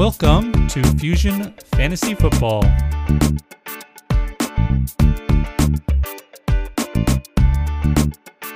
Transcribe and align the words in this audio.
Welcome 0.00 0.66
to 0.68 0.82
Fusion 0.96 1.52
Fantasy 1.74 2.14
Football. 2.14 2.62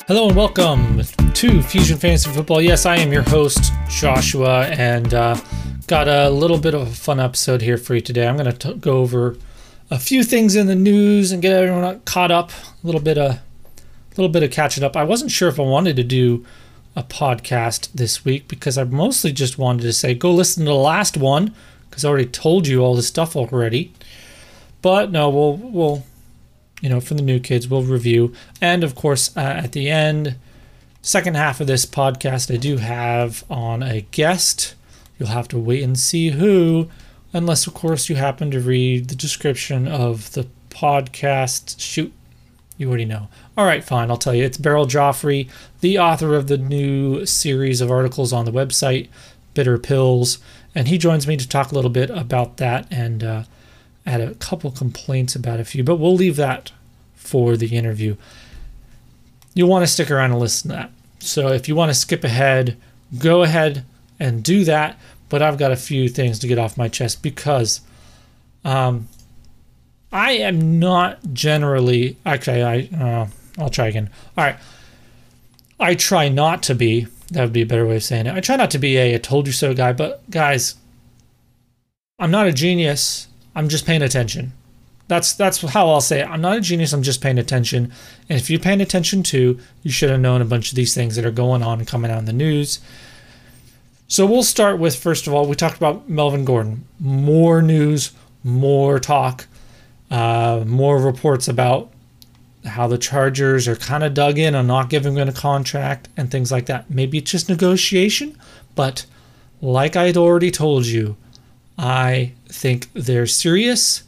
Hello 0.07 0.29
and 0.29 0.35
welcome 0.35 1.03
to 1.35 1.63
Fusion 1.63 1.99
Fantasy 1.99 2.31
Football. 2.31 2.63
Yes, 2.63 2.87
I 2.87 2.97
am 2.97 3.13
your 3.13 3.25
host, 3.25 3.75
Joshua, 3.91 4.69
and 4.69 5.13
uh, 5.13 5.39
got 5.87 6.09
a 6.09 6.31
little 6.31 6.59
bit 6.59 6.73
of 6.73 6.81
a 6.81 6.87
fun 6.87 7.21
episode 7.21 7.61
here 7.61 7.77
for 7.77 7.95
you 7.95 8.01
today. 8.01 8.27
I'm 8.27 8.39
going 8.39 8.51
to 8.51 8.75
go 8.77 9.01
over 9.01 9.37
a 9.91 9.99
few 9.99 10.25
things 10.25 10.57
in 10.57 10.67
the 10.67 10.75
news 10.75 11.31
and 11.31 11.43
get 11.43 11.53
everyone 11.53 12.01
caught 12.07 12.31
up. 12.31 12.53
A 12.53 12.87
little 12.87 13.03
bit 13.03 13.19
of, 13.19 13.33
a 13.33 13.41
little 14.17 14.31
bit 14.31 14.43
of 14.43 14.51
catching 14.51 14.83
up. 14.83 14.97
I 14.97 15.05
wasn't 15.05 15.31
sure 15.31 15.51
if 15.51 15.61
I 15.61 15.65
wanted 15.65 15.97
to 15.97 16.05
do 16.05 16.47
a 16.97 17.03
podcast 17.03 17.91
this 17.93 18.25
week 18.25 18.47
because 18.49 18.79
I 18.79 18.85
mostly 18.85 19.33
just 19.33 19.59
wanted 19.59 19.83
to 19.83 19.93
say 19.93 20.15
go 20.15 20.31
listen 20.31 20.65
to 20.65 20.71
the 20.71 20.77
last 20.77 21.17
one 21.17 21.55
because 21.89 22.05
I 22.05 22.09
already 22.09 22.27
told 22.27 22.67
you 22.67 22.81
all 22.81 22.95
this 22.95 23.09
stuff 23.09 23.37
already. 23.37 23.93
But 24.83 25.11
no, 25.11 25.29
we'll 25.31 25.57
we'll 25.57 26.05
you 26.85 26.91
know, 26.91 27.01
for 27.01 27.15
the 27.15 27.23
new 27.23 27.41
kids, 27.41 27.67
we'll 27.67 27.83
review. 27.83 28.35
And 28.61 28.85
of 28.85 28.95
course, 28.95 29.35
uh, 29.37 29.41
at 29.41 29.73
the 29.73 29.89
end, 29.89 30.37
second 31.01 31.35
half 31.35 31.59
of 31.61 31.67
this 31.67 31.87
podcast, 31.87 32.53
I 32.53 32.59
do 32.59 32.77
have 32.77 33.43
on 33.49 33.83
a 33.83 34.03
guest. 34.11 34.75
You'll 35.19 35.31
have 35.31 35.49
to 35.49 35.59
wait 35.59 35.83
and 35.83 35.99
see 35.99 36.31
who, 36.31 36.91
unless, 37.33 37.67
of 37.67 37.73
course, 37.73 38.11
you 38.11 38.17
happen 38.17 38.51
to 38.51 38.61
read 38.61 39.09
the 39.09 39.15
description 39.15 39.89
of 39.89 40.33
the 40.33 40.47
podcast. 40.69 41.81
Shoot, 41.81 42.13
you 42.77 42.89
already 42.89 43.05
know. 43.05 43.29
All 43.57 43.65
right, 43.65 43.85
fine, 43.85 44.11
I'll 44.11 44.17
tell 44.17 44.35
you. 44.35 44.45
It's 44.45 44.59
Beryl 44.59 44.87
Joffre, 44.87 45.49
the 45.81 45.99
author 45.99 46.35
of 46.35 46.49
the 46.49 46.59
new 46.59 47.25
series 47.27 47.81
of 47.81 47.91
articles 47.91 48.33
on 48.33 48.45
the 48.45 48.53
website, 48.53 49.09
Bitter 49.55 49.79
Pills. 49.79 50.39
And 50.75 50.89
he 50.89 50.99
joins 50.99 51.27
me 51.27 51.37
to 51.37 51.49
talk 51.49 51.71
a 51.71 51.75
little 51.75 51.91
bit 51.91 52.11
about 52.11 52.57
that 52.57 52.87
and, 52.91 53.23
uh, 53.23 53.45
had 54.07 54.21
a 54.21 54.35
couple 54.35 54.71
complaints 54.71 55.35
about 55.35 55.61
a 55.61 55.65
few, 55.65 55.83
but 55.83 55.97
we'll 55.97 56.15
leave 56.15 56.37
that 56.37 56.73
for 57.15 57.57
the 57.57 57.77
interview. 57.77 58.17
You'll 59.55 59.69
want 59.69 59.83
to 59.83 59.91
stick 59.91 60.11
around 60.11 60.33
and 60.33 60.41
listen 60.41 60.71
to 60.71 60.77
that. 60.77 60.91
So 61.21 61.49
if 61.49 61.69
you 61.69 61.75
want 61.75 61.91
to 61.91 61.95
skip 61.95 62.23
ahead, 62.23 62.77
go 63.19 63.43
ahead 63.43 63.85
and 64.21 64.43
do 64.43 64.65
that. 64.65 64.99
But 65.29 65.43
I've 65.43 65.59
got 65.59 65.73
a 65.73 65.77
few 65.77 66.09
things 66.09 66.39
to 66.41 66.47
get 66.47 66.59
off 66.59 66.77
my 66.77 66.89
chest 66.89 67.23
because 67.23 67.81
um, 68.65 69.09
I 70.15 70.33
am 70.33 70.79
not 70.79 71.19
generally 71.35 72.17
actually 72.25 72.63
I 72.63 72.89
uh, 72.99 73.27
I'll 73.59 73.69
try 73.69 73.89
again. 73.89 74.09
All 74.39 74.45
right, 74.45 74.57
I 75.79 75.95
try 75.95 76.31
not 76.31 76.63
to 76.65 76.75
be. 76.75 77.09
That 77.33 77.43
would 77.43 77.53
be 77.53 77.63
a 77.63 77.67
better 77.67 77.87
way 77.87 77.97
of 77.97 78.03
saying 78.03 78.27
it. 78.27 78.35
I 78.35 78.41
try 78.41 78.57
not 78.57 78.71
to 78.71 78.79
be 78.79 78.97
a, 78.97 79.19
told 79.19 79.47
you 79.47 79.53
so 79.53 79.75
guy, 79.75 79.93
but 79.93 80.23
guys, 80.31 80.77
I'm 82.19 82.31
not 82.31 82.47
a 82.47 82.53
genius 82.53 83.29
I'm 83.55 83.69
just 83.69 83.87
paying 83.87 84.03
attention. 84.03 84.53
That's 85.07 85.35
that's 85.35 85.61
how 85.61 85.89
I'll 85.89 86.01
say 86.01 86.21
it. 86.21 86.29
I'm 86.29 86.41
not 86.41 86.57
a 86.57 86.61
genius. 86.61 86.93
I'm 86.93 87.03
just 87.03 87.21
paying 87.21 87.39
attention. 87.39 87.93
And 88.29 88.39
if 88.39 88.49
you're 88.51 88.61
paying 88.61 88.81
attention 88.81 89.23
too, 89.23 89.61
you 89.83 89.91
should 89.91 90.11
have 90.11 90.21
known 90.21 90.41
a 90.41 90.47
bunch 90.47 90.71
of 90.71 90.77
these 90.77 90.95
things 90.95 91.17
that 91.17 91.27
are 91.27 91.31
going 91.31 91.63
on 91.63 91.79
and 91.79 91.89
coming 91.89 92.11
out 92.11 92.19
in 92.19 92.25
the 92.25 92.33
news. 92.33 92.81
So 94.09 94.27
we'll 94.27 94.43
start 94.43 94.79
with 94.79 94.97
first 94.97 95.27
of 95.27 95.35
all, 95.35 95.47
we 95.47 95.55
talked 95.55 95.77
about 95.77 96.09
Melvin 96.09 96.45
Gordon. 96.45 96.87
More 96.99 97.61
news, 97.61 98.13
more 98.43 98.99
talk, 98.99 99.47
uh, 100.15 100.63
more 100.65 101.01
reports 101.01 101.49
about 101.49 101.91
how 102.65 102.87
the 102.87 102.97
Chargers 102.97 103.67
are 103.67 103.75
kind 103.75 104.05
of 104.05 104.15
dug 104.15 104.39
in 104.39 104.55
on 104.55 104.69
not 104.69 104.89
giving 104.89 105.17
him 105.17 105.29
a 105.29 105.33
contract 105.33 106.09
and 106.17 106.31
things 106.31 106.53
like 106.53 106.67
that. 106.67 106.89
Maybe 106.89 107.19
it's 107.19 107.33
just 107.33 107.49
negotiation, 107.49 108.39
but 108.77 109.07
like 109.61 109.97
I'd 109.97 110.17
already 110.17 110.53
told 110.53 110.87
you, 110.87 111.17
I 111.77 112.31
think 112.47 112.93
they're 112.93 113.27
serious. 113.27 114.05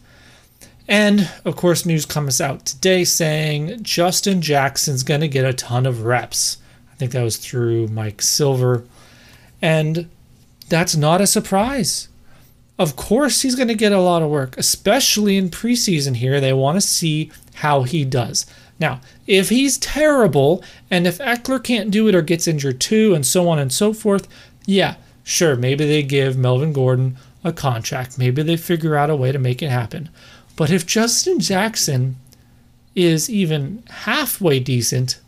And 0.87 1.28
of 1.45 1.56
course, 1.56 1.84
news 1.84 2.06
comes 2.06 2.41
out 2.41 2.65
today 2.65 3.03
saying 3.03 3.83
Justin 3.83 4.41
Jackson's 4.41 5.03
going 5.03 5.22
to 5.22 5.28
get 5.28 5.45
a 5.45 5.53
ton 5.53 5.87
of 5.87 6.05
reps. 6.05 6.59
I 6.93 6.95
think 6.95 7.11
that 7.12 7.25
was 7.25 7.37
through 7.37 7.89
Mike 7.89 8.22
Silver. 8.22 8.84
And 9.61 10.09
that's 10.69 10.95
not 10.95 11.21
a 11.21 11.27
surprise. 11.27 12.06
Of 12.78 12.97
course, 12.97 13.42
he's 13.42 13.54
going 13.54 13.69
to 13.69 13.75
get 13.75 13.92
a 13.92 14.00
lot 14.00 14.22
of 14.22 14.31
work, 14.31 14.56
especially 14.59 15.37
in 15.37 15.48
preseason 15.48 16.16
here. 16.16 16.41
They 16.41 16.53
want 16.53 16.76
to 16.76 16.87
see 16.87 17.31
how 17.54 17.84
he 17.84 18.04
does. 18.04 18.44
Now, 18.78 19.00
if 19.26 19.48
he's 19.48 19.78
terrible 19.78 20.62
and 20.91 21.06
if 21.06 21.19
Ekeler 21.19 21.62
can't 21.62 21.91
do 21.91 22.09
it 22.09 22.15
or 22.15 22.20
gets 22.20 22.47
injured 22.47 22.81
too, 22.81 23.15
and 23.15 23.25
so 23.25 23.48
on 23.48 23.59
and 23.59 23.72
so 23.72 23.94
forth, 23.94 24.28
yeah, 24.66 24.97
sure, 25.25 25.56
maybe 25.56 25.86
they 25.86 26.03
give 26.03 26.36
Melvin 26.36 26.75
Gordon 26.75 27.16
a 27.42 27.53
contract. 27.53 28.19
Maybe 28.19 28.42
they 28.42 28.56
figure 28.59 28.97
out 28.97 29.09
a 29.09 29.16
way 29.16 29.32
to 29.32 29.38
make 29.38 29.62
it 29.62 29.70
happen. 29.70 30.10
But 30.56 30.70
if 30.70 30.86
Justin 30.86 31.41
Jackson 31.41 32.16
is 32.94 33.31
even 33.31 33.82
halfway 33.88 34.60
decent, 34.60 35.20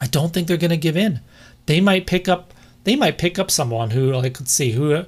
I 0.00 0.06
don't 0.06 0.32
think 0.32 0.46
they're 0.46 0.56
going 0.56 0.70
to 0.70 0.76
give 0.76 0.96
in. 0.96 1.20
They 1.66 1.80
might 1.80 2.06
pick 2.06 2.28
up 2.28 2.52
they 2.84 2.96
might 2.96 3.16
pick 3.16 3.38
up 3.38 3.50
someone 3.50 3.90
who 3.90 4.12
like 4.12 4.38
let's 4.38 4.52
see 4.52 4.72
who 4.72 5.04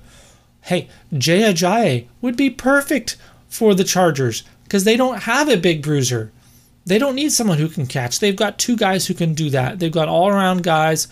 hey, 0.66 0.88
Jay 1.16 1.40
Ajayi 1.42 2.06
would 2.20 2.36
be 2.36 2.50
perfect 2.50 3.16
for 3.48 3.74
the 3.74 3.84
Chargers 3.84 4.42
because 4.64 4.82
they 4.82 4.96
don't 4.96 5.22
have 5.22 5.48
a 5.48 5.56
big 5.56 5.80
bruiser. 5.80 6.32
They 6.84 6.98
don't 6.98 7.14
need 7.14 7.30
someone 7.30 7.58
who 7.58 7.68
can 7.68 7.86
catch. 7.86 8.18
They've 8.18 8.34
got 8.34 8.58
two 8.58 8.76
guys 8.76 9.06
who 9.06 9.14
can 9.14 9.32
do 9.32 9.48
that. 9.50 9.78
They've 9.78 9.92
got 9.92 10.08
all-around 10.08 10.64
guys 10.64 11.06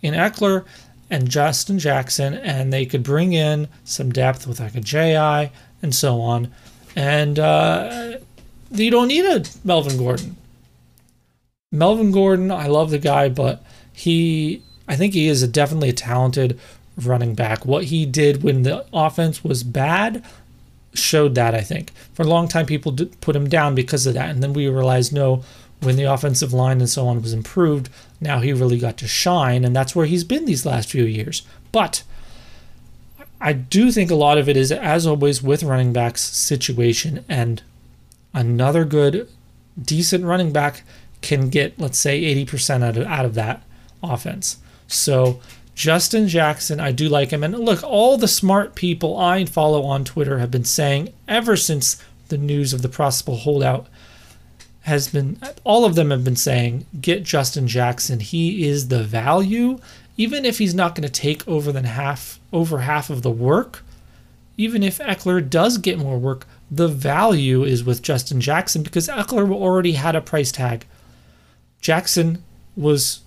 in 0.00 0.14
Ekeler 0.14 0.64
and 1.10 1.28
Justin 1.28 1.80
Jackson, 1.80 2.34
and 2.34 2.72
they 2.72 2.86
could 2.86 3.02
bring 3.02 3.32
in 3.32 3.68
some 3.82 4.12
depth 4.12 4.46
with 4.46 4.60
like 4.60 4.74
Ajayi 4.74 5.50
and 5.82 5.92
so 5.92 6.20
on. 6.20 6.52
And 6.94 7.38
uh, 7.38 8.18
you 8.70 8.90
don't 8.92 9.08
need 9.08 9.24
a 9.24 9.44
Melvin 9.64 9.98
Gordon. 9.98 10.36
Melvin 11.72 12.12
Gordon, 12.12 12.52
I 12.52 12.68
love 12.68 12.90
the 12.90 12.98
guy, 12.98 13.28
but 13.28 13.64
he, 13.92 14.62
I 14.86 14.94
think 14.94 15.14
he 15.14 15.26
is 15.26 15.42
a 15.42 15.48
definitely 15.48 15.88
a 15.88 15.92
talented 15.92 16.60
running 17.06 17.34
back. 17.34 17.64
What 17.64 17.84
he 17.84 18.06
did 18.06 18.42
when 18.42 18.62
the 18.62 18.84
offense 18.92 19.44
was 19.44 19.62
bad 19.62 20.24
showed 20.94 21.34
that, 21.36 21.54
I 21.54 21.60
think. 21.60 21.92
For 22.14 22.22
a 22.22 22.28
long 22.28 22.48
time, 22.48 22.66
people 22.66 22.96
put 23.20 23.36
him 23.36 23.48
down 23.48 23.74
because 23.74 24.06
of 24.06 24.14
that. 24.14 24.30
And 24.30 24.42
then 24.42 24.52
we 24.52 24.68
realized, 24.68 25.12
no, 25.12 25.44
when 25.80 25.96
the 25.96 26.04
offensive 26.04 26.52
line 26.52 26.80
and 26.80 26.88
so 26.88 27.06
on 27.06 27.22
was 27.22 27.32
improved, 27.32 27.88
now 28.20 28.40
he 28.40 28.52
really 28.52 28.78
got 28.78 28.96
to 28.98 29.08
shine, 29.08 29.64
and 29.64 29.74
that's 29.74 29.96
where 29.96 30.06
he's 30.06 30.24
been 30.24 30.44
these 30.44 30.66
last 30.66 30.90
few 30.90 31.04
years. 31.04 31.42
But 31.72 32.02
I 33.40 33.54
do 33.54 33.90
think 33.90 34.10
a 34.10 34.14
lot 34.16 34.38
of 34.38 34.48
it 34.48 34.56
is, 34.56 34.70
as 34.70 35.06
always, 35.06 35.42
with 35.42 35.62
running 35.62 35.92
backs 35.92 36.22
situation, 36.22 37.24
and 37.28 37.62
another 38.34 38.84
good, 38.84 39.28
decent 39.80 40.24
running 40.24 40.52
back 40.52 40.82
can 41.22 41.48
get, 41.48 41.78
let's 41.78 41.98
say, 41.98 42.22
80% 42.44 42.82
out 42.82 42.96
of, 42.96 43.06
out 43.06 43.24
of 43.24 43.34
that 43.34 43.62
offense. 44.02 44.58
So 44.86 45.40
Justin 45.80 46.28
Jackson, 46.28 46.78
I 46.78 46.92
do 46.92 47.08
like 47.08 47.30
him. 47.30 47.42
And 47.42 47.58
look, 47.58 47.82
all 47.82 48.18
the 48.18 48.28
smart 48.28 48.74
people 48.74 49.16
I 49.16 49.46
follow 49.46 49.82
on 49.84 50.04
Twitter 50.04 50.38
have 50.38 50.50
been 50.50 50.66
saying 50.66 51.10
ever 51.26 51.56
since 51.56 52.04
the 52.28 52.36
news 52.36 52.74
of 52.74 52.82
the 52.82 52.88
possible 52.90 53.38
holdout 53.38 53.86
has 54.82 55.08
been 55.08 55.38
all 55.64 55.86
of 55.86 55.94
them 55.94 56.10
have 56.10 56.22
been 56.22 56.36
saying 56.36 56.84
get 57.00 57.22
Justin 57.22 57.66
Jackson. 57.66 58.20
He 58.20 58.68
is 58.68 58.88
the 58.88 59.02
value, 59.02 59.78
even 60.18 60.44
if 60.44 60.58
he's 60.58 60.74
not 60.74 60.94
going 60.94 61.08
to 61.08 61.20
take 61.20 61.48
over 61.48 61.72
than 61.72 61.84
half 61.84 62.38
over 62.52 62.80
half 62.80 63.08
of 63.08 63.22
the 63.22 63.30
work. 63.30 63.82
Even 64.58 64.82
if 64.82 64.98
Ekeler 64.98 65.48
does 65.48 65.78
get 65.78 65.98
more 65.98 66.18
work, 66.18 66.46
the 66.70 66.88
value 66.88 67.64
is 67.64 67.84
with 67.84 68.02
Justin 68.02 68.42
Jackson 68.42 68.82
because 68.82 69.08
Ekeler 69.08 69.50
already 69.50 69.92
had 69.92 70.14
a 70.14 70.20
price 70.20 70.52
tag. 70.52 70.84
Jackson 71.80 72.44
was 72.76 73.20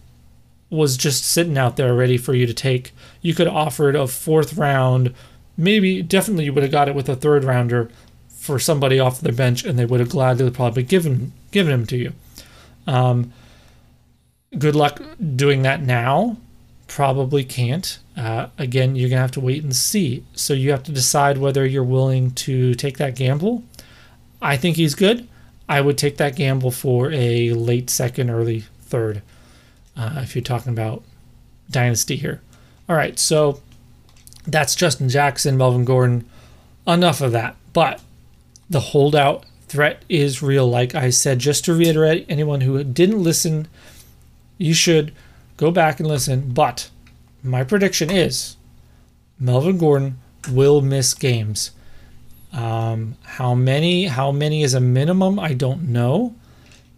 was 0.73 0.97
just 0.97 1.25
sitting 1.25 1.57
out 1.57 1.77
there 1.77 1.93
ready 1.93 2.17
for 2.17 2.33
you 2.33 2.45
to 2.45 2.53
take. 2.53 2.91
You 3.21 3.33
could 3.33 3.47
have 3.47 3.55
offered 3.55 3.95
a 3.95 4.07
fourth 4.07 4.57
round, 4.57 5.13
maybe 5.55 6.01
definitely 6.01 6.45
you 6.45 6.53
would 6.53 6.63
have 6.63 6.71
got 6.71 6.89
it 6.89 6.95
with 6.95 7.07
a 7.09 7.15
third 7.15 7.43
rounder 7.43 7.89
for 8.27 8.59
somebody 8.59 8.99
off 8.99 9.21
the 9.21 9.31
bench, 9.31 9.63
and 9.63 9.77
they 9.77 9.85
would 9.85 9.99
have 9.99 10.09
gladly 10.09 10.49
probably 10.51 10.83
given 10.83 11.31
given 11.51 11.73
him 11.73 11.85
to 11.85 11.97
you. 11.97 12.13
Um, 12.87 13.31
good 14.57 14.75
luck 14.75 15.01
doing 15.35 15.61
that 15.61 15.81
now. 15.81 16.37
Probably 16.87 17.43
can't. 17.43 17.97
Uh, 18.17 18.47
again, 18.57 18.95
you're 18.95 19.09
gonna 19.09 19.21
have 19.21 19.31
to 19.31 19.39
wait 19.39 19.63
and 19.63 19.75
see. 19.75 20.23
So 20.33 20.53
you 20.53 20.71
have 20.71 20.83
to 20.83 20.91
decide 20.91 21.37
whether 21.37 21.65
you're 21.65 21.83
willing 21.83 22.31
to 22.31 22.73
take 22.75 22.97
that 22.97 23.15
gamble. 23.15 23.63
I 24.41 24.57
think 24.57 24.75
he's 24.75 24.95
good. 24.95 25.27
I 25.69 25.79
would 25.79 25.97
take 25.97 26.17
that 26.17 26.35
gamble 26.35 26.71
for 26.71 27.11
a 27.11 27.51
late 27.51 27.89
second, 27.89 28.29
early 28.29 28.65
third, 28.81 29.21
uh, 29.95 30.19
if 30.23 30.35
you're 30.35 30.43
talking 30.43 30.71
about 30.71 31.03
dynasty 31.69 32.15
here. 32.15 32.41
All 32.89 32.95
right, 32.95 33.17
so 33.17 33.61
that's 34.45 34.75
Justin 34.75 35.09
Jackson, 35.09 35.57
Melvin 35.57 35.85
Gordon. 35.85 36.29
Enough 36.85 37.21
of 37.21 37.31
that. 37.31 37.55
But 37.71 38.01
the 38.69 38.79
holdout 38.79 39.45
threat 39.67 40.03
is 40.09 40.43
real. 40.43 40.67
Like 40.67 40.93
I 40.95 41.09
said, 41.09 41.39
just 41.39 41.65
to 41.65 41.73
reiterate, 41.73 42.25
anyone 42.27 42.61
who 42.61 42.83
didn't 42.83 43.23
listen, 43.23 43.67
you 44.57 44.73
should 44.73 45.13
go 45.57 45.71
back 45.71 45.99
and 45.99 46.07
listen. 46.07 46.51
But 46.51 46.89
my 47.41 47.63
prediction 47.63 48.09
is 48.09 48.57
Melvin 49.39 49.77
Gordon 49.77 50.19
will 50.51 50.81
miss 50.81 51.13
games. 51.13 51.71
Um, 52.51 53.17
how 53.23 53.55
many? 53.55 54.05
How 54.05 54.31
many 54.31 54.63
is 54.63 54.73
a 54.73 54.79
minimum? 54.79 55.39
I 55.39 55.53
don't 55.53 55.89
know, 55.89 56.35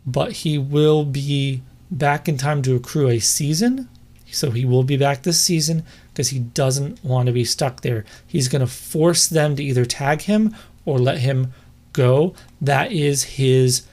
but 0.05 0.31
he 0.31 0.57
will 0.57 1.05
be 1.05 1.61
back 1.95 2.27
in 2.29 2.37
time 2.37 2.61
to 2.61 2.75
accrue 2.75 3.09
a 3.09 3.19
season. 3.19 3.89
So 4.31 4.51
he 4.51 4.65
will 4.65 4.83
be 4.83 4.97
back 4.97 5.23
this 5.23 5.39
season 5.39 5.83
because 6.11 6.29
he 6.29 6.39
doesn't 6.39 7.03
want 7.03 7.27
to 7.27 7.31
be 7.31 7.45
stuck 7.45 7.81
there. 7.81 8.05
He's 8.27 8.49
going 8.49 8.59
to 8.59 8.67
force 8.67 9.27
them 9.27 9.55
to 9.55 9.63
either 9.63 9.85
tag 9.85 10.23
him 10.23 10.55
or 10.85 10.99
let 10.99 11.19
him 11.19 11.53
go. 11.93 12.35
That 12.59 12.91
is 12.91 13.23
his 13.23 13.83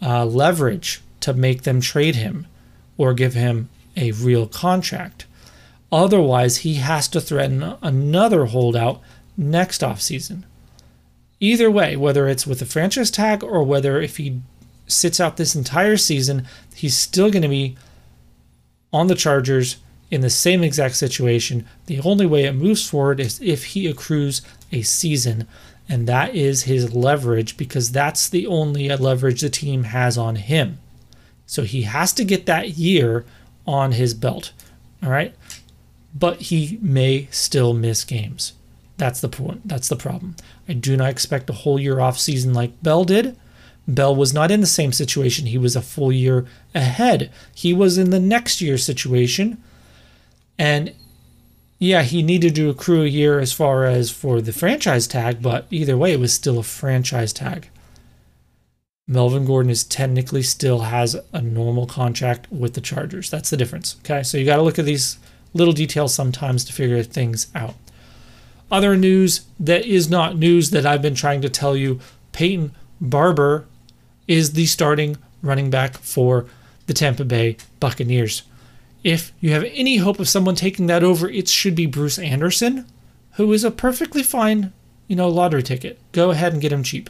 uh, 0.00 0.24
leverage 0.24 1.02
to 1.20 1.34
make 1.34 1.62
them 1.62 1.80
trade 1.80 2.14
him 2.14 2.46
or 2.96 3.12
give 3.12 3.34
him 3.34 3.68
a 3.96 4.12
real 4.12 4.46
contract. 4.46 5.26
Otherwise, 5.90 6.58
he 6.58 6.74
has 6.74 7.08
to 7.08 7.20
threaten 7.20 7.74
another 7.82 8.46
holdout 8.46 9.00
next 9.36 9.80
offseason. 9.80 10.44
Either 11.40 11.70
way, 11.70 11.96
whether 11.96 12.28
it's 12.28 12.46
with 12.46 12.60
a 12.60 12.66
franchise 12.66 13.10
tag 13.10 13.42
or 13.42 13.62
whether 13.62 14.00
if 14.00 14.16
he 14.16 14.40
sits 14.88 15.20
out 15.20 15.36
this 15.36 15.54
entire 15.54 15.96
season, 15.96 16.46
he's 16.74 16.96
still 16.96 17.30
going 17.30 17.42
to 17.42 17.48
be 17.48 17.76
on 18.92 19.06
the 19.06 19.14
Chargers 19.14 19.76
in 20.10 20.22
the 20.22 20.30
same 20.30 20.64
exact 20.64 20.96
situation. 20.96 21.66
The 21.86 22.00
only 22.00 22.26
way 22.26 22.44
it 22.44 22.54
moves 22.54 22.88
forward 22.88 23.20
is 23.20 23.40
if 23.42 23.64
he 23.66 23.86
accrues 23.86 24.42
a 24.72 24.82
season, 24.82 25.46
and 25.88 26.06
that 26.06 26.34
is 26.34 26.64
his 26.64 26.94
leverage 26.94 27.56
because 27.56 27.92
that's 27.92 28.28
the 28.28 28.46
only 28.46 28.88
leverage 28.88 29.40
the 29.40 29.50
team 29.50 29.84
has 29.84 30.18
on 30.18 30.36
him. 30.36 30.78
So 31.46 31.62
he 31.62 31.82
has 31.82 32.12
to 32.14 32.24
get 32.24 32.46
that 32.46 32.70
year 32.70 33.24
on 33.66 33.92
his 33.92 34.14
belt. 34.14 34.52
All 35.02 35.10
right. 35.10 35.34
But 36.14 36.42
he 36.42 36.78
may 36.82 37.28
still 37.30 37.74
miss 37.74 38.04
games. 38.04 38.52
That's 38.96 39.20
the 39.20 39.28
point. 39.28 39.66
That's 39.66 39.88
the 39.88 39.96
problem. 39.96 40.36
I 40.68 40.72
do 40.72 40.96
not 40.96 41.10
expect 41.10 41.48
a 41.48 41.54
whole 41.54 41.78
year 41.78 42.00
off 42.00 42.18
season 42.18 42.52
like 42.52 42.82
Bell 42.82 43.04
did. 43.04 43.36
Bell 43.88 44.14
was 44.14 44.34
not 44.34 44.50
in 44.50 44.60
the 44.60 44.66
same 44.66 44.92
situation. 44.92 45.46
He 45.46 45.56
was 45.56 45.74
a 45.74 45.80
full 45.80 46.12
year 46.12 46.46
ahead. 46.74 47.32
He 47.54 47.72
was 47.72 47.96
in 47.96 48.10
the 48.10 48.20
next 48.20 48.60
year 48.60 48.76
situation. 48.76 49.62
And 50.58 50.92
yeah, 51.78 52.02
he 52.02 52.22
needed 52.22 52.54
to 52.56 52.68
accrue 52.68 53.02
a 53.02 53.08
year 53.08 53.40
as 53.40 53.52
far 53.52 53.86
as 53.86 54.10
for 54.10 54.42
the 54.42 54.52
franchise 54.52 55.06
tag, 55.06 55.40
but 55.40 55.66
either 55.70 55.96
way, 55.96 56.12
it 56.12 56.20
was 56.20 56.34
still 56.34 56.58
a 56.58 56.62
franchise 56.62 57.32
tag. 57.32 57.70
Melvin 59.06 59.46
Gordon 59.46 59.70
is 59.70 59.84
technically 59.84 60.42
still 60.42 60.80
has 60.80 61.16
a 61.32 61.40
normal 61.40 61.86
contract 61.86 62.46
with 62.52 62.74
the 62.74 62.82
Chargers. 62.82 63.30
That's 63.30 63.48
the 63.48 63.56
difference. 63.56 63.96
Okay, 64.00 64.22
so 64.22 64.36
you 64.36 64.44
got 64.44 64.56
to 64.56 64.62
look 64.62 64.78
at 64.78 64.84
these 64.84 65.18
little 65.54 65.72
details 65.72 66.14
sometimes 66.14 66.62
to 66.66 66.74
figure 66.74 67.02
things 67.02 67.46
out. 67.54 67.74
Other 68.70 68.96
news 68.96 69.46
that 69.58 69.86
is 69.86 70.10
not 70.10 70.36
news 70.36 70.70
that 70.70 70.84
I've 70.84 71.00
been 71.00 71.14
trying 71.14 71.40
to 71.40 71.48
tell 71.48 71.74
you 71.74 72.00
Peyton 72.32 72.74
Barber 73.00 73.66
is 74.28 74.52
the 74.52 74.66
starting 74.66 75.16
running 75.42 75.70
back 75.70 75.98
for 75.98 76.46
the 76.86 76.94
Tampa 76.94 77.24
Bay 77.24 77.56
Buccaneers. 77.80 78.42
If 79.02 79.32
you 79.40 79.50
have 79.52 79.64
any 79.64 79.96
hope 79.96 80.20
of 80.20 80.28
someone 80.28 80.54
taking 80.54 80.86
that 80.86 81.02
over, 81.02 81.28
it 81.28 81.48
should 81.48 81.74
be 81.74 81.86
Bruce 81.86 82.18
Anderson, 82.18 82.86
who 83.32 83.52
is 83.52 83.64
a 83.64 83.70
perfectly 83.70 84.22
fine, 84.22 84.72
you 85.06 85.16
know, 85.16 85.28
lottery 85.28 85.62
ticket. 85.62 85.98
Go 86.12 86.30
ahead 86.30 86.52
and 86.52 86.62
get 86.62 86.72
him 86.72 86.82
cheap. 86.82 87.08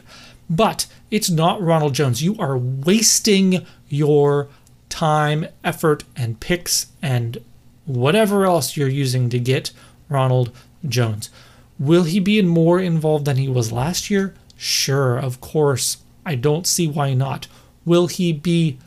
But 0.49 0.87
it's 1.11 1.29
not 1.29 1.61
Ronald 1.61 1.93
Jones. 1.93 2.23
You 2.23 2.35
are 2.39 2.57
wasting 2.57 3.65
your 3.87 4.47
time, 4.89 5.47
effort, 5.63 6.03
and 6.15 6.39
picks 6.39 6.87
and 7.01 7.37
whatever 7.85 8.45
else 8.45 8.77
you're 8.77 8.87
using 8.87 9.29
to 9.29 9.39
get 9.39 9.71
Ronald 10.09 10.51
Jones. 10.87 11.29
Will 11.77 12.03
he 12.03 12.19
be 12.19 12.41
more 12.41 12.79
involved 12.79 13.25
than 13.25 13.37
he 13.37 13.47
was 13.47 13.71
last 13.71 14.09
year? 14.09 14.33
Sure, 14.57 15.17
of 15.17 15.39
course. 15.41 15.97
I 16.29 16.35
don't 16.35 16.67
see 16.67 16.87
why 16.87 17.15
not. 17.15 17.47
Will 17.85 18.05
he 18.05 18.31
be 18.31 18.77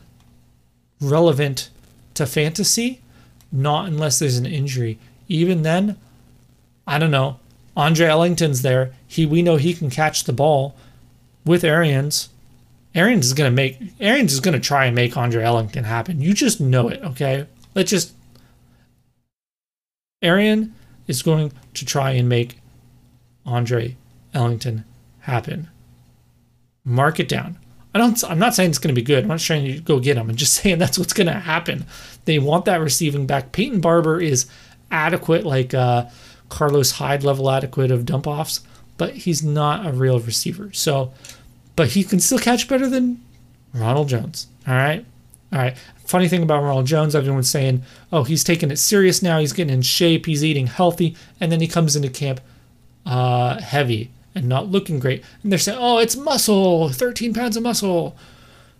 relevant 1.01 1.69
to 2.13 2.25
fantasy? 2.25 3.01
Not 3.51 3.89
unless 3.89 4.17
there's 4.17 4.37
an 4.37 4.45
injury. 4.45 4.97
Even 5.27 5.63
then, 5.63 5.97
I 6.87 6.97
don't 6.99 7.11
know. 7.11 7.39
Andre 7.75 8.07
Ellington's 8.07 8.61
there. 8.61 8.93
He 9.05 9.25
we 9.25 9.41
know 9.41 9.57
he 9.57 9.73
can 9.73 9.89
catch 9.89 10.23
the 10.23 10.31
ball 10.31 10.73
with 11.45 11.65
Arians. 11.65 12.29
Arians 12.95 13.25
is 13.25 13.33
gonna 13.33 13.51
make 13.51 13.77
Arians 13.99 14.31
is 14.31 14.39
gonna 14.39 14.61
try 14.61 14.85
and 14.85 14.95
make 14.95 15.17
Andre 15.17 15.43
Ellington 15.43 15.83
happen. 15.83 16.21
You 16.21 16.33
just 16.33 16.61
know 16.61 16.87
it, 16.87 17.03
okay? 17.03 17.45
Let's 17.75 17.91
just 17.91 18.13
Arians 20.21 20.69
is 21.07 21.21
going 21.21 21.51
to 21.73 21.85
try 21.85 22.11
and 22.11 22.29
make 22.29 22.59
Andre 23.45 23.97
Ellington 24.33 24.85
happen. 25.19 25.67
Mark 26.85 27.19
it 27.19 27.29
down. 27.29 27.57
I 27.95 27.99
don't 27.99 28.21
I'm 28.23 28.39
not 28.39 28.55
saying 28.55 28.71
it's 28.71 28.79
going 28.79 28.93
to 28.93 28.99
be 28.99 29.05
good. 29.05 29.23
I'm 29.23 29.29
not 29.29 29.39
trying 29.39 29.65
to 29.65 29.79
go 29.79 29.99
get 29.99 30.17
him. 30.17 30.29
I'm 30.29 30.35
just 30.35 30.53
saying 30.61 30.79
that's 30.79 30.97
what's 30.97 31.13
going 31.13 31.27
to 31.27 31.33
happen. 31.33 31.85
They 32.25 32.39
want 32.39 32.65
that 32.65 32.81
receiving 32.81 33.27
back. 33.27 33.51
Peyton 33.51 33.81
Barber 33.81 34.19
is 34.19 34.47
adequate 34.91 35.45
like 35.45 35.73
uh, 35.73 36.09
Carlos 36.49 36.91
Hyde 36.91 37.23
level 37.23 37.49
adequate 37.49 37.91
of 37.91 38.05
dump 38.05 38.27
offs 38.27 38.61
but 38.97 39.15
he's 39.15 39.43
not 39.43 39.85
a 39.85 39.91
real 39.91 40.19
receiver. 40.19 40.71
So, 40.73 41.11
but 41.75 41.89
he 41.89 42.03
can 42.03 42.19
still 42.19 42.39
catch 42.39 42.67
better 42.67 42.87
than 42.87 43.23
Ronald 43.73 44.09
Jones. 44.09 44.47
All 44.67 44.75
right. 44.75 45.05
All 45.51 45.59
right. 45.59 45.77
Funny 46.05 46.27
thing 46.27 46.43
about 46.43 46.63
Ronald 46.63 46.85
Jones, 46.85 47.15
everyone's 47.15 47.49
saying, 47.49 47.83
oh, 48.11 48.23
he's 48.23 48.43
taking 48.43 48.71
it 48.71 48.77
serious 48.77 49.21
now. 49.21 49.39
He's 49.39 49.53
getting 49.53 49.73
in 49.73 49.81
shape. 49.81 50.25
He's 50.25 50.43
eating 50.43 50.67
healthy. 50.67 51.15
And 51.39 51.51
then 51.51 51.59
he 51.59 51.67
comes 51.67 51.95
into 51.95 52.09
camp 52.09 52.41
uh, 53.05 53.59
heavy 53.59 54.09
and 54.35 54.47
not 54.47 54.67
looking 54.67 54.99
great. 54.99 55.23
And 55.41 55.51
they're 55.51 55.59
saying, 55.59 55.77
oh, 55.79 55.99
it's 55.99 56.15
muscle, 56.15 56.89
13 56.89 57.33
pounds 57.33 57.57
of 57.57 57.63
muscle. 57.63 58.15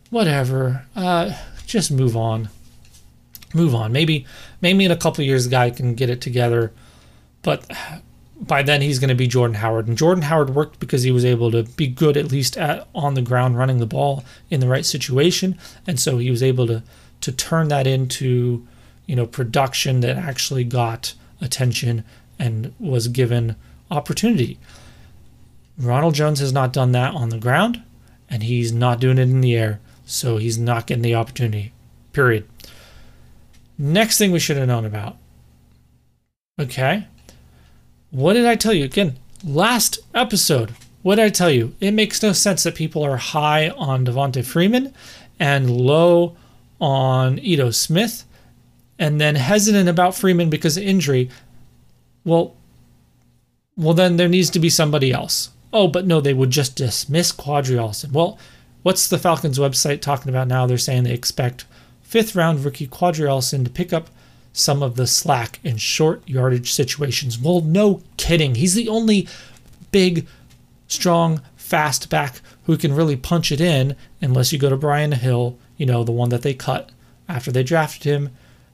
Whatever. 0.09 0.85
Uh, 0.95 1.33
just 1.65 1.91
move 1.91 2.15
on. 2.15 2.49
Move 3.53 3.75
on. 3.75 3.91
Maybe, 3.91 4.25
maybe 4.61 4.85
in 4.85 4.91
a 4.91 4.97
couple 4.97 5.23
years, 5.23 5.45
the 5.45 5.51
guy 5.51 5.69
can 5.69 5.95
get 5.95 6.09
it 6.09 6.21
together. 6.21 6.71
But 7.41 7.69
by 8.39 8.61
then 8.61 8.81
he's 8.81 8.99
going 8.99 9.09
to 9.09 9.15
be 9.15 9.27
Jordan 9.27 9.55
Howard. 9.55 9.87
And 9.87 9.97
Jordan 9.97 10.23
Howard 10.23 10.51
worked 10.51 10.79
because 10.79 11.03
he 11.03 11.11
was 11.11 11.25
able 11.25 11.51
to 11.51 11.63
be 11.63 11.87
good 11.87 12.17
at 12.17 12.31
least 12.31 12.57
at 12.57 12.87
on 12.93 13.13
the 13.13 13.21
ground 13.21 13.57
running 13.57 13.77
the 13.77 13.85
ball 13.85 14.23
in 14.49 14.59
the 14.59 14.67
right 14.67 14.85
situation, 14.85 15.57
and 15.87 15.99
so 15.99 16.17
he 16.17 16.29
was 16.29 16.43
able 16.43 16.67
to 16.67 16.83
to 17.21 17.31
turn 17.31 17.69
that 17.69 17.87
into 17.87 18.65
you 19.05 19.15
know 19.15 19.25
production 19.25 20.01
that 20.01 20.17
actually 20.17 20.63
got 20.63 21.13
attention 21.41 22.03
and 22.37 22.73
was 22.79 23.07
given 23.07 23.55
opportunity. 23.89 24.59
Ronald 25.77 26.13
Jones 26.13 26.39
has 26.39 26.53
not 26.53 26.73
done 26.73 26.91
that 26.91 27.13
on 27.13 27.29
the 27.29 27.39
ground, 27.39 27.81
and 28.29 28.43
he's 28.43 28.71
not 28.71 28.99
doing 28.99 29.17
it 29.17 29.23
in 29.23 29.41
the 29.41 29.55
air, 29.55 29.79
so 30.05 30.37
he's 30.37 30.57
not 30.57 30.87
getting 30.87 31.01
the 31.01 31.15
opportunity. 31.15 31.73
Period. 32.11 32.47
Next 33.77 34.17
thing 34.17 34.31
we 34.31 34.39
should 34.39 34.57
have 34.57 34.67
known 34.67 34.85
about. 34.85 35.17
Okay, 36.59 37.07
what 38.11 38.33
did 38.33 38.45
I 38.45 38.55
tell 38.55 38.73
you? 38.73 38.83
Again, 38.83 39.17
last 39.43 39.97
episode, 40.13 40.75
what 41.01 41.15
did 41.15 41.25
I 41.25 41.29
tell 41.29 41.49
you? 41.49 41.75
It 41.79 41.91
makes 41.91 42.21
no 42.21 42.31
sense 42.31 42.61
that 42.63 42.75
people 42.75 43.03
are 43.03 43.17
high 43.17 43.69
on 43.69 44.05
Devonta 44.05 44.45
Freeman 44.45 44.93
and 45.39 45.69
low 45.69 46.37
on 46.79 47.39
Ito 47.39 47.71
Smith 47.71 48.25
and 48.99 49.19
then 49.19 49.35
hesitant 49.35 49.89
about 49.89 50.15
Freeman 50.15 50.51
because 50.51 50.77
of 50.77 50.83
injury. 50.83 51.29
Well, 52.23 52.55
well, 53.75 53.95
then 53.95 54.17
there 54.17 54.29
needs 54.29 54.51
to 54.51 54.59
be 54.59 54.69
somebody 54.69 55.11
else. 55.11 55.49
Oh, 55.73 55.87
but 55.87 56.05
no, 56.05 56.21
they 56.21 56.33
would 56.33 56.51
just 56.51 56.75
dismiss 56.75 57.31
Qadree 57.31 57.77
Ollison. 57.77 58.11
Well, 58.11 58.37
what's 58.83 59.07
the 59.07 59.17
Falcons 59.17 59.57
website 59.57 60.01
talking 60.01 60.29
about 60.29 60.47
now? 60.47 60.67
They're 60.67 60.77
saying 60.77 61.03
they 61.03 61.13
expect 61.13 61.65
fifth 62.03 62.35
round 62.35 62.63
rookie 62.63 62.87
Qadree 62.87 63.27
Ollison 63.27 63.65
to 63.65 63.71
pick 63.71 63.91
up 63.91 64.11
some 64.53 64.83
of 64.83 64.95
the 64.95 65.07
slack 65.07 65.59
in 65.63 65.77
short 65.77 66.21
yardage 66.29 66.71
situations. 66.71 67.39
Well, 67.39 67.61
no 67.61 68.03
kidding. 68.17 68.53
He's 68.53 68.75
the 68.75 68.87
only 68.87 69.27
big, 69.91 70.27
strong, 70.87 71.41
fast 71.55 72.07
back 72.09 72.39
who 72.65 72.77
can 72.77 72.93
really 72.93 73.15
punch 73.15 73.51
it 73.51 73.59
in, 73.59 73.95
unless 74.21 74.53
you 74.53 74.59
go 74.59 74.69
to 74.69 74.77
Brian 74.77 75.13
Hill, 75.13 75.57
you 75.75 75.87
know, 75.87 76.03
the 76.03 76.11
one 76.11 76.29
that 76.29 76.43
they 76.43 76.53
cut 76.53 76.91
after 77.27 77.51
they 77.51 77.63
drafted 77.63 78.03
him 78.03 78.29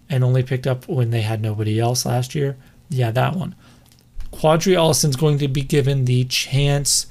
and 0.10 0.24
only 0.24 0.44
picked 0.44 0.68
up 0.68 0.88
when 0.90 1.12
they 1.12 1.22
had 1.22 1.42
nobody 1.42 1.80
else 1.80 2.06
last 2.06 2.36
year. 2.36 2.58
Yeah, 2.90 3.12
that 3.12 3.36
one. 3.38 3.56
Qadree 4.32 4.76
Ollison's 4.76 5.16
going 5.16 5.38
to 5.40 5.48
be 5.48 5.62
given 5.62 6.06
the 6.06 6.26
chance. 6.26 7.08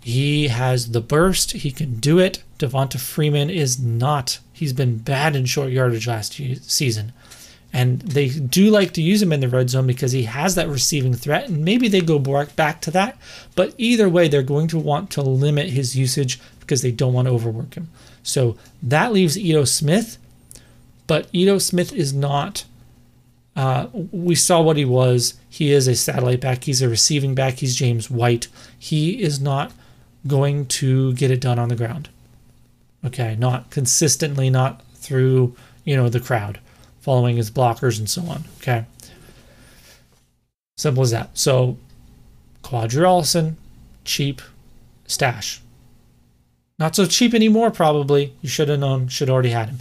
He 0.00 0.48
has 0.48 0.92
the 0.92 1.00
burst. 1.00 1.52
He 1.52 1.70
can 1.70 2.00
do 2.00 2.18
it. 2.18 2.42
Devonta 2.58 2.98
Freeman 2.98 3.50
is 3.50 3.78
not. 3.78 4.38
He's 4.52 4.72
been 4.72 4.98
bad 4.98 5.34
in 5.34 5.46
short 5.46 5.70
yardage 5.70 6.06
last 6.06 6.34
season. 6.34 7.12
And 7.72 8.00
they 8.00 8.28
do 8.28 8.70
like 8.70 8.92
to 8.94 9.02
use 9.02 9.22
him 9.22 9.32
in 9.32 9.40
the 9.40 9.48
red 9.48 9.70
zone 9.70 9.86
because 9.86 10.12
he 10.12 10.24
has 10.24 10.56
that 10.56 10.68
receiving 10.68 11.14
threat. 11.14 11.48
And 11.48 11.64
maybe 11.64 11.88
they 11.88 12.00
go 12.00 12.18
back 12.18 12.80
to 12.82 12.90
that. 12.90 13.16
But 13.54 13.74
either 13.78 14.08
way, 14.08 14.28
they're 14.28 14.42
going 14.42 14.68
to 14.68 14.78
want 14.78 15.10
to 15.12 15.22
limit 15.22 15.68
his 15.68 15.96
usage 15.96 16.40
because 16.58 16.82
they 16.82 16.90
don't 16.90 17.12
want 17.12 17.28
to 17.28 17.34
overwork 17.34 17.74
him. 17.74 17.88
So 18.22 18.56
that 18.82 19.12
leaves 19.12 19.38
Ito 19.38 19.64
Smith. 19.64 20.18
But 21.06 21.28
Ito 21.32 21.58
Smith 21.58 21.92
is 21.92 22.12
not 22.12 22.64
uh, 23.56 23.88
we 23.92 24.34
saw 24.34 24.60
what 24.60 24.76
he 24.76 24.84
was. 24.84 25.34
He 25.52 25.72
is 25.72 25.88
a 25.88 25.96
satellite 25.96 26.40
back. 26.40 26.64
He's 26.64 26.80
a 26.80 26.88
receiving 26.88 27.34
back. 27.34 27.54
He's 27.54 27.74
James 27.74 28.08
White. 28.08 28.46
He 28.78 29.20
is 29.20 29.40
not 29.40 29.72
going 30.26 30.66
to 30.66 31.12
get 31.14 31.32
it 31.32 31.40
done 31.40 31.58
on 31.58 31.68
the 31.68 31.76
ground. 31.76 32.08
Okay, 33.04 33.34
not 33.36 33.70
consistently, 33.70 34.48
not 34.48 34.82
through 34.94 35.56
you 35.84 35.96
know 35.96 36.08
the 36.08 36.20
crowd, 36.20 36.60
following 37.00 37.36
his 37.36 37.50
blockers 37.50 37.98
and 37.98 38.08
so 38.08 38.22
on. 38.22 38.44
Okay, 38.58 38.84
simple 40.76 41.02
as 41.02 41.10
that. 41.10 41.36
So, 41.36 41.76
Qadree 42.62 43.02
Ollison, 43.02 43.54
cheap, 44.04 44.40
stash. 45.06 45.60
Not 46.78 46.94
so 46.94 47.06
cheap 47.06 47.34
anymore, 47.34 47.70
probably. 47.70 48.34
You 48.40 48.48
should 48.48 48.68
have 48.68 48.80
known, 48.80 49.08
should 49.08 49.28
already 49.28 49.50
had 49.50 49.70
him. 49.70 49.78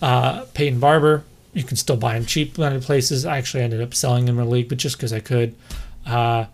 Uh, 0.00 0.44
Peyton 0.54 0.80
Barber, 0.80 1.22
you 1.52 1.64
can 1.64 1.76
still 1.76 1.96
buy 1.96 2.14
them 2.14 2.26
cheap 2.26 2.58
in 2.58 2.64
other 2.64 2.80
places. 2.80 3.26
I 3.26 3.38
actually 3.38 3.62
ended 3.62 3.82
up 3.82 3.94
selling 3.94 4.24
them 4.24 4.38
in 4.38 4.48
league, 4.50 4.68
but 4.68 4.78
just 4.78 4.96
because 4.96 5.12
I 5.12 5.20
could. 5.20 5.54
Uh, 6.06 6.46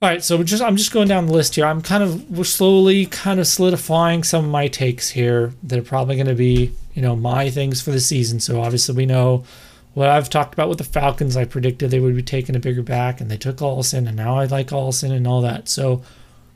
all 0.00 0.08
right, 0.08 0.22
so 0.22 0.42
just 0.42 0.62
I'm 0.62 0.76
just 0.76 0.92
going 0.92 1.06
down 1.06 1.26
the 1.26 1.32
list 1.32 1.54
here. 1.54 1.64
I'm 1.64 1.80
kind 1.80 2.02
of 2.02 2.28
we're 2.36 2.44
slowly 2.44 3.06
kind 3.06 3.38
of 3.38 3.46
solidifying 3.46 4.24
some 4.24 4.44
of 4.44 4.50
my 4.50 4.66
takes 4.66 5.10
here 5.10 5.52
that 5.62 5.78
are 5.78 5.82
probably 5.82 6.16
going 6.16 6.26
to 6.26 6.34
be 6.34 6.72
you 6.94 7.02
know 7.02 7.14
my 7.14 7.50
things 7.50 7.80
for 7.80 7.92
the 7.92 8.00
season. 8.00 8.40
So 8.40 8.60
obviously 8.60 8.96
we 8.96 9.06
know 9.06 9.44
what 9.94 10.08
I've 10.08 10.28
talked 10.28 10.54
about 10.54 10.68
with 10.68 10.78
the 10.78 10.84
Falcons. 10.84 11.36
I 11.36 11.44
predicted 11.44 11.90
they 11.90 12.00
would 12.00 12.16
be 12.16 12.22
taking 12.22 12.56
a 12.56 12.60
bigger 12.60 12.82
back, 12.82 13.20
and 13.20 13.30
they 13.30 13.36
took 13.36 13.58
Ollison, 13.58 14.08
and 14.08 14.16
now 14.16 14.38
I 14.38 14.46
like 14.46 14.68
Ollison 14.68 15.12
and 15.12 15.26
all 15.26 15.40
that. 15.42 15.68
So 15.68 16.02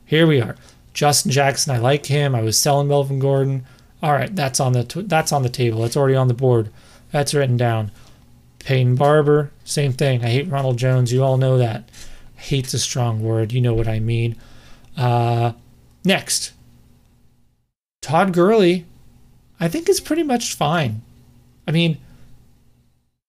here 0.05 0.27
we 0.27 0.41
are. 0.41 0.57
Justin 0.93 1.31
Jackson, 1.31 1.73
I 1.73 1.77
like 1.77 2.07
him. 2.07 2.35
I 2.35 2.41
was 2.41 2.59
selling 2.59 2.87
Melvin 2.87 3.19
Gordon. 3.19 3.65
All 4.03 4.11
right, 4.11 4.35
that's 4.35 4.59
on 4.59 4.73
the 4.73 4.83
t- 4.83 5.03
that's 5.03 5.31
on 5.31 5.43
the 5.43 5.49
table. 5.49 5.83
That's 5.83 5.95
already 5.95 6.15
on 6.15 6.27
the 6.27 6.33
board. 6.33 6.69
That's 7.17 7.33
written 7.33 7.57
down. 7.57 7.89
Peyton 8.59 8.93
Barber, 8.93 9.49
same 9.63 9.91
thing. 9.91 10.23
I 10.23 10.27
hate 10.27 10.49
Ronald 10.49 10.77
Jones. 10.77 11.11
You 11.11 11.23
all 11.23 11.37
know 11.37 11.57
that. 11.57 11.89
Hate's 12.35 12.75
a 12.75 12.79
strong 12.79 13.23
word. 13.23 13.51
You 13.51 13.59
know 13.59 13.73
what 13.73 13.87
I 13.87 13.99
mean. 13.99 14.35
Uh, 14.95 15.53
next, 16.05 16.53
Todd 18.03 18.33
Gurley, 18.33 18.85
I 19.59 19.67
think 19.67 19.89
is 19.89 19.99
pretty 19.99 20.21
much 20.21 20.53
fine. 20.53 21.01
I 21.67 21.71
mean, 21.71 21.97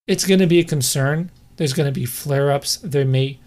it's 0.06 0.26
going 0.26 0.40
to 0.40 0.46
be 0.46 0.58
a 0.58 0.64
concern. 0.64 1.30
There's 1.56 1.72
going 1.72 1.90
to 1.90 1.98
be 1.98 2.04
flare 2.04 2.50
ups. 2.50 2.76
They 2.76 3.04
may 3.04 3.38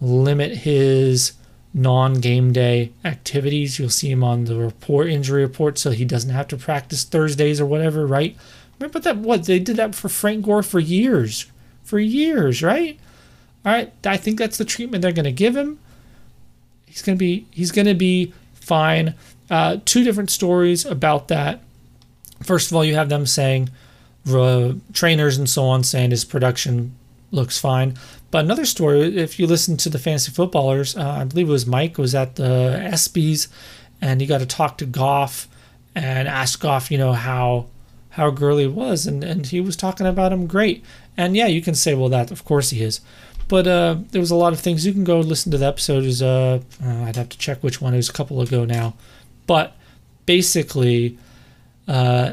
limit 0.00 0.50
his 0.58 1.34
non 1.72 2.14
game 2.14 2.52
day 2.52 2.90
activities. 3.04 3.78
You'll 3.78 3.90
see 3.90 4.10
him 4.10 4.24
on 4.24 4.46
the 4.46 4.56
report, 4.56 5.10
injury 5.10 5.42
report, 5.42 5.78
so 5.78 5.92
he 5.92 6.04
doesn't 6.04 6.30
have 6.30 6.48
to 6.48 6.56
practice 6.56 7.04
Thursdays 7.04 7.60
or 7.60 7.66
whatever, 7.66 8.04
right? 8.04 8.36
Remember 8.78 8.98
that 9.00 9.16
what 9.16 9.44
they 9.44 9.58
did 9.58 9.76
that 9.76 9.94
for 9.94 10.08
Frank 10.08 10.44
Gore 10.44 10.62
for 10.62 10.78
years, 10.78 11.46
for 11.82 11.98
years, 11.98 12.62
right? 12.62 12.98
All 13.64 13.72
right, 13.72 13.92
I 14.04 14.16
think 14.16 14.38
that's 14.38 14.58
the 14.58 14.64
treatment 14.64 15.02
they're 15.02 15.12
going 15.12 15.24
to 15.24 15.32
give 15.32 15.56
him. 15.56 15.78
He's 16.86 17.02
going 17.02 17.16
to 17.16 17.18
be 17.18 17.46
he's 17.50 17.72
going 17.72 17.86
to 17.86 17.94
be 17.94 18.32
fine. 18.54 19.14
Uh, 19.50 19.78
two 19.84 20.04
different 20.04 20.30
stories 20.30 20.84
about 20.84 21.28
that. 21.28 21.62
First 22.42 22.70
of 22.70 22.76
all, 22.76 22.84
you 22.84 22.94
have 22.94 23.08
them 23.08 23.26
saying 23.26 23.70
uh, 24.28 24.74
trainers 24.92 25.38
and 25.38 25.48
so 25.48 25.64
on 25.64 25.84
saying 25.84 26.10
his 26.10 26.24
production 26.24 26.94
looks 27.30 27.58
fine. 27.58 27.96
But 28.30 28.44
another 28.44 28.66
story, 28.66 29.16
if 29.16 29.38
you 29.38 29.46
listen 29.46 29.76
to 29.78 29.88
the 29.88 29.98
fantasy 29.98 30.32
footballers, 30.32 30.96
uh, 30.96 31.18
I 31.20 31.24
believe 31.24 31.48
it 31.48 31.52
was 31.52 31.66
Mike 31.66 31.96
was 31.96 32.14
at 32.14 32.36
the 32.36 32.80
ESPYS, 32.92 33.48
and 34.00 34.20
he 34.20 34.26
got 34.26 34.38
to 34.38 34.46
talk 34.46 34.78
to 34.78 34.86
Goff 34.86 35.48
and 35.94 36.28
ask 36.28 36.60
Goff, 36.60 36.90
you 36.90 36.98
know 36.98 37.12
how 37.12 37.66
how 38.16 38.30
Gurley 38.30 38.66
was, 38.66 39.06
and 39.06 39.22
and 39.22 39.46
he 39.46 39.60
was 39.60 39.76
talking 39.76 40.06
about 40.06 40.32
him 40.32 40.46
great. 40.46 40.82
And 41.16 41.36
yeah, 41.36 41.46
you 41.46 41.60
can 41.60 41.74
say, 41.74 41.94
well, 41.94 42.08
that 42.08 42.30
of 42.30 42.44
course 42.44 42.70
he 42.70 42.82
is. 42.82 43.00
But 43.48 43.66
uh, 43.66 43.98
there 44.10 44.20
was 44.20 44.30
a 44.30 44.36
lot 44.36 44.52
of 44.52 44.58
things. 44.58 44.84
You 44.84 44.92
can 44.92 45.04
go 45.04 45.20
listen 45.20 45.52
to 45.52 45.58
the 45.58 45.66
episode. 45.66 46.04
Is 46.04 46.22
uh, 46.22 46.60
uh, 46.82 47.02
I'd 47.04 47.16
have 47.16 47.28
to 47.28 47.38
check 47.38 47.62
which 47.62 47.80
one. 47.80 47.92
It 47.92 47.98
was 47.98 48.08
a 48.08 48.14
couple 48.14 48.40
ago 48.40 48.64
now, 48.64 48.94
but 49.46 49.76
basically, 50.24 51.18
uh, 51.86 52.32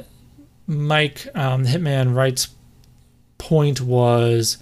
Mike 0.68 1.28
um, 1.36 1.66
Hitman 1.66 2.16
Wright's 2.16 2.48
point 3.38 3.82
was 3.82 4.58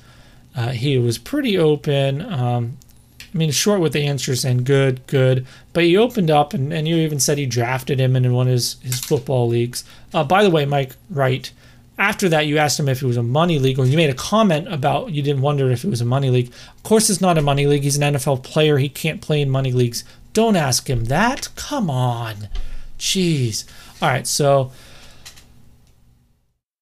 uh, 0.55 0.69
he 0.69 0.97
was 0.97 1.19
pretty 1.19 1.57
open. 1.57 2.21
Um, 2.21 2.77
I 3.33 3.37
mean, 3.37 3.51
short 3.51 3.79
with 3.79 3.93
the 3.93 4.05
answers 4.05 4.43
and 4.43 4.65
good, 4.65 5.05
good. 5.07 5.45
But 5.71 5.85
he 5.85 5.95
opened 5.95 6.29
up 6.29 6.53
and, 6.53 6.73
and 6.73 6.87
you 6.87 6.97
even 6.97 7.19
said 7.19 7.37
he 7.37 7.45
drafted 7.45 7.99
him 7.99 8.15
in 8.15 8.33
one 8.33 8.47
of 8.47 8.53
his, 8.53 8.77
his 8.81 8.99
football 8.99 9.47
leagues. 9.47 9.85
Uh, 10.13 10.23
by 10.23 10.43
the 10.43 10.49
way, 10.49 10.65
Mike 10.65 10.95
Wright, 11.09 11.49
after 11.97 12.27
that, 12.29 12.47
you 12.47 12.57
asked 12.57 12.79
him 12.79 12.89
if 12.89 13.01
it 13.01 13.05
was 13.05 13.17
a 13.17 13.23
money 13.23 13.59
league, 13.59 13.79
or 13.79 13.85
you 13.85 13.95
made 13.95 14.09
a 14.09 14.15
comment 14.15 14.71
about 14.73 15.11
you 15.11 15.21
didn't 15.21 15.43
wonder 15.43 15.71
if 15.71 15.85
it 15.85 15.89
was 15.89 16.01
a 16.01 16.05
money 16.05 16.29
league. 16.29 16.51
Of 16.75 16.83
course, 16.83 17.09
it's 17.09 17.21
not 17.21 17.37
a 17.37 17.41
money 17.41 17.67
league. 17.67 17.83
He's 17.83 17.97
an 17.97 18.15
NFL 18.15 18.43
player. 18.43 18.79
He 18.79 18.89
can't 18.89 19.21
play 19.21 19.39
in 19.41 19.49
money 19.49 19.71
leagues. 19.71 20.03
Don't 20.33 20.55
ask 20.55 20.89
him 20.89 21.05
that. 21.05 21.49
Come 21.55 21.89
on. 21.89 22.49
Jeez. 22.97 23.65
All 24.01 24.09
right, 24.09 24.27
so. 24.27 24.71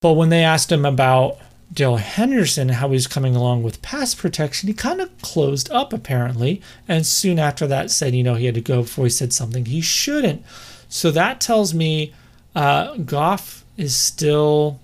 But 0.01 0.13
when 0.13 0.29
they 0.29 0.43
asked 0.43 0.71
him 0.71 0.85
about 0.85 1.37
Darrell 1.71 1.97
Henderson, 1.97 2.69
how 2.69 2.89
he's 2.89 3.07
coming 3.07 3.35
along 3.35 3.63
with 3.63 3.81
pass 3.81 4.15
protection, 4.15 4.67
he 4.67 4.73
kind 4.73 4.99
of 4.99 5.15
closed 5.21 5.71
up 5.71 5.93
apparently, 5.93 6.61
and 6.87 7.05
soon 7.05 7.37
after 7.37 7.67
that 7.67 7.91
said, 7.91 8.15
you 8.15 8.23
know, 8.23 8.35
he 8.35 8.45
had 8.45 8.55
to 8.55 8.61
go 8.61 8.81
before 8.81 9.05
he 9.05 9.09
said 9.09 9.33
something 9.33 9.65
he 9.65 9.81
shouldn't. 9.81 10.43
So 10.87 11.11
that 11.11 11.39
tells 11.39 11.73
me 11.73 12.13
uh, 12.55 12.95
Goff 12.97 13.63
is 13.77 13.95
still, 13.95 14.79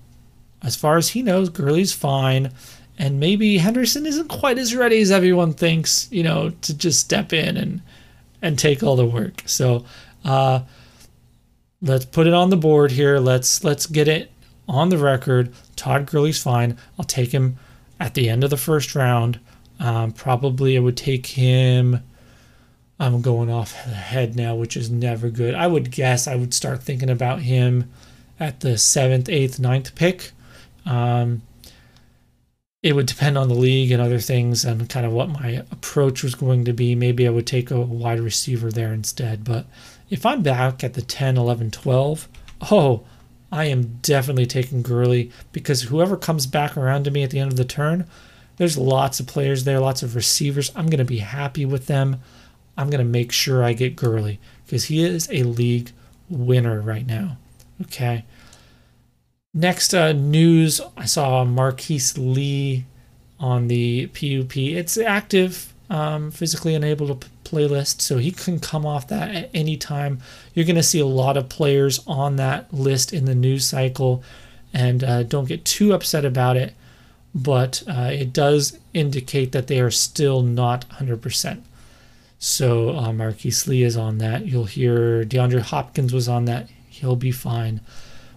as 0.62 0.76
far 0.76 0.96
as 0.96 1.08
he 1.08 1.22
knows, 1.22 1.48
Gurley's 1.48 1.92
fine, 1.92 2.52
and 2.98 3.20
maybe 3.20 3.58
Henderson 3.58 4.06
isn't 4.06 4.28
quite 4.28 4.56
as 4.56 4.74
ready 4.74 5.00
as 5.00 5.10
everyone 5.10 5.52
thinks, 5.52 6.10
you 6.10 6.22
know, 6.22 6.50
to 6.62 6.76
just 6.76 7.00
step 7.00 7.32
in 7.32 7.56
and 7.56 7.82
and 8.40 8.58
take 8.58 8.82
all 8.82 8.96
the 8.96 9.04
work. 9.04 9.42
So 9.46 9.84
uh, 10.24 10.60
let's 11.82 12.04
put 12.04 12.26
it 12.26 12.32
on 12.32 12.50
the 12.50 12.56
board 12.56 12.92
here. 12.92 13.18
Let's 13.18 13.64
let's 13.64 13.86
get 13.86 14.08
it 14.08 14.30
on 14.68 14.88
the 14.88 14.98
record. 14.98 15.52
Todd 15.76 16.06
Gurley's 16.06 16.42
fine. 16.42 16.76
I'll 16.98 17.04
take 17.04 17.32
him 17.32 17.56
at 18.00 18.14
the 18.14 18.28
end 18.28 18.44
of 18.44 18.50
the 18.50 18.56
first 18.56 18.94
round. 18.94 19.38
Um, 19.78 20.12
probably 20.12 20.76
I 20.76 20.80
would 20.80 20.96
take 20.96 21.26
him. 21.26 22.02
I'm 22.98 23.20
going 23.20 23.50
off 23.50 23.72
the 23.84 23.90
head 23.90 24.36
now, 24.36 24.54
which 24.54 24.76
is 24.76 24.90
never 24.90 25.28
good. 25.28 25.54
I 25.54 25.66
would 25.66 25.90
guess 25.90 26.26
I 26.26 26.34
would 26.34 26.54
start 26.54 26.82
thinking 26.82 27.10
about 27.10 27.40
him 27.42 27.92
at 28.40 28.60
the 28.60 28.78
seventh, 28.78 29.28
eighth, 29.28 29.58
ninth 29.58 29.94
pick. 29.94 30.32
Um, 30.86 31.42
it 32.82 32.94
would 32.94 33.06
depend 33.06 33.36
on 33.36 33.48
the 33.48 33.54
league 33.54 33.90
and 33.90 34.00
other 34.00 34.20
things 34.20 34.64
and 34.64 34.88
kind 34.88 35.04
of 35.04 35.12
what 35.12 35.28
my 35.28 35.64
approach 35.70 36.22
was 36.22 36.34
going 36.34 36.64
to 36.64 36.72
be. 36.72 36.94
Maybe 36.94 37.26
I 37.26 37.30
would 37.30 37.46
take 37.46 37.70
a 37.70 37.80
wide 37.80 38.20
receiver 38.20 38.70
there 38.70 38.92
instead. 38.92 39.44
But 39.44 39.66
if 40.08 40.24
I'm 40.24 40.42
back 40.42 40.84
at 40.84 40.94
the 40.94 41.02
10, 41.02 41.36
11, 41.36 41.72
12, 41.72 42.28
oh, 42.70 43.04
I 43.56 43.64
am 43.64 43.98
definitely 44.02 44.44
taking 44.44 44.82
Gurley 44.82 45.32
because 45.50 45.82
whoever 45.82 46.18
comes 46.18 46.46
back 46.46 46.76
around 46.76 47.04
to 47.04 47.10
me 47.10 47.22
at 47.22 47.30
the 47.30 47.38
end 47.38 47.50
of 47.50 47.56
the 47.56 47.64
turn, 47.64 48.06
there's 48.58 48.76
lots 48.76 49.18
of 49.18 49.26
players 49.26 49.64
there, 49.64 49.80
lots 49.80 50.02
of 50.02 50.14
receivers. 50.14 50.70
I'm 50.76 50.88
going 50.88 50.98
to 50.98 51.06
be 51.06 51.18
happy 51.18 51.64
with 51.64 51.86
them. 51.86 52.20
I'm 52.76 52.90
going 52.90 53.04
to 53.04 53.10
make 53.10 53.32
sure 53.32 53.64
I 53.64 53.72
get 53.72 53.96
Gurley 53.96 54.38
because 54.66 54.84
he 54.84 55.02
is 55.02 55.26
a 55.32 55.42
league 55.44 55.92
winner 56.28 56.82
right 56.82 57.06
now. 57.06 57.38
Okay. 57.80 58.26
Next 59.54 59.94
uh, 59.94 60.12
news 60.12 60.82
I 60.94 61.06
saw 61.06 61.42
Marquise 61.46 62.18
Lee 62.18 62.84
on 63.40 63.68
the 63.68 64.08
PUP. 64.08 64.54
It's 64.58 64.98
active, 64.98 65.72
um, 65.88 66.30
physically 66.30 66.74
unable 66.74 67.14
to 67.14 67.26
playlist, 67.46 68.00
so 68.00 68.18
he 68.18 68.30
can 68.30 68.58
come 68.58 68.84
off 68.84 69.08
that 69.08 69.34
at 69.34 69.50
any 69.54 69.76
time. 69.76 70.20
You're 70.54 70.66
going 70.66 70.76
to 70.76 70.82
see 70.82 71.00
a 71.00 71.06
lot 71.06 71.36
of 71.36 71.48
players 71.48 72.00
on 72.06 72.36
that 72.36 72.72
list 72.72 73.12
in 73.12 73.24
the 73.24 73.34
news 73.34 73.66
cycle, 73.66 74.22
and 74.72 75.02
uh, 75.04 75.22
don't 75.22 75.48
get 75.48 75.64
too 75.64 75.92
upset 75.92 76.24
about 76.24 76.56
it, 76.56 76.74
but 77.34 77.82
uh, 77.88 78.10
it 78.12 78.32
does 78.32 78.78
indicate 78.94 79.52
that 79.52 79.66
they 79.66 79.80
are 79.80 79.90
still 79.90 80.42
not 80.42 80.88
100%. 80.90 81.62
So 82.38 82.96
uh, 82.96 83.12
Marquise 83.12 83.66
Lee 83.66 83.82
is 83.82 83.96
on 83.96 84.18
that. 84.18 84.46
You'll 84.46 84.64
hear 84.64 85.24
DeAndre 85.24 85.60
Hopkins 85.60 86.12
was 86.12 86.28
on 86.28 86.44
that. 86.46 86.68
He'll 86.88 87.16
be 87.16 87.32
fine. 87.32 87.80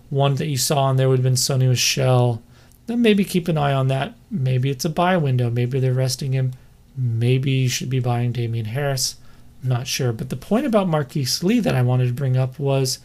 One 0.09 0.35
that 0.35 0.47
you 0.47 0.57
saw 0.57 0.83
on 0.83 0.97
there 0.97 1.09
would 1.09 1.19
have 1.19 1.23
been 1.23 1.33
Sony 1.33 1.67
Michel. 1.69 2.41
Then 2.87 3.01
maybe 3.01 3.23
keep 3.23 3.47
an 3.47 3.57
eye 3.57 3.73
on 3.73 3.87
that. 3.89 4.15
Maybe 4.31 4.69
it's 4.69 4.85
a 4.85 4.89
buy 4.89 5.17
window. 5.17 5.49
Maybe 5.49 5.79
they're 5.79 5.93
resting 5.93 6.31
him. 6.31 6.53
Maybe 6.99 7.51
you 7.51 7.69
should 7.69 7.89
be 7.89 7.99
buying 7.99 8.31
Damien 8.31 8.65
Harris. 8.65 9.15
I'm 9.63 9.69
not 9.69 9.87
sure. 9.87 10.11
But 10.11 10.29
the 10.29 10.35
point 10.35 10.65
about 10.65 10.87
Marquise 10.89 11.43
Lee 11.43 11.59
that 11.59 11.75
I 11.75 11.81
wanted 11.81 12.07
to 12.07 12.13
bring 12.13 12.35
up 12.35 12.59
was 12.59 12.99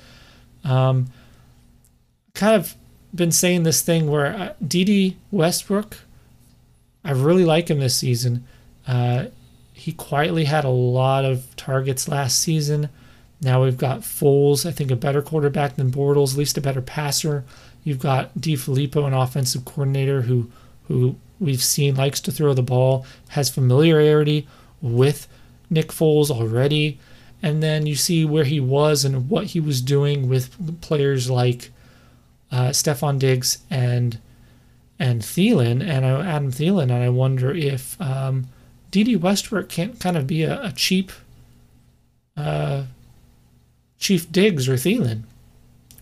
um, 0.65 1.07
kind 2.35 2.57
of 2.57 2.75
been 3.15 3.31
saying 3.31 3.63
this 3.63 3.83
thing 3.83 4.11
where 4.11 4.27
uh, 4.27 4.53
Dede 4.67 5.17
Westbrook, 5.31 5.99
I 7.05 7.13
really 7.13 7.45
like 7.45 7.69
him 7.69 7.79
this 7.79 7.97
season. 7.97 8.45
Uh, 8.87 9.27
he 9.73 9.93
quietly 9.93 10.45
had 10.45 10.65
a 10.65 10.71
lot 10.71 11.25
of 11.25 11.55
targets 11.57 12.09
last 12.09 12.41
season. 12.41 12.89
Now 13.41 13.63
we've 13.63 13.77
got 13.77 14.01
Foles, 14.01 14.67
I 14.67 14.73
think 14.73 14.91
a 14.91 14.97
better 14.97 15.23
quarterback 15.23 15.77
than 15.77 15.91
Bortles, 15.93 16.33
at 16.33 16.39
least 16.39 16.57
a 16.57 16.63
better 16.63 16.81
passer. 16.81 17.45
You've 17.83 17.99
got 17.99 18.35
DeFilippo, 18.39 19.07
an 19.07 19.13
offensive 19.13 19.65
coordinator 19.65 20.23
who 20.23 20.51
who 20.89 21.17
we've 21.45 21.63
seen 21.63 21.95
likes 21.95 22.21
to 22.23 22.33
throw 22.33 22.55
the 22.55 22.63
ball, 22.63 23.07
has 23.29 23.51
familiarity 23.51 24.47
with 24.81 25.29
Nick 25.71 25.89
Foles 25.89 26.31
already. 26.31 26.99
And 27.43 27.63
then 27.63 27.87
you 27.87 27.95
see 27.95 28.25
where 28.25 28.45
he 28.45 28.59
was 28.59 29.05
and 29.05 29.29
what 29.29 29.49
he 29.49 29.61
was 29.61 29.81
doing 29.81 30.29
with 30.29 30.81
players 30.81 31.31
like 31.31 31.71
uh, 32.51 32.71
Stefon 32.71 33.19
Diggs 33.19 33.59
and 33.71 34.19
and 34.99 35.23
Thielen 35.23 35.83
and 35.83 36.05
Adam 36.05 36.53
Thielen, 36.53 36.85
and 36.85 36.93
I 36.93 37.09
wonder 37.09 37.53
if 37.53 38.01
um, 38.01 38.47
Dede 38.91 39.21
Westbrook 39.21 39.69
can't 39.69 39.99
kind 39.99 40.17
of 40.17 40.27
be 40.27 40.45
a, 40.45 40.67
a 40.67 40.73
cheap 40.73 41.11
uh, 42.37 42.85
Chief 43.99 44.31
Diggs 44.31 44.69
or 44.69 44.75
Thielen, 44.75 45.23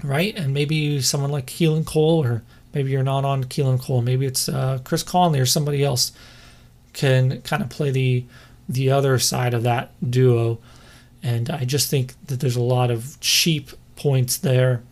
right? 0.02 0.36
And 0.36 0.52
maybe 0.52 1.00
someone 1.00 1.30
like 1.30 1.46
Keelan 1.46 1.86
Cole, 1.86 2.22
or 2.22 2.42
maybe 2.74 2.90
you're 2.90 3.02
not 3.02 3.24
on 3.24 3.44
Keelan 3.44 3.80
Cole. 3.80 4.02
Maybe 4.02 4.26
it's 4.26 4.48
uh, 4.48 4.80
Chris 4.84 5.02
Conley 5.02 5.40
or 5.40 5.46
somebody 5.46 5.84
else 5.84 6.12
can 6.92 7.40
kind 7.42 7.62
of 7.62 7.70
play 7.70 7.90
the 7.90 8.24
the 8.68 8.90
other 8.90 9.18
side 9.18 9.54
of 9.54 9.62
that 9.64 9.92
duo. 10.08 10.58
And 11.22 11.50
I 11.50 11.64
just 11.64 11.90
think 11.90 12.14
that 12.26 12.40
there's 12.40 12.56
a 12.56 12.62
lot 12.62 12.90
of 12.90 13.18
cheap 13.20 13.70
points 13.96 14.38
there. 14.38 14.82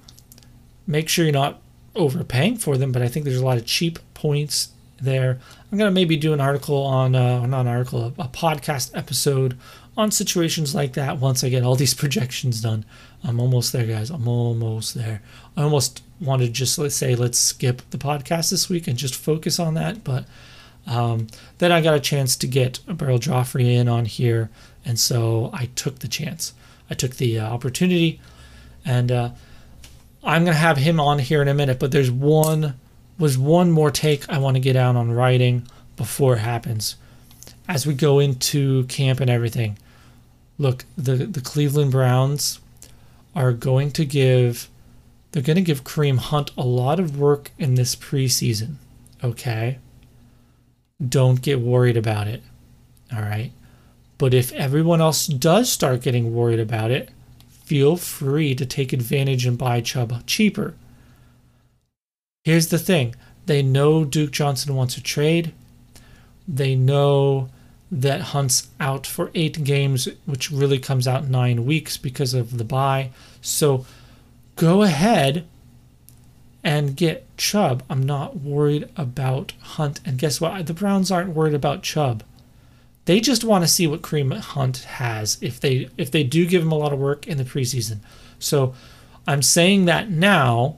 Make 0.86 1.08
sure 1.08 1.24
you're 1.24 1.32
not 1.32 1.60
overpaying 1.94 2.58
for 2.58 2.76
them, 2.76 2.92
but 2.92 3.02
I 3.02 3.08
think 3.08 3.24
there's 3.24 3.40
a 3.40 3.44
lot 3.44 3.58
of 3.58 3.66
cheap 3.66 3.98
points 4.14 4.70
there. 5.00 5.38
I'm 5.70 5.78
gonna 5.78 5.90
maybe 5.90 6.16
do 6.16 6.32
an 6.32 6.40
article 6.40 6.82
on, 6.82 7.14
uh, 7.14 7.46
not 7.46 7.62
an 7.62 7.68
article, 7.68 8.12
a, 8.18 8.22
a 8.22 8.28
podcast 8.28 8.90
episode 8.96 9.56
on 10.00 10.10
situations 10.10 10.74
like 10.74 10.94
that 10.94 11.18
once 11.18 11.44
I 11.44 11.48
get 11.48 11.62
all 11.62 11.76
these 11.76 11.94
projections 12.02 12.60
done. 12.60 12.84
I'm 13.22 13.38
almost 13.38 13.72
there, 13.72 13.86
guys. 13.86 14.10
I'm 14.10 14.26
almost 14.26 14.94
there. 14.94 15.22
I 15.56 15.62
almost 15.62 16.02
wanted 16.20 16.46
to 16.46 16.52
just 16.52 16.78
let's 16.78 16.96
say 16.96 17.14
let's 17.14 17.38
skip 17.38 17.82
the 17.90 17.98
podcast 17.98 18.50
this 18.50 18.68
week 18.68 18.86
and 18.86 18.96
just 18.96 19.14
focus 19.14 19.58
on 19.58 19.74
that, 19.74 20.04
but 20.04 20.24
um, 20.86 21.28
then 21.58 21.72
I 21.72 21.80
got 21.80 21.94
a 21.94 22.00
chance 22.00 22.36
to 22.36 22.46
get 22.46 22.80
Beryl 22.86 23.18
Joffre 23.18 23.64
in 23.64 23.88
on 23.88 24.06
here, 24.06 24.50
and 24.84 24.98
so 24.98 25.50
I 25.52 25.66
took 25.76 26.00
the 26.00 26.08
chance. 26.08 26.52
I 26.90 26.94
took 26.94 27.16
the 27.16 27.38
uh, 27.38 27.48
opportunity, 27.48 28.20
and 28.84 29.12
uh, 29.12 29.30
I'm 30.24 30.44
gonna 30.44 30.56
have 30.56 30.78
him 30.78 30.98
on 30.98 31.18
here 31.18 31.42
in 31.42 31.48
a 31.48 31.54
minute. 31.54 31.78
But 31.78 31.92
there's 31.92 32.10
one 32.10 32.74
was 33.18 33.36
one 33.36 33.70
more 33.70 33.90
take 33.90 34.28
I 34.28 34.38
want 34.38 34.56
to 34.56 34.60
get 34.60 34.76
out 34.76 34.96
on 34.96 35.12
writing 35.12 35.66
before 35.96 36.36
it 36.36 36.40
happens, 36.40 36.96
as 37.68 37.86
we 37.86 37.94
go 37.94 38.18
into 38.18 38.84
camp 38.84 39.20
and 39.20 39.30
everything. 39.30 39.78
Look, 40.60 40.84
the 40.96 41.14
the 41.16 41.40
Cleveland 41.40 41.90
Browns 41.90 42.60
are 43.34 43.52
going 43.52 43.90
to 43.92 44.04
give 44.04 44.68
they're 45.32 45.42
going 45.42 45.56
to 45.56 45.62
give 45.62 45.84
Kareem 45.84 46.18
Hunt 46.18 46.50
a 46.56 46.62
lot 46.62 47.00
of 47.00 47.18
work 47.18 47.50
in 47.58 47.74
this 47.74 47.96
preseason. 47.96 48.74
Okay 49.24 49.78
don't 51.06 51.42
get 51.42 51.60
worried 51.60 51.96
about 51.96 52.28
it. 52.28 52.42
All 53.12 53.22
right. 53.22 53.52
But 54.18 54.34
if 54.34 54.52
everyone 54.52 55.00
else 55.00 55.26
does 55.26 55.70
start 55.72 56.02
getting 56.02 56.34
worried 56.34 56.60
about 56.60 56.90
it, 56.90 57.10
feel 57.48 57.96
free 57.96 58.54
to 58.54 58.66
take 58.66 58.92
advantage 58.92 59.46
and 59.46 59.56
buy 59.56 59.80
Chubb 59.80 60.26
cheaper. 60.26 60.74
Here's 62.44 62.68
the 62.68 62.78
thing 62.78 63.14
they 63.46 63.62
know 63.62 64.04
Duke 64.04 64.30
Johnson 64.30 64.74
wants 64.74 64.96
a 64.96 65.02
trade. 65.02 65.52
They 66.46 66.74
know 66.74 67.48
that 67.90 68.20
Hunt's 68.20 68.68
out 68.78 69.06
for 69.06 69.30
eight 69.34 69.64
games, 69.64 70.08
which 70.24 70.50
really 70.50 70.78
comes 70.78 71.08
out 71.08 71.28
nine 71.28 71.64
weeks 71.64 71.96
because 71.96 72.34
of 72.34 72.58
the 72.58 72.64
bye. 72.64 73.10
So 73.40 73.84
go 74.56 74.82
ahead 74.82 75.46
and 76.62 76.96
get 76.96 77.26
Chubb. 77.36 77.82
I'm 77.90 78.02
not 78.02 78.40
worried 78.40 78.88
about 78.96 79.52
Hunt. 79.60 80.00
And 80.04 80.18
guess 80.18 80.40
what? 80.40 80.66
The 80.66 80.74
Browns 80.74 81.10
aren't 81.10 81.34
worried 81.34 81.54
about 81.54 81.82
Chubb. 81.82 82.22
They 83.06 83.18
just 83.18 83.42
want 83.42 83.64
to 83.64 83.68
see 83.68 83.86
what 83.86 84.02
Kareem 84.02 84.36
Hunt 84.38 84.78
has 84.78 85.38
if 85.40 85.58
they 85.58 85.88
if 85.96 86.10
they 86.10 86.22
do 86.22 86.46
give 86.46 86.62
him 86.62 86.70
a 86.70 86.76
lot 86.76 86.92
of 86.92 86.98
work 86.98 87.26
in 87.26 87.38
the 87.38 87.44
preseason. 87.44 87.98
So 88.38 88.74
I'm 89.26 89.42
saying 89.42 89.86
that 89.86 90.10
now 90.10 90.76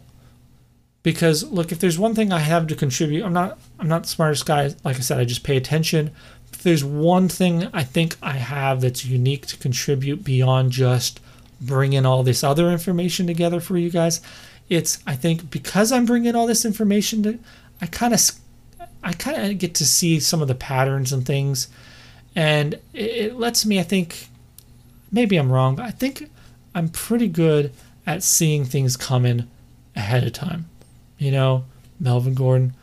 because 1.03 1.43
look, 1.51 1.73
if 1.73 1.81
there's 1.81 1.99
one 1.99 2.15
thing 2.15 2.33
I 2.33 2.39
have 2.39 2.69
to 2.69 2.77
contribute, 2.77 3.25
I'm 3.25 3.33
not 3.33 3.59
I'm 3.79 3.89
not 3.89 4.05
the 4.05 4.09
smartest 4.09 4.47
guy. 4.47 4.75
Like 4.85 4.97
I 4.97 5.01
said, 5.01 5.19
I 5.19 5.25
just 5.25 5.43
pay 5.43 5.57
attention. 5.57 6.13
If 6.53 6.63
there's 6.63 6.85
one 6.85 7.29
thing 7.29 7.69
I 7.73 7.83
think 7.83 8.17
I 8.23 8.33
have 8.33 8.81
that's 8.81 9.05
unique 9.05 9.47
to 9.47 9.57
contribute 9.57 10.23
beyond 10.23 10.73
just 10.73 11.21
bringing 11.61 12.05
all 12.05 12.23
this 12.23 12.45
other 12.45 12.71
information 12.71 13.27
together 13.27 13.61
for 13.61 13.77
you 13.77 13.91
guys, 13.91 14.21
it's 14.69 14.99
I 15.07 15.15
think 15.17 15.51
because 15.51 15.93
I'm 15.93 16.07
bringing 16.07 16.35
all 16.35 16.47
this 16.47 16.65
information 16.65 17.23
to, 17.25 17.39
I 17.81 17.87
kind 17.87 18.15
of 18.15 18.21
I 19.03 19.13
kind 19.13 19.51
of 19.51 19.59
get 19.59 19.75
to 19.77 19.85
see 19.85 20.21
some 20.21 20.41
of 20.43 20.49
the 20.49 20.55
patterns 20.55 21.13
and 21.13 21.27
things, 21.27 21.69
and 22.37 22.79
it, 22.93 23.37
lets 23.37 23.67
me 23.67 23.81
I 23.81 23.83
think 23.83 24.29
maybe 25.11 25.37
I'm 25.37 25.51
wrong, 25.51 25.77
but 25.77 25.87
I 25.87 25.91
think 25.91 26.31
I'm 26.75 26.89
pretty 26.89 27.29
good 27.29 27.73
at 28.07 28.23
seeing 28.23 28.65
things 28.65 28.97
coming 28.97 29.49
ahead 29.95 30.25
of 30.25 30.33
time. 30.33 30.69
You 31.19 31.31
know, 31.31 31.65
Melvin 32.01 32.35
Gordon, 32.35 32.75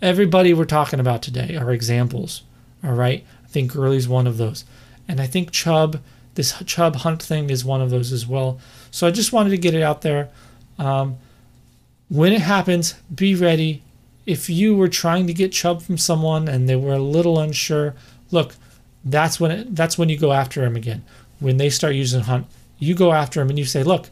everybody 0.00 0.54
we're 0.54 0.64
talking 0.64 1.00
about 1.00 1.22
today 1.22 1.56
are 1.56 1.72
examples. 1.72 2.42
All 2.86 2.92
right, 2.92 3.24
I 3.44 3.48
think 3.48 3.72
Gurley's 3.72 4.08
one 4.08 4.28
of 4.28 4.36
those, 4.36 4.64
and 5.08 5.20
I 5.20 5.26
think 5.26 5.50
Chubb, 5.50 6.00
this 6.34 6.62
Chubb 6.64 6.96
Hunt 6.96 7.20
thing 7.20 7.50
is 7.50 7.64
one 7.64 7.80
of 7.82 7.90
those 7.90 8.12
as 8.12 8.28
well. 8.28 8.60
So 8.92 9.08
I 9.08 9.10
just 9.10 9.32
wanted 9.32 9.50
to 9.50 9.58
get 9.58 9.74
it 9.74 9.82
out 9.82 10.02
there. 10.02 10.28
Um, 10.78 11.16
when 12.08 12.32
it 12.32 12.42
happens, 12.42 12.94
be 13.12 13.34
ready. 13.34 13.82
If 14.24 14.48
you 14.48 14.76
were 14.76 14.88
trying 14.88 15.26
to 15.26 15.34
get 15.34 15.52
Chubb 15.52 15.82
from 15.82 15.98
someone 15.98 16.48
and 16.48 16.68
they 16.68 16.76
were 16.76 16.94
a 16.94 16.98
little 16.98 17.40
unsure, 17.40 17.94
look, 18.30 18.54
that's 19.04 19.40
when 19.40 19.50
it, 19.50 19.74
that's 19.74 19.98
when 19.98 20.08
you 20.08 20.18
go 20.18 20.32
after 20.32 20.64
him 20.64 20.76
again. 20.76 21.04
When 21.40 21.56
they 21.56 21.70
start 21.70 21.94
using 21.94 22.22
Hunt, 22.22 22.46
you 22.78 22.94
go 22.94 23.12
after 23.12 23.40
him 23.40 23.50
and 23.50 23.58
you 23.58 23.64
say, 23.64 23.82
look, 23.82 24.10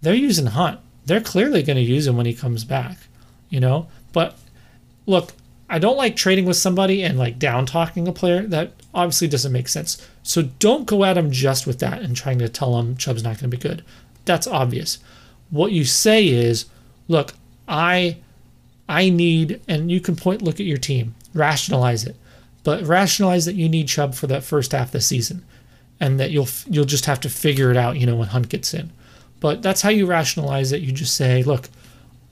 they're 0.00 0.14
using 0.14 0.46
Hunt. 0.46 0.80
They're 1.06 1.20
clearly 1.20 1.62
going 1.62 1.76
to 1.76 1.82
use 1.82 2.06
him 2.06 2.16
when 2.16 2.26
he 2.26 2.34
comes 2.34 2.64
back, 2.64 2.98
you 3.48 3.60
know. 3.60 3.88
But 4.12 4.38
look, 5.06 5.32
I 5.70 5.78
don't 5.78 5.96
like 5.96 6.16
trading 6.16 6.46
with 6.46 6.56
somebody 6.56 7.02
and 7.04 7.16
like 7.16 7.38
down 7.38 7.64
talking 7.64 8.08
a 8.08 8.12
player. 8.12 8.42
That 8.42 8.72
obviously 8.92 9.28
doesn't 9.28 9.52
make 9.52 9.68
sense. 9.68 10.04
So 10.24 10.42
don't 10.42 10.84
go 10.84 11.04
at 11.04 11.16
him 11.16 11.30
just 11.30 11.66
with 11.66 11.78
that 11.78 12.02
and 12.02 12.16
trying 12.16 12.40
to 12.40 12.48
tell 12.48 12.78
him 12.78 12.96
Chubb's 12.96 13.22
not 13.22 13.38
going 13.38 13.50
to 13.50 13.56
be 13.56 13.56
good. 13.56 13.84
That's 14.24 14.48
obvious. 14.48 14.98
What 15.50 15.72
you 15.72 15.84
say 15.84 16.26
is, 16.26 16.66
look, 17.06 17.34
I 17.68 18.18
I 18.88 19.10
need 19.10 19.60
and 19.68 19.90
you 19.90 20.00
can 20.00 20.16
point 20.16 20.42
look 20.42 20.58
at 20.58 20.66
your 20.66 20.76
team, 20.76 21.14
rationalize 21.34 22.04
it. 22.04 22.16
But 22.64 22.84
rationalize 22.84 23.44
that 23.44 23.54
you 23.54 23.68
need 23.68 23.86
Chubb 23.86 24.14
for 24.14 24.26
that 24.26 24.42
first 24.42 24.72
half 24.72 24.88
of 24.88 24.92
the 24.92 25.00
season 25.00 25.44
and 26.00 26.18
that 26.18 26.32
you'll 26.32 26.48
you'll 26.66 26.84
just 26.84 27.06
have 27.06 27.20
to 27.20 27.28
figure 27.28 27.70
it 27.70 27.76
out, 27.76 27.96
you 27.96 28.06
know, 28.06 28.16
when 28.16 28.28
Hunt 28.28 28.48
gets 28.48 28.74
in. 28.74 28.90
But 29.38 29.62
that's 29.62 29.82
how 29.82 29.90
you 29.90 30.06
rationalize 30.06 30.72
it. 30.72 30.82
You 30.82 30.90
just 30.90 31.14
say, 31.14 31.42
look, 31.44 31.68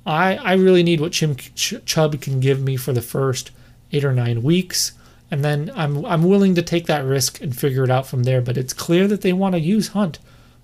I 0.08 0.36
I 0.36 0.52
really 0.54 0.82
need 0.82 1.00
what 1.00 1.12
Chim, 1.12 1.36
Ch- 1.36 1.84
Chubb 1.84 2.20
can 2.20 2.40
give 2.40 2.60
me 2.60 2.76
for 2.76 2.92
the 2.92 3.02
first 3.02 3.50
8 3.92 4.04
or 4.04 4.12
9 4.12 4.42
weeks 4.42 4.92
and 5.30 5.44
then 5.44 5.70
I'm 5.74 6.04
I'm 6.06 6.24
willing 6.24 6.54
to 6.54 6.62
take 6.62 6.86
that 6.86 7.04
risk 7.04 7.40
and 7.40 7.56
figure 7.56 7.84
it 7.84 7.90
out 7.90 8.06
from 8.06 8.22
there, 8.22 8.40
but 8.40 8.56
it's 8.56 8.72
clear 8.72 9.06
that 9.08 9.20
they 9.20 9.32
want 9.32 9.54
to 9.54 9.60
use 9.60 9.88
Hunt, 9.88 10.18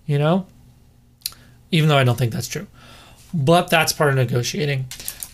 you 0.06 0.18
know? 0.18 0.46
even 1.74 1.88
though 1.88 1.98
I 1.98 2.04
don't 2.04 2.16
think 2.16 2.32
that's 2.32 2.46
true. 2.46 2.68
But 3.34 3.68
that's 3.68 3.92
part 3.92 4.10
of 4.10 4.16
negotiating. 4.16 4.86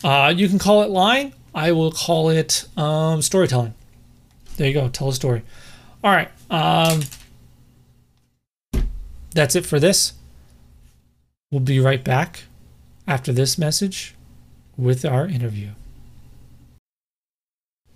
Uh, 0.03 0.33
you 0.35 0.49
can 0.49 0.59
call 0.59 0.83
it 0.83 0.89
lying. 0.89 1.35
I 1.55 1.73
will 1.73 1.93
call 1.93 2.31
it 2.31 2.67
um, 2.79 3.21
storytelling. 3.21 3.75
There 4.57 4.67
you 4.67 4.73
go. 4.73 4.89
Tell 4.89 5.11
a 5.11 5.13
story. 5.13 5.43
All 6.03 6.11
right. 6.11 6.31
Um, 6.51 7.03
that's 9.35 9.55
it 9.55 9.67
for 9.67 9.79
this. 9.79 10.15
We'll 11.51 11.61
be 11.61 11.79
right 11.79 12.03
back 12.03 12.45
after 13.07 13.33
this 13.33 13.59
message 13.59 14.15
with 14.77 15.05
our 15.05 15.27
interview. 15.27 15.71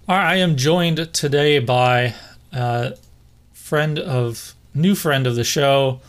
All 0.06 0.16
right, 0.16 0.32
I 0.32 0.36
am 0.36 0.56
joined 0.56 1.12
today 1.14 1.58
by 1.58 2.14
a 2.52 2.96
friend 3.52 3.98
of 3.98 4.54
new 4.74 4.94
friend 4.94 5.26
of 5.26 5.34
the 5.34 5.44
show, 5.44 6.00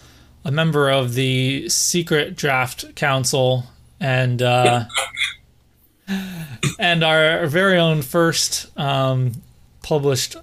a 0.43 0.51
member 0.51 0.89
of 0.89 1.13
the 1.13 1.69
secret 1.69 2.36
draft 2.36 2.95
council 2.95 3.65
and 3.99 4.41
uh, 4.41 4.86
and 6.79 7.03
our 7.03 7.47
very 7.47 7.77
own 7.77 8.01
first 8.01 8.77
um, 8.77 9.31
published 9.81 10.36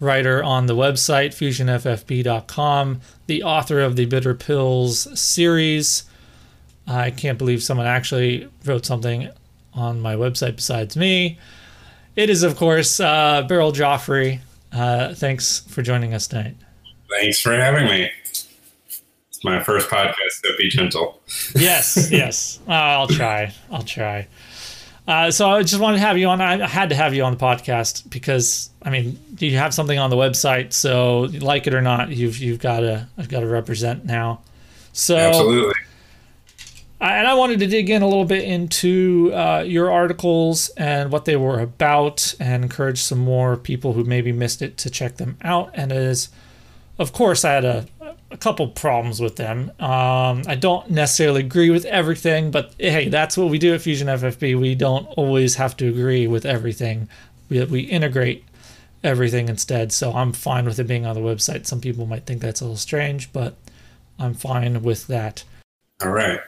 writer 0.00 0.42
on 0.44 0.66
the 0.66 0.76
website 0.76 1.30
fusionffb.com 1.30 3.00
the 3.26 3.42
author 3.42 3.80
of 3.80 3.96
the 3.96 4.04
bitter 4.04 4.32
pills 4.32 5.18
series 5.18 6.04
i 6.88 7.10
can't 7.10 7.38
believe 7.38 7.62
someone 7.62 7.86
actually 7.86 8.48
wrote 8.64 8.84
something 8.86 9.30
on 9.74 10.00
my 10.00 10.14
website 10.14 10.56
besides 10.56 10.96
me 10.96 11.38
it 12.16 12.28
is 12.30 12.42
of 12.42 12.56
course 12.56 12.98
uh, 13.00 13.42
beryl 13.48 13.72
joffre 13.72 14.40
uh, 14.72 15.14
thanks 15.14 15.60
for 15.68 15.82
joining 15.82 16.14
us 16.14 16.26
tonight 16.26 16.54
thanks 17.10 17.40
for 17.40 17.52
having 17.54 17.84
me 17.86 18.10
It's 18.26 19.44
my 19.44 19.62
first 19.62 19.88
podcast, 19.88 20.14
so 20.42 20.48
be 20.58 20.68
gentle. 20.68 21.20
yes, 21.54 22.08
yes. 22.12 22.58
Uh, 22.66 22.72
I'll 22.72 23.06
try. 23.06 23.54
I'll 23.70 23.84
try. 23.84 24.26
Uh, 25.06 25.30
so 25.30 25.48
I 25.48 25.62
just 25.62 25.80
wanted 25.80 25.98
to 25.98 26.02
have 26.02 26.18
you 26.18 26.26
on. 26.28 26.40
I 26.40 26.66
had 26.66 26.88
to 26.90 26.96
have 26.96 27.14
you 27.14 27.22
on 27.22 27.32
the 27.32 27.38
podcast 27.38 28.10
because 28.10 28.68
I 28.82 28.90
mean, 28.90 29.16
you 29.38 29.56
have 29.56 29.72
something 29.72 29.96
on 29.98 30.10
the 30.10 30.16
website, 30.16 30.72
so 30.72 31.28
like 31.40 31.66
it 31.68 31.72
or 31.74 31.80
not, 31.80 32.10
you've 32.10 32.36
you've 32.38 32.58
got 32.58 32.80
to 32.80 33.06
I've 33.16 33.28
got 33.28 33.40
to 33.40 33.46
represent 33.46 34.04
now. 34.04 34.40
So 34.92 35.16
Absolutely. 35.16 35.74
And 37.00 37.28
I 37.28 37.34
wanted 37.34 37.60
to 37.60 37.66
dig 37.66 37.90
in 37.90 38.02
a 38.02 38.08
little 38.08 38.24
bit 38.24 38.42
into 38.42 39.30
uh, 39.32 39.62
your 39.64 39.90
articles 39.90 40.68
and 40.70 41.12
what 41.12 41.26
they 41.26 41.36
were 41.36 41.60
about, 41.60 42.34
and 42.40 42.64
encourage 42.64 43.00
some 43.00 43.18
more 43.18 43.56
people 43.56 43.92
who 43.92 44.02
maybe 44.02 44.32
missed 44.32 44.62
it 44.62 44.76
to 44.78 44.90
check 44.90 45.16
them 45.16 45.36
out. 45.42 45.70
And 45.74 45.92
as, 45.92 46.28
of 46.98 47.12
course, 47.12 47.44
I 47.44 47.52
had 47.52 47.64
a, 47.64 47.86
a 48.32 48.36
couple 48.36 48.66
problems 48.68 49.20
with 49.20 49.36
them. 49.36 49.70
Um, 49.78 50.42
I 50.48 50.56
don't 50.58 50.90
necessarily 50.90 51.40
agree 51.40 51.70
with 51.70 51.84
everything, 51.84 52.50
but 52.50 52.74
hey, 52.78 53.08
that's 53.08 53.36
what 53.36 53.48
we 53.48 53.58
do 53.58 53.74
at 53.74 53.80
Fusion 53.80 54.08
FFB. 54.08 54.58
We 54.60 54.74
don't 54.74 55.06
always 55.16 55.54
have 55.54 55.76
to 55.76 55.88
agree 55.88 56.26
with 56.26 56.44
everything. 56.44 57.08
We 57.48 57.64
we 57.64 57.80
integrate 57.80 58.44
everything 59.04 59.48
instead. 59.48 59.92
So 59.92 60.12
I'm 60.12 60.32
fine 60.32 60.64
with 60.64 60.78
it 60.78 60.84
being 60.84 61.06
on 61.06 61.14
the 61.14 61.20
website. 61.20 61.66
Some 61.66 61.80
people 61.80 62.06
might 62.06 62.26
think 62.26 62.40
that's 62.40 62.60
a 62.60 62.64
little 62.64 62.76
strange, 62.76 63.32
but 63.32 63.54
I'm 64.18 64.34
fine 64.34 64.82
with 64.82 65.06
that. 65.06 65.44
All 66.02 66.10
right. 66.10 66.40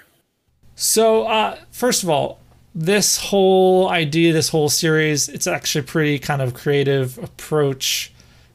So, 0.81 1.25
uh, 1.27 1.59
first 1.73 2.03
of 2.03 2.09
all, 2.09 2.41
this 2.75 3.19
whole 3.19 3.91
idea, 3.91 4.33
this 4.33 4.49
whole 4.49 4.71
series, 4.71 5.29
it's 5.29 5.47
actually 5.47 5.83
pretty 5.83 6.19
kind 6.19 6.41
of 6.41 6.55
creative 6.55 7.19
approach. 7.19 8.11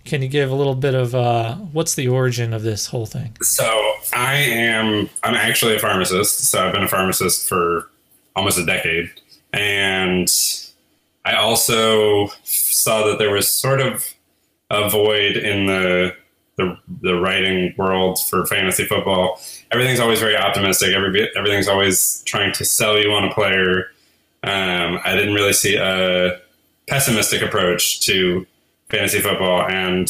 Can 0.05 0.23
you 0.23 0.27
give 0.27 0.49
a 0.49 0.55
little 0.55 0.73
bit 0.73 0.95
of 0.95 1.13
uh, 1.13 1.53
what's 1.53 1.93
the 1.93 2.07
origin 2.07 2.51
of 2.51 2.63
this 2.63 2.87
whole 2.87 3.05
thing? 3.05 3.37
So 3.43 3.65
I 4.11 4.33
am. 4.37 5.07
I'm 5.23 5.35
actually 5.35 5.75
a 5.75 5.79
pharmacist. 5.79 6.45
So 6.45 6.65
I've 6.65 6.73
been 6.73 6.81
a 6.81 6.87
pharmacist 6.87 7.47
for 7.47 7.91
almost 8.35 8.57
a 8.57 8.65
decade, 8.65 9.11
and 9.53 10.27
I 11.25 11.35
also 11.35 12.29
saw 12.43 13.05
that 13.05 13.19
there 13.19 13.31
was 13.31 13.51
sort 13.51 13.81
of 13.81 14.03
a 14.71 14.89
void 14.89 15.37
in 15.37 15.67
the 15.67 16.15
the, 16.57 16.77
the 17.01 17.15
writing 17.19 17.73
world 17.77 18.19
for 18.19 18.45
fantasy 18.45 18.85
football. 18.85 19.39
Everything's 19.71 19.99
always 19.99 20.19
very 20.19 20.37
optimistic. 20.37 20.93
Every 20.93 21.29
everything's 21.35 21.67
always 21.67 22.21
trying 22.25 22.53
to 22.53 22.65
sell 22.65 22.97
you 22.97 23.11
on 23.11 23.25
a 23.25 23.33
player. 23.33 23.91
Um, 24.43 24.99
I 25.03 25.15
didn't 25.15 25.33
really 25.33 25.53
see 25.53 25.75
a 25.75 26.39
pessimistic 26.87 27.41
approach 27.41 28.01
to 28.01 28.45
fantasy 28.89 29.19
football, 29.19 29.67
and 29.67 30.07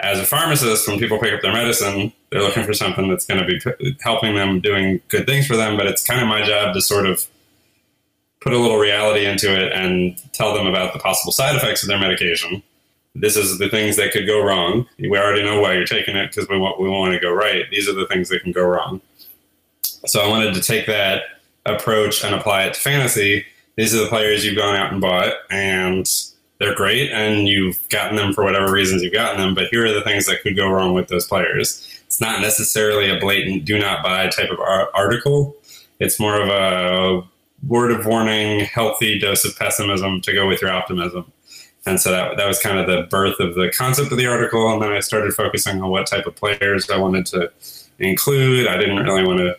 as 0.00 0.18
a 0.18 0.24
pharmacist, 0.24 0.86
when 0.88 0.98
people 0.98 1.18
pick 1.18 1.32
up 1.32 1.40
their 1.40 1.52
medicine, 1.52 2.12
they're 2.30 2.42
looking 2.42 2.64
for 2.64 2.74
something 2.74 3.08
that's 3.08 3.26
going 3.26 3.40
to 3.40 3.46
be 3.46 3.96
helping 4.00 4.34
them, 4.34 4.60
doing 4.60 5.00
good 5.08 5.26
things 5.26 5.46
for 5.46 5.56
them. 5.56 5.76
But 5.76 5.86
it's 5.86 6.04
kind 6.04 6.20
of 6.20 6.28
my 6.28 6.42
job 6.42 6.74
to 6.74 6.80
sort 6.80 7.06
of 7.06 7.26
put 8.40 8.52
a 8.52 8.58
little 8.58 8.78
reality 8.78 9.26
into 9.26 9.52
it 9.52 9.72
and 9.72 10.16
tell 10.32 10.54
them 10.54 10.66
about 10.66 10.92
the 10.92 10.98
possible 10.98 11.32
side 11.32 11.56
effects 11.56 11.82
of 11.82 11.88
their 11.88 11.98
medication. 11.98 12.62
This 13.20 13.36
is 13.36 13.58
the 13.58 13.68
things 13.68 13.96
that 13.96 14.12
could 14.12 14.26
go 14.26 14.44
wrong. 14.44 14.86
We 14.98 15.16
already 15.16 15.42
know 15.42 15.60
why 15.60 15.74
you're 15.74 15.86
taking 15.86 16.16
it 16.16 16.28
because 16.30 16.48
we 16.48 16.58
want 16.58 16.80
we 16.80 16.88
want 16.88 17.14
to 17.14 17.20
go 17.20 17.32
right. 17.32 17.64
These 17.70 17.88
are 17.88 17.94
the 17.94 18.06
things 18.06 18.28
that 18.28 18.42
can 18.42 18.52
go 18.52 18.62
wrong. 18.62 19.00
So 20.06 20.20
I 20.20 20.28
wanted 20.28 20.54
to 20.54 20.60
take 20.60 20.86
that 20.86 21.22
approach 21.64 22.22
and 22.22 22.34
apply 22.34 22.64
it 22.64 22.74
to 22.74 22.80
fantasy. 22.80 23.44
These 23.76 23.94
are 23.94 24.02
the 24.02 24.08
players 24.08 24.44
you've 24.44 24.56
gone 24.56 24.76
out 24.76 24.92
and 24.92 25.00
bought, 25.00 25.32
and 25.50 26.08
they're 26.58 26.74
great, 26.74 27.10
and 27.10 27.48
you've 27.48 27.78
gotten 27.88 28.16
them 28.16 28.32
for 28.32 28.44
whatever 28.44 28.72
reasons 28.72 29.02
you've 29.02 29.12
gotten 29.12 29.40
them. 29.40 29.54
But 29.54 29.68
here 29.68 29.84
are 29.86 29.92
the 29.92 30.02
things 30.02 30.26
that 30.26 30.42
could 30.42 30.56
go 30.56 30.70
wrong 30.70 30.94
with 30.94 31.08
those 31.08 31.26
players. 31.26 31.82
It's 32.06 32.20
not 32.20 32.40
necessarily 32.40 33.10
a 33.10 33.18
blatant 33.18 33.64
"do 33.64 33.78
not 33.78 34.02
buy" 34.02 34.28
type 34.28 34.50
of 34.50 34.60
article. 34.60 35.56
It's 35.98 36.20
more 36.20 36.40
of 36.40 36.48
a 36.48 37.26
word 37.66 37.90
of 37.90 38.06
warning, 38.06 38.60
healthy 38.60 39.18
dose 39.18 39.44
of 39.44 39.58
pessimism 39.58 40.20
to 40.20 40.32
go 40.32 40.46
with 40.46 40.60
your 40.62 40.70
optimism. 40.70 41.32
And 41.86 42.00
so 42.00 42.10
that, 42.10 42.36
that 42.36 42.46
was 42.46 42.58
kind 42.58 42.78
of 42.78 42.86
the 42.86 43.02
birth 43.08 43.38
of 43.38 43.54
the 43.54 43.72
concept 43.76 44.10
of 44.10 44.18
the 44.18 44.26
article. 44.26 44.72
And 44.72 44.82
then 44.82 44.92
I 44.92 45.00
started 45.00 45.32
focusing 45.32 45.80
on 45.80 45.88
what 45.88 46.06
type 46.06 46.26
of 46.26 46.34
players 46.34 46.90
I 46.90 46.98
wanted 46.98 47.26
to 47.26 47.50
include. 47.98 48.66
I 48.66 48.76
didn't 48.76 49.04
really 49.04 49.24
want 49.24 49.38
to 49.38 49.56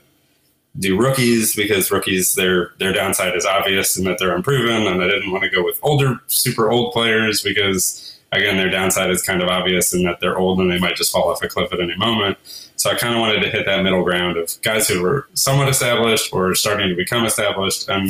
do 0.79 0.99
rookies 0.99 1.55
because 1.55 1.89
rookies 1.89 2.35
their 2.35 2.73
their 2.77 2.93
downside 2.93 3.35
is 3.35 3.45
obvious 3.45 3.97
and 3.97 4.05
that 4.05 4.19
they're 4.19 4.35
unproven 4.35 4.85
and 4.85 5.01
I 5.01 5.07
didn't 5.07 5.31
want 5.31 5.43
to 5.43 5.49
go 5.49 5.63
with 5.63 5.79
older 5.81 6.19
super 6.27 6.69
old 6.69 6.93
players 6.93 7.41
because 7.41 8.19
again 8.31 8.57
their 8.57 8.69
downside 8.69 9.09
is 9.09 9.23
kind 9.23 9.41
of 9.41 9.49
obvious 9.49 9.93
in 9.93 10.03
that 10.03 10.19
they're 10.19 10.37
old 10.37 10.59
and 10.59 10.71
they 10.71 10.77
might 10.77 10.95
just 10.95 11.11
fall 11.11 11.31
off 11.31 11.41
a 11.41 11.47
cliff 11.47 11.73
at 11.73 11.79
any 11.79 11.95
moment. 11.95 12.37
So 12.75 12.91
I 12.91 12.95
kind 12.95 13.15
of 13.15 13.21
wanted 13.21 13.39
to 13.39 13.49
hit 13.49 13.65
that 13.65 13.81
middle 13.81 14.03
ground 14.03 14.37
of 14.37 14.53
guys 14.61 14.87
who 14.87 15.01
were 15.01 15.27
somewhat 15.33 15.67
established 15.67 16.31
or 16.31 16.53
starting 16.53 16.89
to 16.89 16.95
become 16.95 17.25
established 17.25 17.89
and 17.89 18.09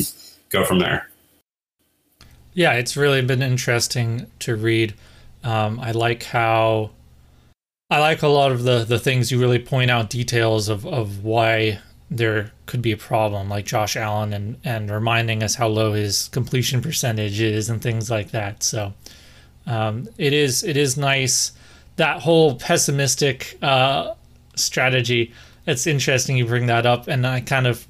go 0.49 0.65
from 0.65 0.79
there. 0.79 1.09
Yeah, 2.57 2.73
it's 2.73 2.97
really 2.97 3.21
been 3.21 3.43
interesting 3.43 4.25
to 4.39 4.55
read. 4.55 4.95
Um, 5.43 5.79
I 5.79 5.91
like 5.91 6.23
how 6.23 6.89
I 7.91 7.99
like 7.99 8.23
a 8.23 8.27
lot 8.27 8.51
of 8.51 8.63
the 8.63 8.83
the 8.83 8.97
things 8.97 9.31
you 9.31 9.39
really 9.39 9.59
point 9.59 9.91
out 9.91 10.09
details 10.09 10.67
of 10.67 10.83
of 10.83 11.23
why 11.23 11.77
there 12.09 12.51
could 12.65 12.81
be 12.81 12.91
a 12.91 12.97
problem, 12.97 13.47
like 13.47 13.67
Josh 13.67 13.95
Allen 13.95 14.33
and 14.33 14.57
and 14.63 14.89
reminding 14.89 15.43
us 15.43 15.53
how 15.53 15.67
low 15.67 15.93
his 15.93 16.29
completion 16.29 16.81
percentage 16.81 17.39
is 17.39 17.69
and 17.69 17.79
things 17.79 18.09
like 18.09 18.31
that. 18.31 18.63
So 18.63 18.95
um, 19.67 20.09
it 20.17 20.33
is 20.33 20.63
it 20.63 20.77
is 20.77 20.97
nice 20.97 21.51
that 21.97 22.23
whole 22.23 22.55
pessimistic 22.55 23.59
uh, 23.61 24.15
strategy. 24.55 25.31
It's 25.67 25.85
interesting 25.85 26.37
you 26.37 26.47
bring 26.47 26.65
that 26.65 26.87
up, 26.87 27.07
and 27.07 27.27
I 27.27 27.41
kind 27.41 27.67
of 27.67 27.85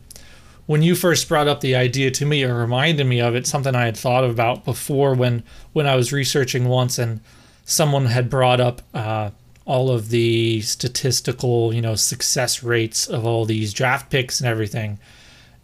when 0.67 0.83
you 0.83 0.93
first 0.95 1.27
brought 1.27 1.47
up 1.47 1.61
the 1.61 1.75
idea 1.75 2.11
to 2.11 2.25
me, 2.25 2.43
it 2.43 2.51
reminded 2.51 3.05
me 3.07 3.19
of 3.19 3.35
it. 3.35 3.47
Something 3.47 3.73
I 3.75 3.85
had 3.85 3.97
thought 3.97 4.23
about 4.23 4.63
before 4.65 5.15
when 5.15 5.43
when 5.73 5.87
I 5.87 5.95
was 5.95 6.13
researching 6.13 6.65
once, 6.65 6.99
and 6.99 7.21
someone 7.65 8.05
had 8.05 8.29
brought 8.29 8.59
up 8.59 8.81
uh, 8.93 9.31
all 9.65 9.89
of 9.89 10.09
the 10.09 10.61
statistical, 10.61 11.73
you 11.73 11.81
know, 11.81 11.95
success 11.95 12.61
rates 12.63 13.07
of 13.07 13.25
all 13.25 13.43
these 13.45 13.73
draft 13.73 14.09
picks 14.11 14.39
and 14.39 14.47
everything. 14.47 14.99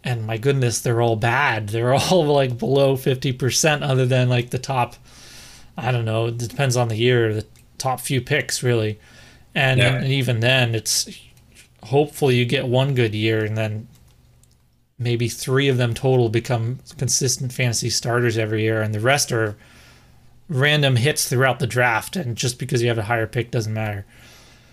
And 0.02 0.26
my 0.26 0.36
goodness, 0.36 0.80
they're 0.80 1.00
all 1.00 1.16
bad. 1.16 1.68
They're 1.70 1.94
all 1.94 2.24
like 2.26 2.58
below 2.58 2.96
fifty 2.96 3.32
percent, 3.32 3.82
other 3.84 4.04
than 4.06 4.28
like 4.28 4.50
the 4.50 4.58
top. 4.58 4.96
I 5.76 5.90
don't 5.92 6.04
know. 6.04 6.26
It 6.26 6.38
depends 6.38 6.76
on 6.76 6.88
the 6.88 6.96
year. 6.96 7.32
The 7.34 7.46
top 7.78 8.00
few 8.00 8.20
picks, 8.20 8.62
really, 8.62 8.98
and, 9.54 9.78
Yeah. 9.80 9.94
and 9.96 10.06
even 10.06 10.40
then, 10.40 10.74
it's 10.74 11.08
hopefully 11.82 12.36
you 12.36 12.44
get 12.46 12.66
one 12.66 12.94
good 12.94 13.14
year, 13.14 13.44
and 13.44 13.56
then 13.56 13.88
maybe 14.98 15.28
three 15.28 15.68
of 15.68 15.76
them 15.76 15.94
total 15.94 16.28
become 16.28 16.78
consistent 16.98 17.52
fantasy 17.52 17.90
starters 17.90 18.38
every 18.38 18.62
year, 18.62 18.82
and 18.82 18.94
the 18.94 19.00
rest 19.00 19.32
are 19.32 19.56
random 20.48 20.96
hits 20.96 21.28
throughout 21.28 21.58
the 21.58 21.66
draft. 21.66 22.16
And 22.16 22.36
just 22.36 22.58
because 22.58 22.82
you 22.82 22.88
have 22.88 22.98
a 22.98 23.04
higher 23.04 23.26
pick 23.26 23.50
doesn't 23.50 23.72
matter. 23.72 24.04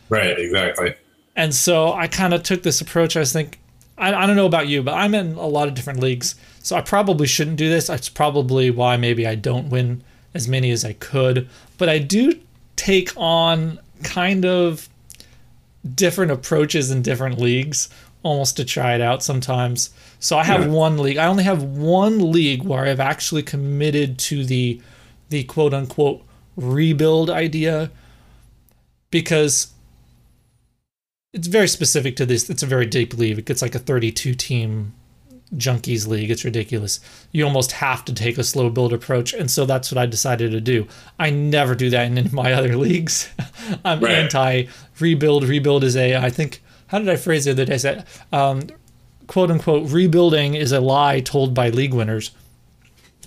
Right, 0.10 0.38
exactly. 0.38 0.96
And 1.36 1.56
so 1.56 1.94
I 1.94 2.08
kind 2.08 2.34
of 2.34 2.44
took 2.44 2.64
this 2.64 2.82
approach. 2.82 3.16
I 3.16 3.22
was 3.22 3.34
think 3.34 3.60
I, 3.98 4.14
I 4.14 4.26
don't 4.26 4.36
know 4.36 4.46
about 4.46 4.68
you, 4.68 4.84
but 4.84 4.96
I'm 4.96 5.16
in 5.16 5.34
a 5.34 5.48
lot 5.48 5.68
of 5.68 5.76
different 5.76 6.00
leagues, 6.00 6.36
so 6.60 6.76
I 6.76 6.82
probably 6.82 7.28
shouldn't 7.28 7.58
do 7.58 7.70
this. 7.70 7.88
That's 7.88 8.10
probably 8.10 8.70
why 8.72 8.98
maybe 8.98 9.26
I 9.26 9.36
don't 9.36 9.70
win 9.70 10.04
as 10.34 10.48
many 10.48 10.72
as 10.72 10.84
I 10.84 10.94
could. 10.94 11.48
But 11.78 11.88
I 11.88 12.00
do 12.00 12.40
take 12.76 13.12
on 13.16 13.80
kind 14.04 14.46
of 14.46 14.90
different 15.96 16.32
approaches 16.32 16.92
in 16.92 17.02
different 17.02 17.40
leagues 17.40 17.90
almost 18.24 18.58
to 18.58 18.66
try 18.66 18.96
it 18.96 19.02
out 19.02 19.24
sometimes. 19.24 19.90
So 20.24 20.38
I 20.38 20.44
have 20.46 20.62
Yeah. 20.62 20.68
one 20.68 20.98
league. 21.00 21.18
I 21.18 21.26
only 21.26 21.44
have 21.44 21.64
one 21.64 22.32
league 22.32 22.64
where 22.64 22.86
I've 22.86 23.00
actually 23.00 23.44
committed 23.44 24.18
to 24.30 24.46
the 24.46 24.80
the 25.30 25.44
quote 25.44 25.74
unquote 25.74 26.24
rebuild 26.56 27.30
idea 27.30 27.90
because 29.10 29.68
it's 31.34 31.48
very 31.48 31.68
specific 31.68 32.16
to 32.18 32.26
this. 32.26 32.50
It's 32.50 32.62
a 32.64 32.66
very 32.68 32.86
deep 32.86 33.14
league. 33.18 33.50
It's 33.50 33.62
like 33.62 33.74
a 33.76 33.80
32 33.80 34.34
team 34.36 34.94
junkies 35.56 36.08
league. 36.08 36.30
It's 36.30 36.44
ridiculous. 36.46 37.00
You 37.32 37.46
almost 37.46 37.72
have 37.74 38.04
to 38.06 38.14
take 38.14 38.38
a 38.38 38.44
slow 38.44 38.70
build 38.70 38.94
approach, 38.94 39.34
and 39.34 39.50
so 39.50 39.66
that's 39.66 39.92
what 39.92 39.98
I 39.98 40.06
decided 40.06 40.52
to 40.52 40.62
do. 40.62 40.88
I 41.18 41.30
never 41.30 41.74
do 41.76 41.90
that 41.90 42.06
in 42.08 42.18
any 42.18 42.28
of 42.28 42.34
my 42.34 42.52
other 42.60 42.76
leagues. 42.78 43.30
I'm 43.84 44.02
Right. 44.02 44.14
anti 44.14 44.66
rebuild. 45.00 45.46
Rebuild 45.46 45.84
is 45.84 45.96
a 45.96 46.16
I 46.18 46.30
think 46.30 46.62
how 46.88 47.00
did 47.00 47.10
I 47.10 47.16
phrase 47.16 47.48
it 47.48 47.56
the 47.56 47.62
other 47.64 47.66
day? 47.70 47.74
I 47.76 47.78
said, 47.78 48.06
um, 48.34 48.64
quote 49.32 49.50
unquote 49.50 49.90
rebuilding 49.90 50.56
is 50.56 50.74
a 50.74 50.82
lie 50.82 51.22
told 51.22 51.54
by 51.54 51.70
league 51.70 51.94
winners. 51.94 52.32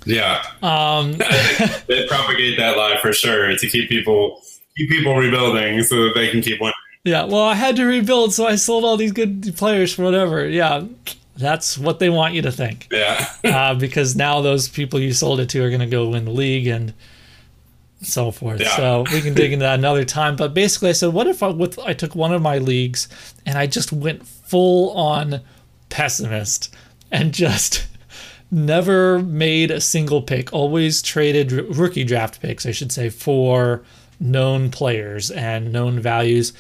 Yeah. 0.05 0.45
Um, 0.63 1.13
they 1.87 2.07
propagate 2.07 2.59
that 2.59 2.77
lie 2.77 2.99
for 3.01 3.15
sure 3.15 3.57
to 3.57 3.67
keep 3.67 3.89
people 3.89 4.43
keep 4.77 4.91
people 4.91 5.17
rebuilding 5.17 5.83
so 5.83 6.05
that 6.05 6.13
they 6.15 6.31
can 6.31 6.43
keep 6.43 6.61
winning. 6.61 6.75
Yeah, 7.05 7.25
well, 7.25 7.45
I 7.45 7.55
had 7.55 7.77
to 7.77 7.87
rebuild, 7.87 8.35
so 8.35 8.47
I 8.47 8.57
sold 8.57 8.85
all 8.85 8.99
these 8.99 9.13
good 9.13 9.55
players 9.57 9.95
for 9.95 10.05
whatever. 10.05 10.47
Yeah, 10.47 10.85
that's 11.39 11.79
what 11.79 12.01
they 12.01 12.11
want 12.11 12.35
you 12.35 12.43
to 12.43 12.53
think. 12.53 12.89
Yeah. 12.91 13.31
Uh, 13.45 13.75
because 13.75 14.17
now 14.17 14.41
those 14.41 14.69
people 14.69 14.99
you 14.99 15.13
sold 15.13 15.39
it 15.39 15.49
to 15.51 15.63
are 15.63 15.69
going 15.69 15.81
to 15.81 15.87
go 15.87 16.09
win 16.09 16.25
the 16.25 16.31
league 16.31 16.67
and 16.67 16.93
so 18.03 18.31
forth. 18.31 18.61
Yeah. 18.61 18.77
So 18.77 19.05
we 19.13 19.21
can 19.21 19.33
dig 19.33 19.53
into 19.53 19.63
that 19.63 19.79
another 19.79 20.05
time. 20.05 20.35
But 20.37 20.55
basically, 20.55 20.89
I 20.89 20.93
said, 20.93 21.13
what 21.15 21.27
if 21.27 21.43
I, 21.43 21.49
with, 21.49 21.79
I 21.79 21.93
took 21.93 22.15
one 22.15 22.33
of 22.33 22.43
my 22.43 22.59
leagues 22.59 23.09
and 23.47 23.57
I 23.57 23.67
just 23.67 23.93
went 23.93 24.27
full 24.27 24.91
on 24.91 25.41
pessimist 25.95 26.75
and 27.13 27.33
just 27.33 27.87
never 28.51 29.21
made 29.21 29.71
a 29.71 29.81
single 29.81 30.21
pick. 30.21 30.53
Always 30.53 31.01
traded 31.01 31.53
rookie 31.53 32.03
draft 32.03 32.43
picks, 32.43 32.67
I 32.67 32.73
should 32.73 32.91
say, 32.91 33.11
for 33.11 33.85
known 34.19 34.71
players 34.71 35.31
and 35.31 35.73
known 35.73 36.01
values. 36.01 36.53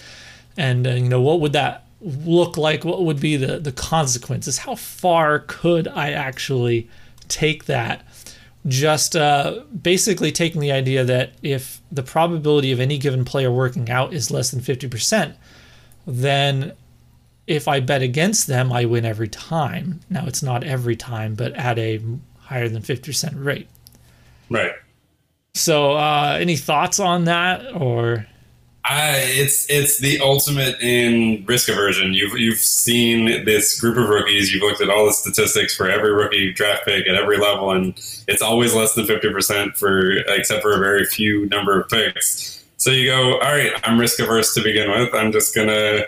And 0.56 0.86
uh, 0.86 0.90
you 0.90 1.08
know 1.08 1.20
what 1.20 1.40
would 1.40 1.52
that 1.52 1.84
look 2.00 2.56
like? 2.56 2.84
What 2.84 3.02
would 3.02 3.18
be 3.18 3.36
the 3.36 3.58
the 3.58 3.72
consequences? 3.72 4.58
How 4.58 4.76
far 4.76 5.40
could 5.40 5.88
I 5.88 6.12
actually 6.12 6.88
take 7.26 7.64
that? 7.64 8.06
Just 8.68 9.16
uh, 9.16 9.62
basically 9.82 10.30
taking 10.30 10.60
the 10.60 10.70
idea 10.70 11.02
that 11.02 11.32
if 11.42 11.80
the 11.90 12.04
probability 12.04 12.70
of 12.70 12.78
any 12.78 12.98
given 12.98 13.24
player 13.24 13.50
working 13.50 13.90
out 13.90 14.14
is 14.14 14.30
less 14.30 14.52
than 14.52 14.60
fifty 14.60 14.86
percent, 14.86 15.34
then 16.06 16.72
if 17.46 17.68
I 17.68 17.80
bet 17.80 18.02
against 18.02 18.46
them, 18.46 18.72
I 18.72 18.84
win 18.84 19.04
every 19.04 19.28
time. 19.28 20.00
Now 20.10 20.24
it's 20.26 20.42
not 20.42 20.64
every 20.64 20.96
time, 20.96 21.34
but 21.34 21.52
at 21.54 21.78
a 21.78 22.00
higher 22.40 22.68
than 22.68 22.82
fifty 22.82 23.10
percent 23.10 23.36
rate. 23.36 23.68
Right. 24.50 24.72
So, 25.54 25.92
uh, 25.92 26.36
any 26.40 26.56
thoughts 26.56 26.98
on 26.98 27.24
that, 27.24 27.74
or? 27.74 28.26
Uh, 28.86 29.14
it's 29.16 29.70
it's 29.70 29.98
the 29.98 30.20
ultimate 30.20 30.78
in 30.82 31.42
risk 31.46 31.70
aversion. 31.70 32.12
You've 32.12 32.38
you've 32.38 32.58
seen 32.58 33.44
this 33.44 33.80
group 33.80 33.96
of 33.96 34.08
rookies. 34.10 34.52
You've 34.52 34.62
looked 34.62 34.82
at 34.82 34.90
all 34.90 35.06
the 35.06 35.12
statistics 35.12 35.74
for 35.74 35.88
every 35.88 36.12
rookie 36.12 36.52
draft 36.52 36.84
pick 36.84 37.08
at 37.08 37.14
every 37.14 37.38
level, 37.38 37.70
and 37.70 37.94
it's 38.28 38.42
always 38.42 38.74
less 38.74 38.94
than 38.94 39.06
fifty 39.06 39.30
percent 39.30 39.76
for 39.76 40.18
except 40.28 40.60
for 40.60 40.74
a 40.74 40.78
very 40.78 41.06
few 41.06 41.46
number 41.46 41.80
of 41.80 41.88
picks. 41.88 42.62
So 42.76 42.90
you 42.90 43.06
go, 43.06 43.34
all 43.34 43.52
right, 43.52 43.72
I'm 43.84 43.98
risk 43.98 44.20
averse 44.20 44.52
to 44.54 44.62
begin 44.62 44.90
with. 44.90 45.14
I'm 45.14 45.32
just 45.32 45.54
gonna 45.54 46.02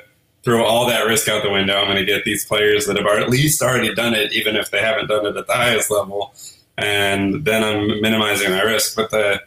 throw 0.46 0.64
all 0.64 0.87
that 0.87 1.09
risk 1.09 1.28
out 1.28 1.42
the 1.42 1.50
window. 1.50 1.76
I'm 1.76 1.88
gonna 1.88 2.04
get 2.04 2.24
these 2.24 2.46
players 2.46 2.87
that 2.87 2.96
have 2.96 3.04
at 3.04 3.28
least 3.28 3.61
already 3.61 3.92
done 3.92 4.14
it, 4.14 4.32
even 4.32 4.54
if 4.54 4.70
they 4.70 4.78
haven't 4.78 5.09
done 5.09 5.26
it 5.26 5.37
at 5.37 5.48
the 5.48 5.52
highest 5.52 5.90
level, 5.90 6.32
and 6.78 7.44
then 7.44 7.64
I'm 7.64 8.00
minimizing 8.00 8.52
my 8.52 8.62
risk. 8.62 8.94
But 8.94 9.11
the 9.11 9.42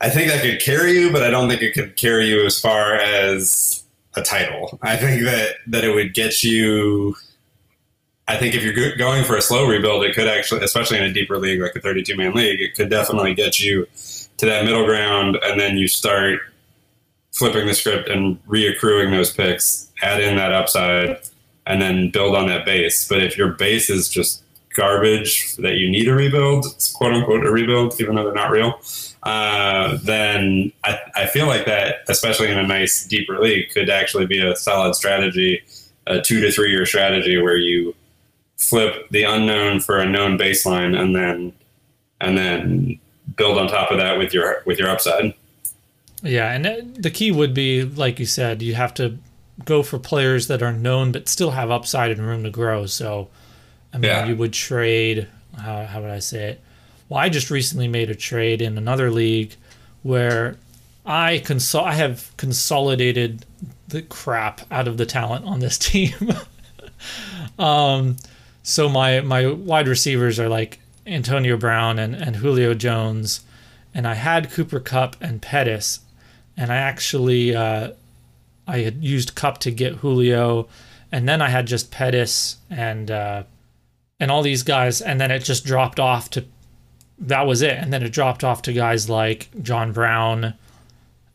I 0.00 0.08
think 0.08 0.30
that 0.30 0.40
could 0.42 0.60
carry 0.60 0.92
you, 0.92 1.10
but 1.10 1.24
I 1.24 1.30
don't 1.30 1.48
think 1.48 1.62
it 1.62 1.74
could 1.74 1.96
carry 1.96 2.26
you 2.26 2.46
as 2.46 2.60
far 2.60 2.94
as 2.94 3.82
a 4.14 4.22
title. 4.22 4.78
I 4.82 4.96
think 4.96 5.24
that 5.24 5.56
that 5.66 5.82
it 5.82 5.92
would 5.92 6.14
get 6.14 6.44
you. 6.44 7.16
I 8.28 8.36
think 8.36 8.54
if 8.54 8.62
you're 8.62 8.96
going 8.96 9.24
for 9.24 9.36
a 9.36 9.42
slow 9.42 9.66
rebuild, 9.66 10.04
it 10.04 10.14
could 10.14 10.28
actually, 10.28 10.62
especially 10.62 10.98
in 10.98 11.02
a 11.02 11.12
deeper 11.12 11.38
league 11.38 11.60
like 11.60 11.74
a 11.74 11.80
32 11.80 12.16
man 12.16 12.34
league, 12.34 12.60
it 12.60 12.76
could 12.76 12.88
definitely 12.88 13.34
get 13.34 13.58
you 13.58 13.88
to 14.36 14.46
that 14.46 14.64
middle 14.64 14.86
ground, 14.86 15.38
and 15.42 15.58
then 15.58 15.76
you 15.76 15.88
start 15.88 16.38
flipping 17.32 17.66
the 17.66 17.74
script 17.74 18.08
and 18.08 18.42
reaccruing 18.46 19.10
those 19.10 19.32
picks, 19.32 19.90
add 20.02 20.20
in 20.20 20.36
that 20.36 20.52
upside, 20.52 21.18
and 21.66 21.80
then 21.80 22.10
build 22.10 22.36
on 22.36 22.46
that 22.46 22.64
base. 22.64 23.08
But 23.08 23.22
if 23.22 23.36
your 23.36 23.48
base 23.48 23.88
is 23.90 24.08
just 24.08 24.42
garbage 24.74 25.56
that 25.56 25.74
you 25.74 25.90
need 25.90 26.08
a 26.08 26.14
rebuild, 26.14 26.66
quote 26.94 27.12
unquote 27.12 27.44
a 27.46 27.50
rebuild, 27.50 28.00
even 28.00 28.14
though 28.14 28.24
they're 28.24 28.34
not 28.34 28.50
real, 28.50 28.80
uh, 29.22 29.98
then 30.02 30.72
I, 30.84 30.98
I 31.14 31.26
feel 31.26 31.46
like 31.46 31.66
that, 31.66 31.96
especially 32.08 32.50
in 32.50 32.58
a 32.58 32.66
nice 32.66 33.06
deeper 33.06 33.38
league, 33.38 33.70
could 33.70 33.90
actually 33.90 34.26
be 34.26 34.40
a 34.40 34.56
solid 34.56 34.94
strategy, 34.94 35.62
a 36.06 36.20
two 36.20 36.40
to 36.40 36.50
three 36.50 36.70
year 36.70 36.86
strategy 36.86 37.40
where 37.40 37.56
you 37.56 37.94
flip 38.56 39.08
the 39.10 39.24
unknown 39.24 39.80
for 39.80 39.98
a 39.98 40.06
known 40.06 40.38
baseline 40.38 40.98
and 40.98 41.14
then 41.14 41.52
and 42.20 42.38
then 42.38 42.98
build 43.36 43.58
on 43.58 43.66
top 43.68 43.90
of 43.90 43.98
that 43.98 44.18
with 44.18 44.32
your 44.34 44.62
with 44.66 44.78
your 44.78 44.88
upside. 44.88 45.34
Yeah, 46.22 46.52
and 46.52 46.94
the 46.94 47.10
key 47.10 47.32
would 47.32 47.52
be, 47.52 47.82
like 47.82 48.20
you 48.20 48.26
said, 48.26 48.62
you 48.62 48.74
have 48.74 48.94
to 48.94 49.18
go 49.64 49.82
for 49.82 49.98
players 49.98 50.46
that 50.48 50.62
are 50.62 50.72
known 50.72 51.12
but 51.12 51.28
still 51.28 51.50
have 51.50 51.70
upside 51.70 52.10
and 52.10 52.22
room 52.22 52.44
to 52.44 52.50
grow. 52.50 52.86
So, 52.86 53.28
I 53.92 53.98
mean, 53.98 54.10
yeah. 54.10 54.26
you 54.26 54.36
would 54.36 54.52
trade. 54.52 55.28
How, 55.58 55.84
how 55.84 56.00
would 56.00 56.10
I 56.10 56.20
say 56.20 56.50
it? 56.50 56.60
Well, 57.08 57.20
I 57.20 57.28
just 57.28 57.50
recently 57.50 57.88
made 57.88 58.08
a 58.08 58.14
trade 58.14 58.62
in 58.62 58.78
another 58.78 59.10
league 59.10 59.54
where 60.02 60.56
I 61.04 61.42
consol- 61.44 61.84
I 61.84 61.94
have 61.94 62.32
consolidated 62.36 63.44
the 63.88 64.02
crap 64.02 64.62
out 64.70 64.88
of 64.88 64.96
the 64.96 65.06
talent 65.06 65.44
on 65.44 65.60
this 65.60 65.76
team. 65.90 66.32
um, 67.58 68.16
so 68.62 68.88
my 68.88 69.20
my 69.20 69.48
wide 69.48 69.88
receivers 69.88 70.38
are 70.38 70.48
like 70.48 70.78
Antonio 71.06 71.56
Brown 71.56 71.98
and, 71.98 72.14
and 72.14 72.36
Julio 72.36 72.74
Jones, 72.74 73.40
and 73.92 74.06
I 74.06 74.14
had 74.14 74.50
Cooper 74.50 74.80
Kupp 74.80 75.16
and 75.20 75.42
Pettis, 75.42 76.00
and 76.56 76.72
I 76.72 76.76
actually 76.76 77.54
uh, 77.54 77.92
I 78.66 78.78
had 78.78 79.02
used 79.02 79.34
Kupp 79.34 79.58
to 79.58 79.70
get 79.70 79.96
Julio, 79.96 80.68
and 81.10 81.28
then 81.28 81.42
I 81.42 81.48
had 81.48 81.66
just 81.66 81.90
Pettis 81.90 82.56
and 82.70 83.10
uh, 83.10 83.44
and 84.20 84.30
all 84.30 84.42
these 84.42 84.62
guys, 84.62 85.00
and 85.00 85.20
then 85.20 85.30
it 85.30 85.40
just 85.40 85.64
dropped 85.64 85.98
off 85.98 86.30
to 86.30 86.44
that 87.18 87.46
was 87.46 87.62
it, 87.62 87.76
and 87.78 87.92
then 87.92 88.02
it 88.02 88.12
dropped 88.12 88.44
off 88.44 88.62
to 88.62 88.72
guys 88.72 89.08
like 89.08 89.48
John 89.62 89.92
Brown, 89.92 90.54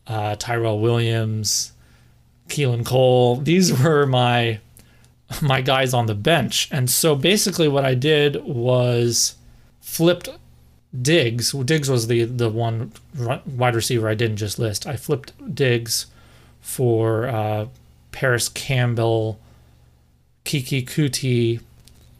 uh, 0.06 0.36
Tyrell 0.36 0.80
Williams, 0.80 1.72
Keelan 2.48 2.84
Cole. 2.84 3.36
These 3.36 3.82
were 3.82 4.06
my 4.06 4.60
my 5.42 5.60
guys 5.60 5.92
on 5.92 6.06
the 6.06 6.14
bench, 6.14 6.68
and 6.70 6.88
so 6.88 7.14
basically 7.14 7.68
what 7.68 7.84
I 7.84 7.94
did 7.94 8.42
was 8.44 9.36
flipped 9.80 10.28
Diggs. 11.02 11.52
Diggs 11.52 11.90
was 11.90 12.06
the 12.06 12.24
the 12.24 12.48
one 12.48 12.92
wide 13.46 13.74
receiver 13.74 14.08
I 14.08 14.14
didn't 14.14 14.38
just 14.38 14.58
list. 14.58 14.86
I 14.86 14.96
flipped 14.96 15.32
Diggs 15.54 16.06
for 16.60 17.26
uh, 17.26 17.66
Parris 18.12 18.48
Campbell, 18.48 19.38
Keke 20.44 20.86
Coutee, 20.86 21.60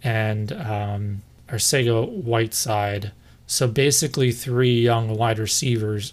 and 0.02 0.52
um, 0.52 1.22
Arcega 1.48 2.09
Whiteside. 2.09 3.12
So 3.46 3.66
basically, 3.66 4.33
three 4.33 4.81
young 4.81 5.16
wide 5.16 5.38
receivers. 5.38 6.12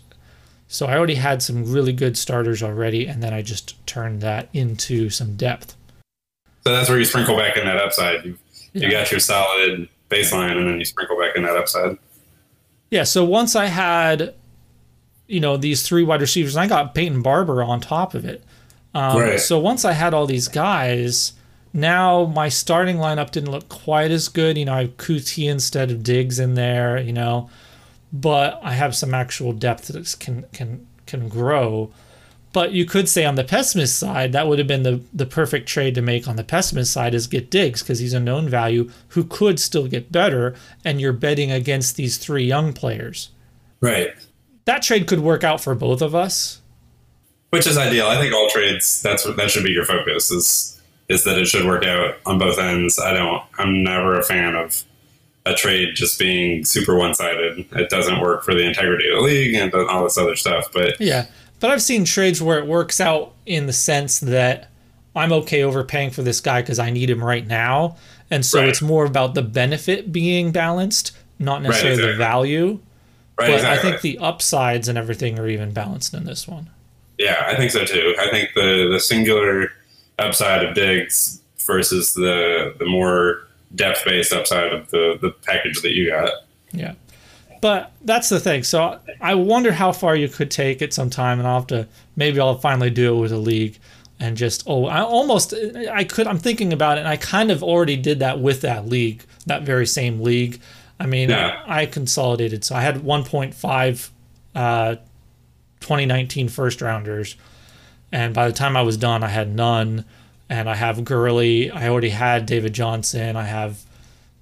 So 0.68 0.88
I 0.88 0.98
already 0.98 1.16
had 1.16 1.44
some 1.44 1.72
really 1.72 1.94
good 1.94 2.18
starters 2.18 2.64
already, 2.64 3.06
and 3.06 3.22
then 3.22 3.34
I 3.34 3.42
just 3.42 3.86
turned 3.86 4.22
that 4.22 4.50
into 4.54 5.10
some 5.10 5.36
depth. 5.36 5.76
So 6.64 6.74
that's 6.74 6.90
where 6.90 6.98
you 6.98 7.06
sprinkle 7.06 7.38
back 7.38 7.58
in 7.58 7.66
that 7.66 7.78
upside. 7.78 8.26
You, 8.26 8.38
yeah. 8.74 8.86
you 8.86 8.92
got 8.92 9.12
your 9.12 9.20
solid 9.20 9.90
baseline, 10.10 10.58
and 10.58 10.68
then 10.68 10.80
you 10.80 10.86
sprinkle 10.86 11.20
back 11.20 11.36
in 11.36 11.44
that 11.44 11.56
upside. 11.58 11.98
Yeah. 12.96 13.04
So 13.04 13.26
once 13.26 13.58
I 13.58 13.66
had, 13.66 14.34
you 15.28 15.42
know, 15.42 15.58
these 15.58 15.86
three 15.86 16.04
wide 16.04 16.22
receivers, 16.22 16.56
and 16.56 16.64
I 16.64 16.68
got 16.68 16.96
Peyton 16.96 17.22
Barber 17.22 17.62
on 17.62 17.82
top 17.82 18.14
of 18.14 18.24
it. 18.24 18.42
Um, 18.94 19.20
right. 19.20 19.40
So 19.40 19.60
once 19.60 19.84
I 19.84 19.92
had 19.92 20.14
all 20.14 20.26
these 20.26 20.48
guys, 20.48 21.34
now 21.74 22.24
my 22.24 22.48
starting 22.48 22.96
lineup 22.96 23.32
didn't 23.32 23.52
look 23.52 23.68
quite 23.68 24.12
as 24.12 24.30
good. 24.30 24.58
You 24.58 24.64
know, 24.64 24.76
I 24.76 24.82
have 24.84 24.96
Coutee 24.96 25.52
instead 25.52 25.92
of 25.92 26.04
Diggs 26.04 26.40
in 26.40 26.54
there. 26.56 26.98
You 26.98 27.12
know, 27.12 27.50
but 28.14 28.62
I 28.64 28.72
have 28.72 28.96
some 28.96 29.14
actual 29.14 29.52
depth 29.52 29.88
that 29.90 30.16
can 30.18 30.46
can 30.54 30.88
can 31.06 31.28
grow. 31.28 31.92
But 32.56 32.72
you 32.72 32.86
could 32.86 33.10
say 33.10 33.26
on 33.26 33.36
the 33.36 33.44
pessimist 33.44 34.00
side, 34.00 34.32
that 34.32 34.48
would 34.48 34.60
have 34.60 34.68
been 34.68 34.84
the, 34.84 35.02
the 35.12 35.26
perfect 35.26 35.68
trade 35.68 35.94
to 35.96 36.02
make 36.02 36.26
on 36.26 36.38
the 36.38 36.44
pessimist 36.46 36.94
side 36.94 37.14
is 37.14 37.28
get 37.28 37.52
Diggs 37.52 37.84
because 37.84 38.00
he's 38.00 38.14
a 38.14 38.20
known 38.22 38.48
value 38.48 38.90
who 39.10 39.26
could 39.26 39.60
still 39.60 39.90
get 39.90 40.10
better, 40.10 40.56
and 40.86 41.02
you're 41.02 41.12
betting 41.12 41.52
against 41.52 41.98
these 41.98 42.18
three 42.18 42.46
young 42.46 42.72
players. 42.72 43.30
Right. 43.82 44.12
That 44.64 44.84
trade 44.84 45.06
could 45.06 45.20
work 45.20 45.44
out 45.44 45.60
for 45.60 45.76
both 45.76 46.02
of 46.02 46.16
us. 46.16 46.62
Which 47.50 47.68
is 47.68 47.78
ideal. 47.78 48.08
I 48.08 48.22
think 48.22 48.34
all 48.34 48.50
trades 48.50 49.02
that's 49.02 49.26
what 49.26 49.36
that 49.36 49.52
should 49.52 49.66
be 49.66 49.72
your 49.72 49.84
focus 49.84 50.32
is 50.32 50.82
is 51.10 51.26
that 51.26 51.38
it 51.38 51.48
should 51.48 51.66
work 51.66 51.84
out 51.84 52.16
on 52.26 52.40
both 52.40 52.58
ends. 52.58 52.98
I 52.98 53.12
don't 53.12 53.44
I'm 53.58 53.84
never 53.84 54.18
a 54.18 54.24
fan 54.24 54.56
of 54.56 54.82
a 55.46 55.54
trade 55.54 55.96
just 55.96 56.18
being 56.18 56.64
super 56.64 56.96
one 56.96 57.14
sided. 57.14 57.66
It 57.74 57.90
doesn't 57.90 58.22
work 58.22 58.46
for 58.46 58.54
the 58.54 58.66
integrity 58.66 59.10
of 59.10 59.18
the 59.18 59.24
league 59.24 59.56
and 59.56 59.74
all 59.74 60.06
this 60.06 60.18
other 60.18 60.38
stuff. 60.38 60.72
But 60.74 61.00
yeah, 61.02 61.28
but 61.66 61.72
I've 61.72 61.82
seen 61.82 62.06
trades 62.06 62.44
where 62.44 62.60
it 62.60 62.68
works 62.68 63.02
out 63.02 63.34
in 63.48 63.66
the 63.66 63.74
sense 63.74 64.20
that 64.20 64.70
I'm 65.16 65.34
okay 65.34 65.64
overpaying 65.64 66.12
for 66.12 66.22
this 66.22 66.40
guy 66.40 66.62
because 66.62 66.78
I 66.78 66.92
need 66.92 67.10
him 67.10 67.24
right 67.24 67.46
now. 67.46 67.98
And 68.30 68.46
so 68.46 68.60
right. 68.60 68.70
it's 68.70 68.84
more 68.84 69.04
about 69.04 69.34
the 69.34 69.42
benefit 69.42 70.12
being 70.12 70.52
balanced, 70.52 71.18
not 71.40 71.64
necessarily 71.64 72.04
right, 72.04 72.10
exactly. 72.10 72.12
the 72.12 72.18
value. 72.20 72.68
Right, 73.40 73.48
but 73.48 73.54
exactly. 73.56 73.90
I 73.90 73.92
think 73.92 74.02
the 74.04 74.20
upsides 74.20 74.88
and 74.88 74.96
everything 74.96 75.40
are 75.40 75.48
even 75.48 75.74
balanced 75.74 76.14
in 76.14 76.26
this 76.26 76.48
one. 76.48 76.70
Yeah, 77.18 77.44
I 77.48 77.56
think 77.56 77.72
so 77.72 77.84
too. 77.84 78.14
I 78.20 78.30
think 78.30 78.52
the 78.54 78.90
the 78.92 79.00
singular 79.00 79.72
upside 80.20 80.64
of 80.64 80.76
Diggs 80.76 81.42
versus 81.66 82.14
the 82.14 82.76
the 82.78 82.86
more 82.86 83.48
depth 83.74 84.06
based 84.06 84.34
upside 84.34 84.72
of 84.72 84.92
the 84.92 85.18
the 85.20 85.32
package 85.32 85.82
that 85.82 85.94
you 85.94 86.12
got. 86.12 86.30
Yeah. 86.74 86.94
But 87.62 87.92
that's 88.02 88.30
the 88.30 88.40
thing. 88.40 88.64
So 88.64 89.00
I 89.22 89.36
wonder 89.36 89.72
how 89.72 89.92
far 89.92 90.16
you 90.16 90.28
could 90.28 90.52
take 90.52 90.82
it 90.82 90.94
sometime, 90.94 91.40
and 91.40 91.48
I'll 91.48 91.60
have 91.60 91.68
to 91.68 91.88
maybe 92.16 92.40
I'll 92.40 92.58
finally 92.58 92.90
do 92.90 93.16
it 93.16 93.20
with 93.20 93.32
a 93.32 93.38
league 93.38 93.80
and 94.20 94.38
just 94.38 94.64
oh 94.66 94.86
I 94.86 95.02
almost 95.02 95.54
I 95.92 96.04
could 96.04 96.28
I'm 96.28 96.38
thinking 96.38 96.72
about 96.72 96.98
it 96.98 97.02
and 97.02 97.10
I 97.10 97.18
kind 97.18 97.52
of 97.52 97.62
already 97.62 97.98
did 97.98 98.20
that 98.20 98.40
with 98.40 98.62
that 98.62 98.88
league 98.88 99.26
that 99.46 99.64
very 99.64 99.86
same 99.86 100.22
league. 100.22 100.62
I 101.00 101.06
mean 101.06 101.30
yeah. 101.30 101.62
I, 101.66 101.82
I, 101.82 101.86
consolidated 101.86 102.64
so 102.64 102.76
I 102.76 102.82
had 102.82 102.96
1.5 102.98 104.10
uh, 104.56 104.96
2019 105.82 106.48
first 106.48 106.82
rounders, 106.82 107.36
and 108.12 108.34
by 108.34 108.48
the 108.48 108.54
time 108.54 108.78
I 108.78 108.82
was 108.82 108.98
done 108.98 109.24
I 109.24 109.28
had 109.28 109.54
none, 109.54 110.06
and 110.50 110.70
I 110.70 110.76
have 110.76 111.04
Gurley. 111.04 111.70
I 111.70 111.90
already 111.90 112.10
had 112.10 112.46
David 112.46 112.74
Johnson. 112.74 113.36
I 113.36 113.44
have 113.44 113.82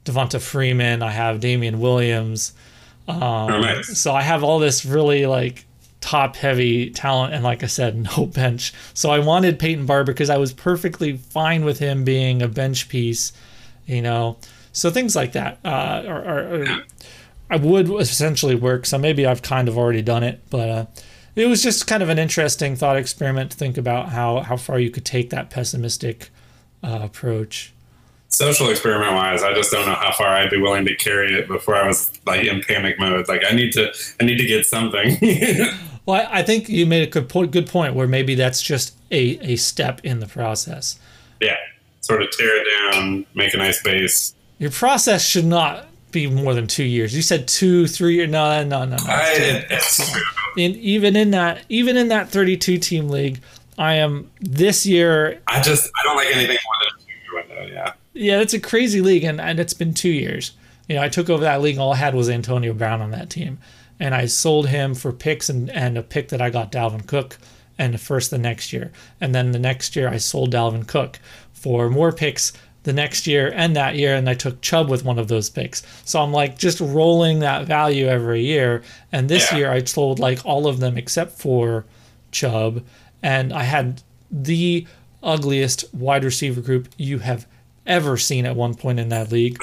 Devonta 0.05 0.39
Freeman. 0.39 1.01
I 1.01 1.09
have 1.09 1.39
Damien 1.39 1.79
Williams. 1.79 2.53
Um, 3.07 3.21
Oh, 3.21 3.47
nice. 3.59 3.97
So 3.97 4.13
I 4.13 4.21
have 4.21 4.43
all 4.43 4.59
this 4.59 4.85
really 4.85 5.25
like 5.25 5.65
top 6.01 6.35
heavy 6.35 6.89
talent, 6.89 7.33
and 7.33 7.43
like 7.43 7.63
I 7.63 7.67
said, 7.67 7.95
no 8.17 8.25
bench. 8.25 8.73
So 8.93 9.09
I 9.09 9.19
wanted 9.19 9.59
Peyton 9.59 9.85
Barber 9.85 10.11
because 10.13 10.29
I 10.29 10.37
was 10.37 10.53
perfectly 10.53 11.17
fine 11.17 11.65
with 11.65 11.79
him 11.79 12.03
being 12.03 12.41
a 12.41 12.47
bench 12.47 12.89
piece, 12.89 13.33
you 13.85 14.01
know. 14.01 14.37
So 14.71 14.89
things 14.89 15.15
like 15.15 15.33
that 15.33 15.59
uh, 15.63 16.03
are, 16.07 16.25
are, 16.25 16.63
are 16.63 16.83
I 17.49 17.57
would 17.57 17.89
essentially 17.89 18.55
work. 18.55 18.85
So 18.85 18.97
maybe 18.97 19.25
I've 19.25 19.41
kind 19.41 19.67
of 19.67 19.77
already 19.77 20.01
done 20.01 20.23
it, 20.23 20.41
but 20.49 20.69
uh, 20.69 20.85
it 21.35 21.47
was 21.47 21.61
just 21.61 21.87
kind 21.87 22.01
of 22.01 22.09
an 22.09 22.17
interesting 22.19 22.75
thought 22.75 22.97
experiment 22.97 23.51
to 23.51 23.57
think 23.57 23.77
about 23.77 24.09
how 24.09 24.39
how 24.41 24.57
far 24.57 24.79
you 24.79 24.89
could 24.89 25.05
take 25.05 25.29
that 25.29 25.49
pessimistic 25.49 26.29
uh, 26.83 26.99
approach. 27.03 27.71
Social 28.33 28.69
experiment 28.69 29.13
wise, 29.13 29.43
I 29.43 29.53
just 29.53 29.71
don't 29.71 29.85
know 29.85 29.93
how 29.93 30.11
far 30.11 30.27
I'd 30.29 30.49
be 30.49 30.57
willing 30.57 30.85
to 30.85 30.95
carry 30.95 31.33
it 31.37 31.47
before 31.47 31.75
I 31.75 31.87
was 31.87 32.11
like 32.25 32.45
in 32.45 32.61
panic 32.61 32.99
mode. 32.99 33.27
Like 33.27 33.43
I 33.47 33.53
need 33.53 33.73
to, 33.73 33.93
I 34.19 34.25
need 34.25 34.37
to 34.37 34.45
get 34.45 34.65
something. 34.65 35.17
Well, 36.05 36.27
I, 36.29 36.43
think 36.43 36.67
you 36.67 36.85
made 36.85 37.07
a 37.07 37.09
good 37.09 37.29
point, 37.29 37.51
good 37.51 37.67
point 37.67 37.95
where 37.95 38.09
maybe 38.09 38.35
that's 38.35 38.61
just 38.61 38.97
a, 39.09 39.39
a 39.39 39.55
step 39.55 40.01
in 40.03 40.19
the 40.19 40.27
process. 40.27 40.99
yeah, 41.39 41.55
sort 42.01 42.21
of 42.21 42.29
tear 42.31 42.61
it 42.61 42.67
down, 42.91 43.25
make 43.35 43.53
a 43.53 43.57
nice 43.57 43.81
base. 43.81 44.35
Your 44.59 44.71
process 44.71 45.25
should 45.25 45.45
not 45.45 45.87
be 46.11 46.27
more 46.27 46.53
than 46.53 46.67
two 46.67 46.83
years. 46.83 47.15
You 47.15 47.21
said 47.21 47.47
two, 47.47 47.87
three 47.87 48.15
years. 48.15 48.29
No, 48.29 48.63
no, 48.63 48.83
no, 48.83 48.97
no. 48.97 49.03
I, 49.07 49.65
it's 49.69 50.13
even 50.57 51.15
in 51.15 51.31
that, 51.31 51.63
even 51.69 51.95
in 51.95 52.09
that 52.09 52.27
32 52.27 52.79
team 52.79 53.07
league, 53.07 53.39
I 53.77 53.95
am 53.95 54.29
this 54.41 54.85
year. 54.85 55.41
I 55.47 55.61
just 55.61 55.89
I 55.97 56.03
don't 56.03 56.17
like 56.17 56.35
anything 56.35 56.57
more 56.65 56.75
than 56.81 56.87
a 56.89 57.47
two 57.47 57.57
year 57.57 57.65
window. 57.65 57.73
Yeah. 57.73 57.93
Yeah, 58.13 58.39
it's 58.41 58.53
a 58.53 58.59
crazy 58.59 59.01
league, 59.01 59.23
and, 59.23 59.41
and 59.41 59.59
it's 59.59 59.73
been 59.73 59.93
two 59.93 60.09
years. 60.09 60.53
You 60.87 60.95
know, 60.95 61.01
I 61.03 61.09
took 61.09 61.29
over 61.29 61.43
that 61.43 61.61
league. 61.61 61.77
All 61.77 61.93
I 61.93 61.97
had 61.97 62.13
was 62.13 62.29
Antonio 62.29 62.73
Brown 62.73 63.01
on 63.01 63.11
that 63.11 63.29
team, 63.29 63.59
and 63.99 64.13
I 64.13 64.25
sold 64.27 64.67
him 64.67 64.93
for 64.93 65.11
picks 65.11 65.49
and, 65.49 65.69
and 65.71 65.97
a 65.97 66.03
pick 66.03 66.29
that 66.29 66.41
I 66.41 66.49
got 66.49 66.71
Dalvin 66.71 67.07
Cook, 67.07 67.37
and 67.77 67.93
the 67.93 67.97
first 67.97 68.29
the 68.29 68.37
next 68.37 68.71
year, 68.71 68.91
and 69.19 69.33
then 69.33 69.51
the 69.51 69.59
next 69.59 69.95
year 69.95 70.07
I 70.07 70.17
sold 70.17 70.51
Dalvin 70.53 70.87
Cook 70.87 71.19
for 71.53 71.89
more 71.89 72.11
picks 72.11 72.53
the 72.83 72.93
next 72.93 73.25
year 73.25 73.51
and 73.55 73.75
that 73.75 73.95
year, 73.95 74.13
and 74.15 74.29
I 74.29 74.33
took 74.35 74.61
Chubb 74.61 74.89
with 74.89 75.05
one 75.05 75.17
of 75.17 75.29
those 75.29 75.49
picks. 75.49 75.81
So 76.05 76.21
I'm 76.21 76.33
like 76.33 76.57
just 76.57 76.81
rolling 76.81 77.39
that 77.39 77.65
value 77.65 78.07
every 78.07 78.43
year, 78.43 78.83
and 79.11 79.27
this 79.29 79.51
Yeah. 79.51 79.57
year 79.57 79.71
I 79.71 79.83
sold 79.85 80.19
like 80.19 80.45
all 80.45 80.67
of 80.67 80.79
them 80.81 80.97
except 80.97 81.39
for 81.39 81.85
Chubb, 82.31 82.83
and 83.23 83.53
I 83.53 83.63
had 83.63 84.03
the 84.29 84.85
ugliest 85.23 85.85
wide 85.93 86.25
receiver 86.25 86.59
group 86.61 86.89
you 86.97 87.19
have 87.19 87.47
ever 87.85 88.17
seen 88.17 88.45
at 88.45 88.55
one 88.55 88.73
point 88.75 88.99
in 88.99 89.09
that 89.09 89.31
league. 89.31 89.57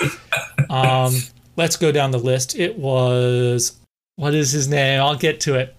Um, 0.68 1.14
let's 1.56 1.76
go 1.76 1.90
down 1.92 2.10
the 2.10 2.18
list. 2.18 2.56
It 2.58 2.78
was 2.78 3.78
what 4.16 4.34
is 4.34 4.52
his 4.52 4.68
name? 4.68 5.00
I'll 5.00 5.16
get 5.16 5.40
to 5.40 5.54
it. 5.54 5.74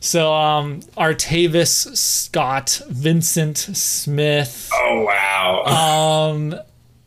So 0.00 0.34
um, 0.34 0.80
Artavis 0.98 1.96
Scott, 1.96 2.80
Vincent 2.88 3.56
Smith, 3.56 4.68
Oh 4.74 5.02
wow. 5.06 6.30
um, 6.32 6.54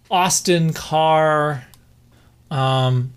Austin 0.10 0.74
Carr. 0.74 1.64
Um, 2.50 3.14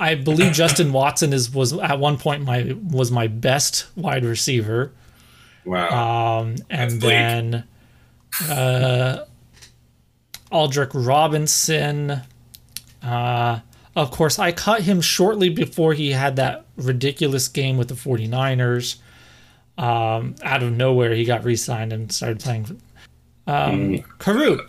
I 0.00 0.14
believe 0.16 0.52
Justin 0.52 0.92
Watson 0.92 1.32
is 1.32 1.52
was 1.54 1.72
at 1.74 2.00
one 2.00 2.16
point 2.18 2.42
my 2.42 2.74
was 2.90 3.10
my 3.12 3.26
best 3.28 3.86
wide 3.94 4.24
receiver. 4.24 4.92
wow. 5.64 6.38
Um, 6.40 6.56
and 6.70 6.90
That's 6.90 6.94
bleak. 6.94 7.10
then 7.12 7.64
uh, 8.48 9.24
Aldrick 10.52 10.90
Robinson. 10.94 12.22
Uh, 13.02 13.60
of 13.96 14.10
course, 14.10 14.38
I 14.38 14.52
cut 14.52 14.82
him 14.82 15.00
shortly 15.00 15.48
before 15.48 15.94
he 15.94 16.10
had 16.12 16.36
that 16.36 16.64
ridiculous 16.76 17.48
game 17.48 17.76
with 17.76 17.88
the 17.88 17.94
49ers. 17.94 18.96
Um, 19.78 20.34
out 20.42 20.62
of 20.62 20.72
nowhere, 20.72 21.14
he 21.14 21.24
got 21.24 21.44
re 21.44 21.56
signed 21.56 21.92
and 21.92 22.12
started 22.12 22.40
playing. 22.40 22.80
Um, 23.46 23.98
Carroo, 24.18 24.60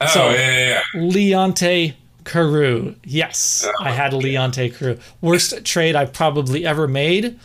oh 0.00 0.06
so- 0.06 0.30
yeah, 0.30 0.50
yeah, 0.50 0.80
yeah. 0.94 1.00
Leonte 1.00 1.94
Carroo. 2.24 2.94
Yes, 3.04 3.66
I 3.80 3.90
had 3.90 4.12
Leonte 4.12 4.74
Carroo. 4.74 4.98
Worst 5.20 5.64
trade 5.64 5.96
I've 5.96 6.12
probably 6.12 6.66
ever 6.66 6.86
made. 6.86 7.38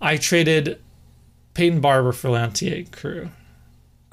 I 0.00 0.16
traded 0.16 0.78
Peyton 1.54 1.80
Barber 1.80 2.12
for 2.12 2.28
Leonte 2.30 2.90
Carroo. 2.92 3.30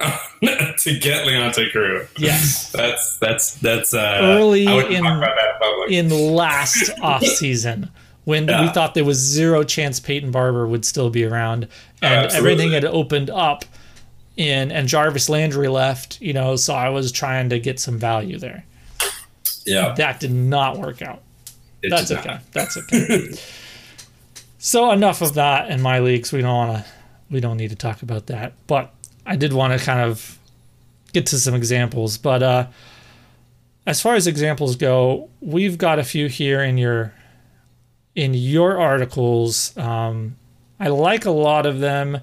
to 0.00 0.98
get 1.00 1.26
Leonte 1.26 1.72
Carroo. 1.72 2.06
Yes. 2.18 2.70
That's 2.72 3.18
that's 3.18 3.54
that's 3.56 3.92
uh, 3.94 4.18
Early 4.22 4.64
in- 4.66 5.04
that 5.04 5.86
in 5.88 6.08
in 6.10 6.34
last 6.34 6.90
off 7.02 7.24
season 7.24 7.90
when 8.24 8.46
we 8.46 8.68
thought 8.68 8.92
there 8.94 9.04
was 9.06 9.16
zero 9.18 9.62
chance 9.64 9.98
Peyton 10.00 10.30
Barber 10.30 10.66
would 10.66 10.84
still 10.84 11.08
be 11.10 11.24
around 11.24 11.66
and 12.02 12.26
Absolutely. 12.26 12.36
everything 12.52 12.72
had 12.72 12.84
opened 12.84 13.30
up 13.30 13.64
in 14.36 14.70
and 14.70 14.86
Jarvis 14.86 15.28
Landry 15.30 15.66
left, 15.68 16.20
you 16.20 16.32
know, 16.34 16.54
so 16.54 16.74
I 16.74 16.90
was 16.90 17.10
trying 17.10 17.48
to 17.48 17.58
get 17.58 17.80
some 17.80 17.98
value 17.98 18.38
there. 18.38 18.64
yeah, 19.66 19.94
That 19.96 20.20
did 20.20 20.30
not 20.30 20.78
work 20.78 21.00
out. 21.02 21.22
it 21.82 21.88
That's 21.90 22.08
did 22.08 22.16
not. 22.16 22.26
okay. 22.26 22.38
That's 22.52 22.76
okay. 22.76 23.30
so 24.58 24.92
enough 24.92 25.22
of 25.22 25.34
that 25.34 25.70
in 25.70 25.80
my 25.80 25.98
leagues. 26.00 26.30
We 26.32 26.42
don't 26.42 26.54
want 26.54 26.84
to 26.84 26.90
we 27.30 27.40
don't 27.40 27.56
need 27.56 27.70
to 27.70 27.76
talk 27.76 28.02
about 28.02 28.26
that. 28.28 28.52
But 28.66 28.92
I 29.28 29.36
did 29.36 29.52
want 29.52 29.78
to 29.78 29.84
kind 29.84 30.00
of 30.00 30.38
get 31.12 31.26
to 31.26 31.38
some 31.38 31.54
examples, 31.54 32.18
but 32.18 32.42
uh 32.42 32.66
as 33.88 34.02
far 34.02 34.16
as 34.16 34.26
examples 34.26 34.76
go, 34.76 35.30
we've 35.40 35.78
got 35.78 35.98
a 35.98 36.04
few 36.04 36.28
here 36.28 36.62
in 36.62 36.76
your 36.76 37.14
in 38.14 38.34
your 38.34 38.78
articles. 38.78 39.74
Um, 39.78 40.36
I 40.78 40.88
like 40.88 41.24
a 41.24 41.30
lot 41.30 41.64
of 41.64 41.80
them. 41.80 42.20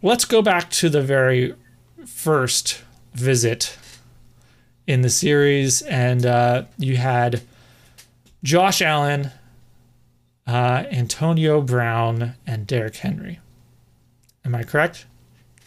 Let's 0.00 0.24
go 0.24 0.42
back 0.42 0.70
to 0.70 0.88
the 0.88 1.02
very 1.02 1.54
first 2.06 2.84
visit 3.14 3.76
in 4.86 5.02
the 5.02 5.10
series, 5.10 5.82
and 5.82 6.24
uh, 6.24 6.64
you 6.78 6.98
had 6.98 7.42
Josh 8.44 8.80
Allen, 8.80 9.32
uh, 10.46 10.84
Antonio 10.92 11.60
Brown, 11.60 12.34
and 12.46 12.64
Derrick 12.64 12.96
Henry. 12.96 13.40
Am 14.44 14.54
I 14.54 14.62
correct? 14.62 15.06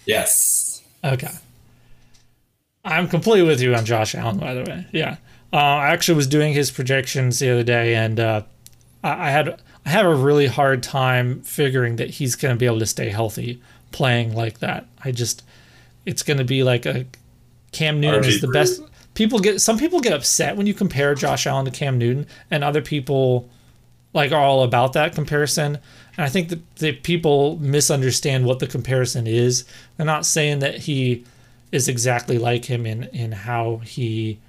Yes. 0.05 0.83
Okay. 1.03 1.31
I'm 2.85 3.07
completely 3.07 3.47
with 3.47 3.61
you 3.61 3.73
on 3.75 3.85
Josh 3.85 4.13
Allen, 4.15 4.37
by 4.37 4.53
the 4.53 4.63
way. 4.63 4.85
Yeah. 4.91 5.17
Uh, 5.51 5.57
I 5.57 5.89
actually 5.91 6.15
was 6.15 6.27
doing 6.27 6.53
his 6.53 6.71
projections 6.71 7.39
the 7.39 7.49
other 7.51 7.63
day, 7.63 7.95
and 7.95 8.19
uh, 8.19 8.41
I, 9.03 9.27
I 9.27 9.29
had 9.29 9.61
I 9.85 9.89
have 9.89 10.05
a 10.05 10.15
really 10.15 10.47
hard 10.47 10.81
time 10.81 11.41
figuring 11.41 11.97
that 11.97 12.09
he's 12.09 12.35
going 12.35 12.55
to 12.55 12.59
be 12.59 12.65
able 12.65 12.79
to 12.79 12.85
stay 12.85 13.09
healthy 13.09 13.61
playing 13.91 14.33
like 14.33 14.59
that. 14.59 14.87
I 15.03 15.11
just, 15.11 15.43
it's 16.05 16.23
going 16.23 16.37
to 16.37 16.43
be 16.43 16.63
like 16.63 16.85
a 16.85 17.05
Cam 17.71 17.99
Newton 17.99 18.25
is 18.25 18.41
the 18.41 18.47
best. 18.47 18.81
People 19.13 19.39
get 19.39 19.61
some 19.61 19.77
people 19.77 19.99
get 19.99 20.13
upset 20.13 20.57
when 20.57 20.65
you 20.65 20.73
compare 20.73 21.13
Josh 21.15 21.45
Allen 21.45 21.65
to 21.65 21.71
Cam 21.71 21.97
Newton, 21.97 22.25
and 22.49 22.63
other 22.63 22.81
people 22.81 23.49
like 24.13 24.31
are 24.31 24.41
all 24.41 24.63
about 24.63 24.93
that 24.93 25.13
comparison. 25.13 25.77
And 26.17 26.25
I 26.25 26.29
think 26.29 26.49
that 26.49 26.75
the 26.75 26.93
people 26.93 27.57
misunderstand 27.57 28.45
what 28.45 28.59
the 28.59 28.67
comparison 28.67 29.25
is. 29.27 29.65
They're 29.97 30.05
not 30.05 30.25
saying 30.25 30.59
that 30.59 30.79
he 30.79 31.25
is 31.71 31.87
exactly 31.87 32.37
like 32.37 32.65
him 32.65 32.85
in 32.85 33.03
in 33.05 33.31
how 33.31 33.77
he 33.77 34.39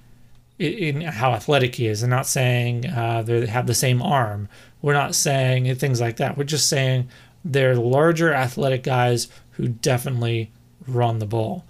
in 0.59 1.01
how 1.01 1.33
athletic 1.33 1.75
he 1.75 1.87
is. 1.87 2.01
They're 2.01 2.11
not 2.11 2.27
saying 2.27 2.87
uh, 2.87 3.23
they 3.23 3.47
have 3.47 3.67
the 3.67 3.75
same 3.75 4.03
arm. 4.03 4.49
We're 4.83 4.93
not 4.93 5.15
saying 5.15 5.75
things 5.77 6.01
like 6.01 6.17
that. 6.19 6.37
We're 6.37 6.45
just 6.45 6.69
saying 6.69 7.09
they're 7.45 7.75
larger 7.75 8.33
athletic 8.33 8.83
guys 8.83 9.29
who 9.53 9.69
definitely 9.69 10.51
run 10.87 11.19
the 11.19 11.27
ball. 11.27 11.65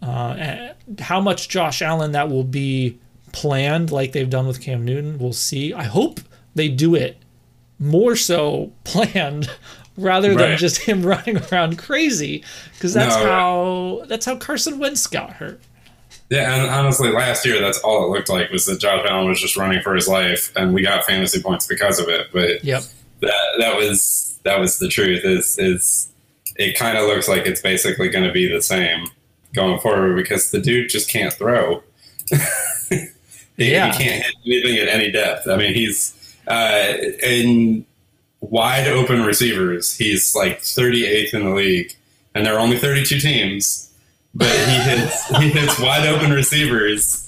Uh, 0.00 0.68
how 1.00 1.20
much 1.20 1.48
Josh 1.48 1.82
Allen 1.82 2.12
that 2.12 2.28
will 2.28 2.44
be 2.44 2.98
planned 3.32 3.90
like 3.90 4.12
they've 4.12 4.30
done 4.30 4.46
with 4.46 4.60
Cam 4.60 4.84
Newton, 4.84 5.18
we'll 5.18 5.32
see. 5.32 5.72
I 5.72 5.84
hope 5.84 6.20
they 6.54 6.68
do 6.68 6.94
it 6.94 7.16
more 7.78 8.16
so 8.16 8.72
planned 8.84 9.50
rather 9.96 10.28
than 10.34 10.50
Right. 10.50 10.58
just 10.58 10.78
him 10.78 11.02
running 11.06 11.38
around 11.52 11.78
crazy 11.78 12.44
because 12.74 12.94
that's 12.94 13.16
No, 13.16 13.22
how 14.00 14.04
that's 14.06 14.26
how 14.26 14.36
Carson 14.36 14.78
Wentz 14.78 15.06
got 15.06 15.34
hurt. 15.34 15.60
Yeah, 16.30 16.54
and 16.54 16.68
honestly, 16.70 17.10
last 17.10 17.46
year 17.46 17.58
that's 17.60 17.78
all 17.78 18.04
it 18.04 18.10
looked 18.16 18.28
like 18.28 18.50
was 18.50 18.66
that 18.66 18.78
Josh 18.80 19.06
Allen 19.08 19.28
was 19.28 19.40
just 19.40 19.56
running 19.56 19.80
for 19.82 19.94
his 19.94 20.06
life, 20.06 20.52
and 20.56 20.74
we 20.74 20.82
got 20.82 21.04
fantasy 21.04 21.40
points 21.42 21.66
because 21.66 21.98
of 21.98 22.08
it. 22.08 22.26
But 22.32 22.62
Yep. 22.62 22.82
that 23.20 23.34
that 23.60 23.76
was 23.76 24.38
that 24.44 24.60
was 24.60 24.78
the 24.78 24.88
truth. 24.88 25.24
Is 25.24 25.58
is 25.58 26.08
it 26.56 26.76
kind 26.76 26.98
of 26.98 27.04
looks 27.06 27.28
like 27.28 27.46
it's 27.46 27.60
basically 27.62 28.08
going 28.10 28.24
to 28.24 28.32
be 28.32 28.46
the 28.50 28.60
same 28.60 29.06
going 29.54 29.78
forward 29.80 30.16
because 30.16 30.50
the 30.50 30.60
dude 30.60 30.90
just 30.90 31.08
can't 31.08 31.32
throw. 31.32 31.82
he, 32.90 33.70
Yeah. 33.72 33.92
he 33.92 34.04
can't 34.04 34.24
hit 34.24 34.34
anything 34.46 34.76
at 34.78 34.88
any 34.88 35.10
depth. 35.10 35.48
I 35.48 35.56
mean, 35.56 35.74
he's 35.74 36.14
uh, 36.48 36.94
in 37.22 37.84
wide 38.40 38.86
open 38.88 39.22
receivers. 39.24 39.96
He's 39.96 40.34
like 40.34 40.60
38th 40.60 41.34
in 41.34 41.44
the 41.44 41.54
league, 41.54 41.94
and 42.34 42.46
there 42.46 42.54
are 42.54 42.60
only 42.60 42.78
32 42.78 43.20
teams. 43.20 43.90
But 44.34 44.50
he 44.50 44.76
hits 44.90 45.28
he 45.38 45.50
hits 45.50 45.78
wide 45.78 46.06
open 46.06 46.32
receivers 46.32 47.24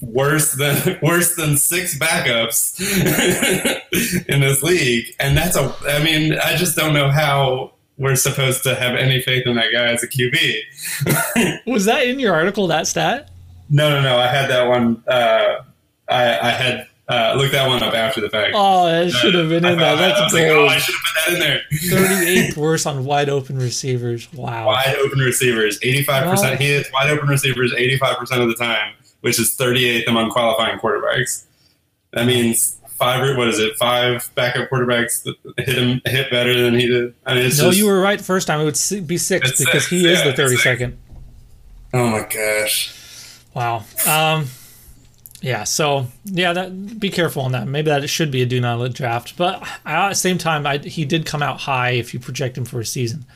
worse 0.00 0.52
than 0.52 0.98
worse 1.02 1.34
than 1.36 1.56
six 1.56 1.98
backups 1.98 2.80
in 4.28 4.40
this 4.40 4.62
league, 4.62 5.14
and 5.18 5.36
that's 5.36 5.56
a. 5.56 5.74
I 5.86 6.02
mean, 6.02 6.34
I 6.34 6.56
just 6.56 6.76
don't 6.76 6.94
know 6.94 7.10
how 7.10 7.72
we're 7.96 8.16
supposed 8.16 8.64
to 8.64 8.74
have 8.74 8.96
any 8.96 9.20
faith 9.20 9.46
in 9.46 9.54
that 9.56 9.72
guy 9.72 9.86
as 9.86 10.02
a 10.02 10.08
QB. 10.08 11.62
Was 11.66 11.84
that 11.84 12.06
in 12.06 12.18
your 12.18 12.34
article? 12.34 12.66
That 12.66 12.86
stat? 12.86 13.30
No, 13.70 13.88
no, 13.88 14.02
no. 14.02 14.18
I 14.18 14.26
had 14.26 14.50
that 14.50 14.68
one. 14.68 15.02
Uh, 15.06 15.62
I, 16.08 16.38
I 16.38 16.50
had 16.50 16.88
uh, 17.08 17.34
looked 17.36 17.52
that 17.52 17.68
one 17.68 17.82
up 17.82 17.92
after 17.94 18.20
the 18.20 18.30
fact. 18.30 18.52
Oh, 18.54 18.86
it 18.86 19.10
should 19.10 19.34
have 19.34 19.48
been 19.50 19.64
in 19.64 19.78
there. 19.78 19.96
thought- 19.96 19.98
I 20.04 20.08
That's 20.08 20.32
was 20.32 20.34
like, 20.34 20.50
oh. 20.50 20.66
I 20.66 20.78
should 20.78 20.94
have 20.94 21.02
put 21.04 21.14
that 21.26 21.32
in 21.34 21.40
there. 21.40 21.62
38th 22.50 22.56
worst 22.58 22.86
on 22.86 23.04
wide 23.04 23.28
open 23.28 23.56
receivers. 23.58 24.32
Wow. 24.32 24.66
Wide 24.66 24.96
open 25.04 25.18
receivers, 25.18 25.78
eighty-five 25.82 26.24
Wow. 26.24 26.30
percent. 26.30 26.60
He 26.60 26.68
hits 26.68 26.90
wide 26.92 27.10
open 27.10 27.28
receivers 27.28 27.74
eighty-five 27.76 28.16
percent 28.16 28.40
of 28.42 28.48
the 28.48 28.54
time, 28.54 28.94
which 29.20 29.38
is 29.38 29.54
thirty-eighth 29.54 30.08
among 30.08 30.30
qualifying 30.30 30.78
quarterbacks. 30.78 31.44
That 32.12 32.26
means 32.26 32.78
five. 32.88 33.36
What 33.36 33.48
is 33.48 33.58
it? 33.58 33.76
Five 33.76 34.30
backup 34.34 34.70
quarterbacks 34.70 35.24
that 35.24 35.34
hit 35.64 35.76
him 35.76 36.00
hit 36.06 36.30
better 36.30 36.54
than 36.58 36.74
he 36.78 36.86
did. 36.86 37.12
I 37.26 37.34
mean, 37.34 37.44
it's 37.46 37.58
No, 37.58 37.64
just, 37.66 37.78
you 37.78 37.86
were 37.86 38.00
right 38.00 38.18
the 38.18 38.24
first 38.24 38.46
time. 38.46 38.60
It 38.60 38.64
would 38.64 39.06
be 39.06 39.18
six 39.18 39.50
because 39.58 39.72
six, 39.72 39.88
he 39.88 40.06
is 40.06 40.22
the 40.22 40.30
32nd. 40.32 40.94
Oh 41.92 42.08
my 42.08 42.20
gosh. 42.28 42.94
Wow. 43.54 43.84
Um, 44.06 44.46
yeah. 45.44 45.64
So 45.64 46.06
yeah, 46.24 46.54
that 46.54 46.98
be 46.98 47.10
careful 47.10 47.42
on 47.42 47.52
that. 47.52 47.68
Maybe 47.68 47.90
that 47.90 48.08
should 48.08 48.30
be 48.30 48.40
a 48.40 48.46
do 48.46 48.62
not 48.62 48.78
let 48.78 48.94
draft. 48.94 49.36
But 49.36 49.62
at 49.84 50.08
the 50.08 50.14
same 50.14 50.38
time, 50.38 50.66
I, 50.66 50.78
he 50.78 51.04
did 51.04 51.26
come 51.26 51.42
out 51.42 51.60
high 51.60 51.90
if 51.90 52.14
you 52.14 52.20
project 52.20 52.56
him 52.56 52.64
for 52.64 52.80
a 52.80 52.86
season, 52.86 53.26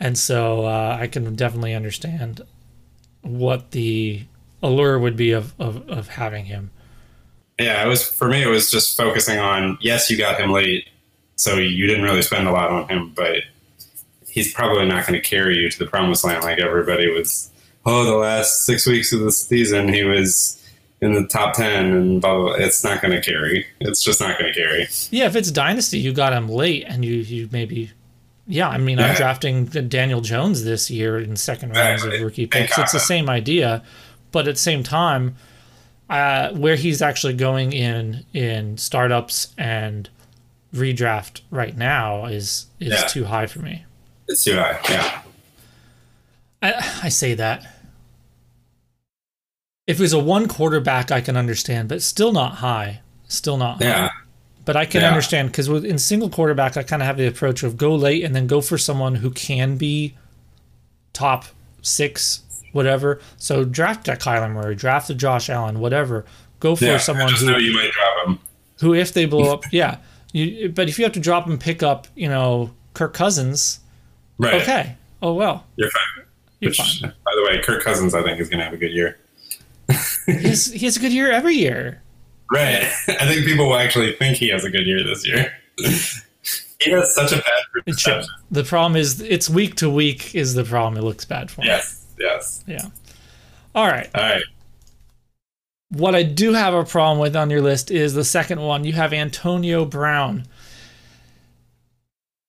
and 0.00 0.18
so 0.18 0.66
uh, 0.66 0.98
I 1.00 1.06
can 1.06 1.36
definitely 1.36 1.74
understand 1.74 2.40
what 3.20 3.70
the 3.70 4.24
allure 4.64 4.98
would 4.98 5.16
be 5.16 5.30
of, 5.30 5.54
of, 5.60 5.88
of 5.88 6.08
having 6.08 6.46
him. 6.46 6.72
Yeah, 7.56 7.84
it 7.84 7.88
was 7.88 8.02
for 8.02 8.26
me. 8.26 8.42
It 8.42 8.48
was 8.48 8.68
just 8.68 8.96
focusing 8.96 9.38
on 9.38 9.78
yes, 9.80 10.10
you 10.10 10.18
got 10.18 10.40
him 10.40 10.50
late, 10.50 10.88
so 11.36 11.54
you 11.54 11.86
didn't 11.86 12.02
really 12.02 12.22
spend 12.22 12.48
a 12.48 12.52
lot 12.52 12.70
on 12.70 12.88
him, 12.88 13.12
but 13.14 13.42
he's 14.26 14.52
probably 14.52 14.86
not 14.86 15.06
going 15.06 15.20
to 15.20 15.28
carry 15.28 15.56
you 15.56 15.70
to 15.70 15.78
the 15.78 15.86
promised 15.86 16.24
land 16.24 16.42
like 16.42 16.58
everybody 16.58 17.08
was. 17.08 17.48
Oh, 17.86 18.04
the 18.04 18.16
last 18.16 18.64
six 18.64 18.86
weeks 18.86 19.12
of 19.12 19.20
the 19.20 19.30
season, 19.32 19.92
he 19.92 20.02
was 20.02 20.61
in 21.02 21.12
the 21.12 21.26
top 21.26 21.52
ten, 21.54 21.92
and 21.92 22.20
blah 22.22 22.34
blah. 22.34 22.42
blah. 22.44 22.52
It's 22.54 22.82
not 22.82 23.02
going 23.02 23.12
to 23.12 23.20
carry. 23.20 23.66
It's 23.80 24.02
just 24.02 24.20
not 24.20 24.38
going 24.38 24.50
to 24.52 24.58
carry. 24.58 24.88
Yeah, 25.10 25.26
if 25.26 25.36
it's 25.36 25.50
dynasty, 25.50 25.98
you 25.98 26.14
got 26.14 26.32
him 26.32 26.48
late, 26.48 26.84
and 26.88 27.04
you 27.04 27.16
you 27.16 27.48
maybe. 27.52 27.90
Yeah, 28.46 28.68
I 28.68 28.78
mean, 28.78 28.98
I'm 28.98 29.14
drafting 29.14 29.66
Daniel 29.66 30.20
Jones 30.20 30.64
this 30.64 30.90
year 30.90 31.18
in 31.18 31.36
second 31.36 31.76
rounds 31.76 32.02
of 32.04 32.12
rookie 32.20 32.46
picks. 32.46 32.76
It's 32.78 32.92
the 32.92 32.98
same 32.98 33.28
idea, 33.30 33.84
but 34.32 34.48
at 34.48 34.54
the 34.56 34.60
same 34.60 34.82
time, 34.82 35.36
uh, 36.10 36.50
where 36.52 36.74
he's 36.74 37.02
actually 37.02 37.34
going 37.34 37.72
in 37.72 38.24
in 38.34 38.78
startups 38.78 39.54
and 39.56 40.08
redraft 40.74 41.42
right 41.50 41.76
now 41.76 42.24
is 42.26 42.66
is 42.80 42.88
Yeah. 42.90 43.06
too 43.06 43.24
high 43.26 43.46
for 43.46 43.60
me. 43.60 43.84
It's 44.26 44.42
too 44.42 44.56
high. 44.56 44.80
Yeah, 44.90 45.22
I, 46.62 47.00
I 47.04 47.08
say 47.10 47.34
that. 47.34 47.71
If 49.92 50.00
it 50.00 50.02
was 50.02 50.12
a 50.12 50.18
one 50.18 50.48
quarterback, 50.48 51.10
I 51.10 51.20
can 51.20 51.36
understand, 51.36 51.88
but 51.88 52.02
still 52.02 52.32
not 52.32 52.56
high. 52.56 53.00
Still 53.28 53.56
not 53.58 53.78
high. 53.82 53.88
yeah, 53.88 54.08
But 54.64 54.76
I 54.76 54.86
can 54.86 55.02
Yeah. 55.02 55.08
understand 55.08 55.48
because 55.50 55.68
in 55.68 55.98
single 55.98 56.30
quarterback, 56.30 56.76
I 56.76 56.82
kind 56.82 57.02
of 57.02 57.06
have 57.06 57.16
the 57.18 57.26
approach 57.26 57.62
of 57.62 57.76
go 57.76 57.94
late 57.94 58.24
and 58.24 58.34
then 58.34 58.46
go 58.46 58.60
for 58.60 58.78
someone 58.78 59.16
who 59.16 59.30
can 59.30 59.76
be 59.76 60.14
top 61.12 61.44
six, 61.82 62.40
whatever. 62.72 63.20
So 63.36 63.64
draft 63.64 64.08
a 64.08 64.12
Kyler 64.12 64.50
Murray, 64.50 64.74
draft 64.74 65.10
a 65.10 65.14
Josh 65.14 65.50
Allen, 65.50 65.78
whatever. 65.80 66.24
Go 66.60 66.74
for 66.76 66.84
yeah. 66.84 66.98
someone 66.98 67.28
just 67.28 67.42
know 67.44 67.54
who, 67.54 67.60
you 67.60 67.74
might 67.74 67.90
drop 67.92 68.26
him. 68.28 68.38
who, 68.80 68.94
if 68.94 69.12
they 69.12 69.26
blow 69.26 69.52
up, 69.52 69.64
yeah. 69.72 69.98
You, 70.32 70.70
but 70.70 70.88
if 70.88 70.98
you 70.98 71.04
have 71.04 71.12
to 71.12 71.20
drop 71.20 71.46
and 71.46 71.60
pick 71.60 71.82
up, 71.82 72.06
you 72.14 72.28
know, 72.28 72.70
Kirk 72.94 73.12
Cousins, 73.14 73.80
Right. 74.38 74.62
okay. 74.62 74.96
Oh 75.20 75.34
well, 75.34 75.66
You're 75.76 75.90
fine. 75.90 76.24
you're 76.60 76.70
Which, 76.70 76.78
fine. 76.78 77.12
by 77.24 77.32
the 77.36 77.42
way, 77.44 77.62
Kirk 77.62 77.82
Cousins, 77.82 78.14
I 78.14 78.22
think, 78.22 78.40
is 78.40 78.48
going 78.48 78.58
to 78.58 78.64
have 78.64 78.72
a 78.72 78.78
good 78.78 78.90
year. 78.92 79.18
He 80.26 80.48
has, 80.48 80.66
he 80.66 80.84
has 80.86 80.96
a 80.96 81.00
good 81.00 81.12
year 81.12 81.30
every 81.30 81.54
year. 81.54 82.02
Right. 82.50 82.82
I 83.08 83.26
think 83.26 83.44
people 83.44 83.66
will 83.66 83.76
actually 83.76 84.12
think 84.14 84.36
he 84.36 84.48
has 84.48 84.64
a 84.64 84.70
good 84.70 84.86
year 84.86 85.02
this 85.02 85.26
year. 85.26 85.52
he 86.80 86.90
has 86.90 87.14
such 87.14 87.32
a 87.32 87.36
bad 87.36 87.84
perception. 87.86 88.30
The 88.50 88.64
problem 88.64 88.96
is 88.96 89.20
it's 89.20 89.48
week 89.48 89.76
to 89.76 89.90
week 89.90 90.34
is 90.34 90.54
the 90.54 90.64
problem. 90.64 91.02
It 91.02 91.06
looks 91.06 91.24
bad 91.24 91.50
for 91.50 91.62
him. 91.62 91.68
Yes. 91.68 92.06
Yes. 92.18 92.64
Yeah. 92.66 92.86
All 93.74 93.86
right. 93.86 94.10
All 94.14 94.22
right. 94.22 94.44
What 95.88 96.14
I 96.14 96.22
do 96.22 96.52
have 96.54 96.72
a 96.72 96.84
problem 96.84 97.18
with 97.18 97.36
on 97.36 97.50
your 97.50 97.60
list 97.60 97.90
is 97.90 98.14
the 98.14 98.24
second 98.24 98.60
one. 98.60 98.84
You 98.84 98.92
have 98.94 99.12
Antonio 99.12 99.84
Brown. 99.84 100.46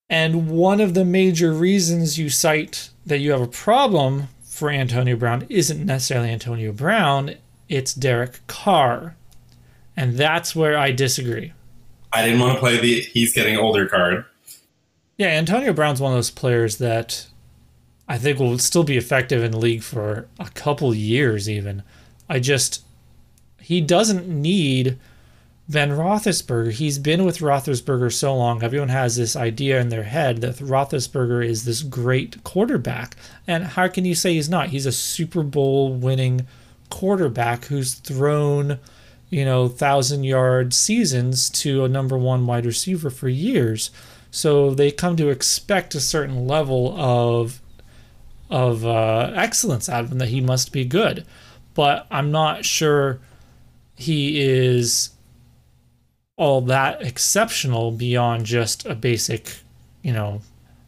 And 0.10 0.50
one 0.50 0.80
of 0.80 0.94
the 0.94 1.04
major 1.04 1.52
reasons 1.52 2.20
you 2.20 2.30
cite 2.30 2.90
that 3.06 3.20
you 3.20 3.32
have 3.32 3.42
a 3.42 3.48
problem 3.48 4.30
for 4.44 4.70
Antonio 4.70 5.16
Brown 5.16 5.46
isn't 5.50 5.86
necessarily 5.86 6.30
Antonio 6.30 6.72
Brown, 6.72 7.36
it's 7.70 7.94
Derek 7.94 8.46
Carr. 8.48 9.16
And 9.96 10.18
that's 10.18 10.56
where 10.56 10.78
I 10.78 10.92
disagree. 10.92 11.54
I 12.12 12.24
didn't 12.24 12.40
want 12.40 12.54
to 12.54 12.60
play 12.60 12.80
the 12.80 13.02
he's 13.02 13.34
getting 13.34 13.58
older 13.58 13.88
card. 13.88 14.26
Yeah, 15.18 15.28
Antonio 15.28 15.74
Brown's 15.74 16.02
one 16.02 16.12
of 16.12 16.18
those 16.18 16.32
players 16.32 16.78
that 16.78 17.28
I 18.08 18.18
think 18.18 18.40
will 18.40 18.58
still 18.58 18.84
be 18.84 18.98
effective 18.98 19.44
in 19.44 19.52
the 19.52 19.60
league 19.60 19.84
for 19.84 20.28
a 20.40 20.50
couple 20.50 20.94
years, 20.94 21.50
even. 21.50 21.84
I 22.28 22.40
just, 22.40 22.84
he 23.60 23.82
doesn't 23.82 24.28
need 24.28 24.98
Ben 25.70 25.92
Roethlisberger. 25.92 26.72
He's 26.72 27.00
been 27.00 27.24
with 27.24 27.40
Roethlisberger 27.40 28.12
so 28.12 28.36
long. 28.36 28.64
Everyone 28.64 28.90
has 28.90 29.16
this 29.16 29.36
idea 29.36 29.80
in 29.80 29.90
their 29.90 30.04
head 30.04 30.42
that 30.42 30.58
Roethlisberger 30.58 31.46
is 31.46 31.66
this 31.66 31.84
great 31.84 32.44
quarterback. 32.44 33.16
And 33.48 33.64
how 33.64 33.88
can 33.88 34.06
you 34.06 34.16
say 34.16 34.34
he's 34.34 34.50
not? 34.50 34.70
He's 34.70 34.86
a 34.86 34.92
Super 34.92 35.44
Bowl 35.44 35.94
winning 35.94 36.42
quarterback 36.42 36.60
who's 37.66 37.94
thrown, 37.96 38.80
you 39.30 39.46
know, 39.46 39.68
thousand 39.68 40.24
yard 40.24 40.74
seasons 40.74 41.50
to 41.50 41.84
a 41.84 41.90
number 41.90 42.18
one 42.18 42.46
wide 42.46 42.66
receiver 42.66 43.10
for 43.10 43.30
years. 43.30 43.92
So 44.32 44.74
they 44.74 44.92
come 44.92 45.16
to 45.18 45.30
expect 45.30 45.96
a 45.96 46.00
certain 46.00 46.48
level 46.48 46.96
of 47.00 47.60
of 48.50 48.86
uh, 48.86 49.32
excellence 49.36 49.90
out 49.90 50.04
of 50.04 50.12
him 50.12 50.20
that 50.20 50.30
he 50.30 50.42
must 50.42 50.72
be 50.72 50.86
good. 50.86 51.26
But 51.74 52.06
I'm 52.12 52.32
not 52.32 52.66
sure 52.66 53.20
he 53.96 54.42
is 54.42 55.10
all 56.36 56.62
that 56.62 57.02
exceptional 57.02 57.92
beyond 57.92 58.46
just 58.46 58.86
a 58.86 58.94
basic, 58.96 59.58
you 60.04 60.14
know, 60.14 60.42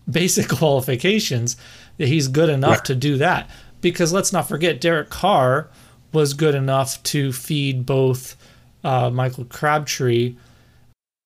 basic 0.09 0.47
qualifications 0.49 1.55
that 1.97 2.07
he's 2.07 2.27
good 2.27 2.49
enough 2.49 2.77
Right. 2.77 2.85
to 2.85 2.95
do 2.95 3.17
that. 3.17 3.49
Because 3.81 4.11
let's 4.13 4.33
not 4.33 4.47
forget, 4.47 4.81
Derek 4.81 5.09
Carr 5.09 5.69
was 6.15 6.33
good 6.33 6.55
enough 6.55 7.03
to 7.03 7.31
feed 7.31 7.85
both 7.85 8.35
uh, 8.83 9.09
Michael 9.09 9.45
Crabtree 9.45 10.35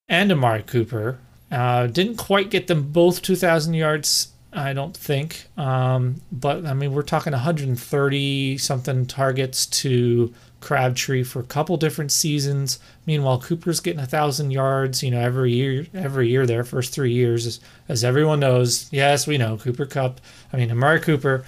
and 0.07 0.31
Amari 0.31 0.63
Cooper. 0.63 1.19
Uh, 1.51 1.87
didn't 1.87 2.17
quite 2.17 2.49
get 2.49 2.67
them 2.67 2.91
both 2.91 3.21
2,000 3.21 3.73
yards, 3.73 4.29
I 4.51 4.73
don't 4.73 4.95
think. 4.95 5.47
Um, 5.57 6.21
but 6.31 6.65
I 6.65 6.73
mean, 6.73 6.93
we're 6.93 7.01
talking 7.03 7.31
130 7.31 8.57
something 8.57 9.05
targets 9.05 9.65
to 9.67 10.33
Crabtree 10.61 11.23
for 11.23 11.39
a 11.39 11.43
couple 11.43 11.77
different 11.77 12.11
seasons. 12.11 12.79
Meanwhile, 13.05 13.41
Cooper's 13.41 13.79
getting 13.79 14.01
a 14.01 14.05
thousand 14.05 14.51
yards, 14.51 15.01
you 15.01 15.11
know, 15.11 15.21
every 15.21 15.53
year, 15.53 15.87
every 15.93 16.29
year 16.29 16.45
there, 16.45 16.63
first 16.63 16.93
three 16.93 17.13
years, 17.13 17.45
as, 17.45 17.59
as 17.87 18.03
everyone 18.03 18.41
knows. 18.41 18.91
Yes, 18.91 19.25
we 19.25 19.37
know 19.37 19.57
Cooper 19.57 19.85
Kupp. 19.85 20.19
I 20.51 20.57
mean, 20.57 20.71
Amari 20.71 20.99
Cooper 20.99 21.45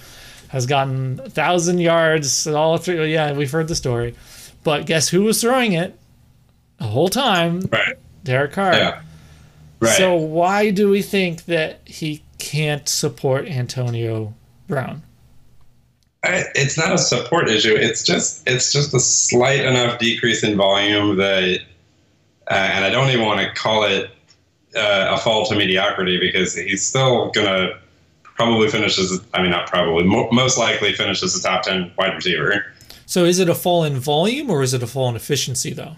has 0.52 0.66
gotten 0.66 1.18
a 1.24 1.30
thousand 1.30 1.78
yards 1.78 2.46
all 2.46 2.76
through. 2.76 3.04
Yeah, 3.04 3.32
we've 3.32 3.50
heard 3.50 3.68
the 3.68 3.74
story. 3.74 4.14
But 4.62 4.84
guess 4.84 5.08
who 5.08 5.22
was 5.22 5.40
throwing 5.40 5.72
it 5.72 5.98
the 6.76 6.84
whole 6.84 7.08
time? 7.08 7.62
Right. 7.72 7.96
Derek 8.22 8.52
Carr. 8.52 8.74
Yeah. 8.74 9.00
Right. 9.80 9.96
So 9.96 10.14
why 10.14 10.70
do 10.70 10.90
we 10.90 11.00
think 11.00 11.46
that 11.46 11.80
he 11.86 12.22
can't 12.38 12.86
support 12.86 13.48
Antonio 13.48 14.34
Brown? 14.68 15.02
I, 16.22 16.44
it's 16.54 16.76
not 16.76 16.92
a 16.92 16.98
support 16.98 17.48
issue. 17.48 17.74
It's 17.74 18.04
just 18.04 18.46
it's 18.46 18.72
just 18.74 18.92
a 18.92 19.00
slight 19.00 19.64
enough 19.64 19.98
decrease 19.98 20.44
in 20.44 20.58
volume 20.58 21.16
that, 21.16 21.60
uh, 22.50 22.54
and 22.54 22.84
I 22.84 22.90
don't 22.90 23.08
even 23.08 23.24
want 23.24 23.40
to 23.40 23.50
call 23.54 23.84
it 23.84 24.10
uh, 24.76 25.16
a 25.16 25.18
fall 25.18 25.46
to 25.46 25.56
mediocrity 25.56 26.20
because 26.20 26.54
he's 26.54 26.86
still 26.86 27.30
gonna 27.30 27.80
probably 28.34 28.68
finishes. 28.68 29.20
I 29.34 29.42
mean 29.42 29.50
not 29.50 29.68
probably 29.68 30.04
mo- 30.04 30.30
most 30.32 30.58
likely 30.58 30.92
finishes 30.92 31.34
the 31.34 31.48
top 31.48 31.62
ten 31.62 31.92
wide 31.98 32.14
receiver. 32.14 32.64
So 33.06 33.24
is 33.24 33.38
it 33.38 33.48
a 33.48 33.54
fall 33.54 33.84
in 33.84 33.98
volume 33.98 34.50
or 34.50 34.62
is 34.62 34.72
it 34.74 34.82
a 34.82 34.86
fall 34.86 35.08
in 35.08 35.16
efficiency 35.16 35.72
though? 35.72 35.96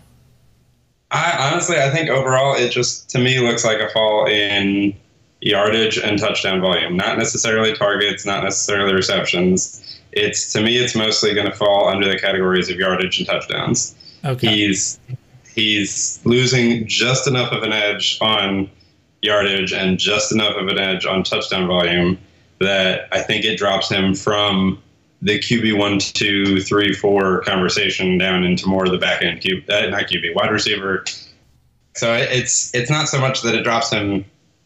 I 1.11 1.51
honestly 1.53 1.77
I 1.77 1.91
think 1.91 2.11
overall 2.11 2.55
it 2.55 2.71
just 2.71 3.09
to 3.11 3.19
me 3.19 3.39
looks 3.39 3.65
like 3.65 3.79
a 3.79 3.89
fall 3.91 4.27
in 4.27 4.95
yardage 5.41 5.99
and 5.99 6.19
touchdown 6.19 6.61
volume, 6.61 6.97
not 6.97 7.19
necessarily 7.19 7.75
targets, 7.75 8.25
not 8.25 8.43
necessarily 8.43 8.95
receptions. 8.95 10.01
it's 10.13 10.53
to 10.53 10.63
me, 10.63 10.79
it's 10.79 10.95
mostly 10.95 11.35
going 11.35 11.47
to 11.47 11.55
fall 11.55 11.89
under 11.89 12.09
the 12.09 12.19
categories 12.19 12.71
of 12.71 12.77
yardage 12.77 13.19
and 13.19 13.27
touchdowns. 13.27 13.95
Okay. 14.25 14.49
He's 14.49 14.99
he's 15.55 16.21
losing 16.25 16.87
just 16.89 17.29
enough 17.29 17.53
of 17.53 17.63
an 17.63 17.73
edge 17.73 18.19
on 18.21 18.71
yardage 19.25 19.73
and 19.73 19.99
just 19.99 20.33
enough 20.33 20.57
of 20.57 20.69
an 20.69 20.79
edge 20.79 21.07
on 21.07 21.23
touchdown 21.23 21.67
volume 21.67 22.19
that 22.61 23.09
I 23.11 23.21
think 23.21 23.45
it 23.45 23.57
drops 23.57 23.91
him 23.91 24.15
from 24.15 24.81
the 25.23 25.39
QB 25.39 25.79
one, 25.79 25.99
two, 25.99 26.61
three, 26.61 26.93
four 26.93 27.41
conversation 27.41 28.19
down 28.19 28.45
into 28.45 28.69
more 28.69 28.85
of 28.85 28.93
the 28.93 28.99
back 28.99 29.23
end 29.23 29.41
QB, 29.41 29.71
uh, 29.71 29.89
not 29.89 30.05
QB, 30.05 30.35
wide 30.35 30.51
receiver. 30.51 31.05
So 31.97 32.13
it's 32.13 32.75
it's 32.75 32.91
not 32.91 33.09
so 33.09 33.19
much 33.19 33.43
that 33.43 33.55
it 33.55 33.63
drops 33.63 33.91
him 33.91 34.25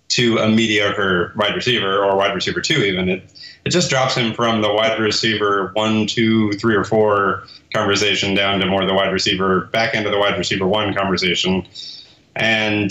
to 0.08 0.38
a 0.38 0.48
mediocre 0.48 1.32
wide 1.36 1.54
receiver 1.54 2.02
or 2.02 2.16
wide 2.16 2.34
receiver 2.34 2.60
two 2.60 2.82
even. 2.82 3.08
It 3.08 3.22
it 3.64 3.70
just 3.70 3.90
drops 3.90 4.16
him 4.16 4.34
from 4.34 4.62
the 4.62 4.72
wide 4.72 4.98
receiver 4.98 5.70
one, 5.74 6.06
two, 6.06 6.52
three, 6.54 6.74
or 6.74 6.84
four 6.84 7.44
conversation 7.72 8.34
down 8.34 8.58
to 8.60 8.66
more 8.66 8.84
the 8.84 8.94
wide 8.94 9.12
receiver 9.12 9.66
back 9.66 9.94
end 9.94 10.06
of 10.06 10.12
the 10.12 10.18
wide 10.18 10.36
receiver 10.36 10.66
one 10.66 10.94
conversation. 10.94 11.66
And 12.34 12.90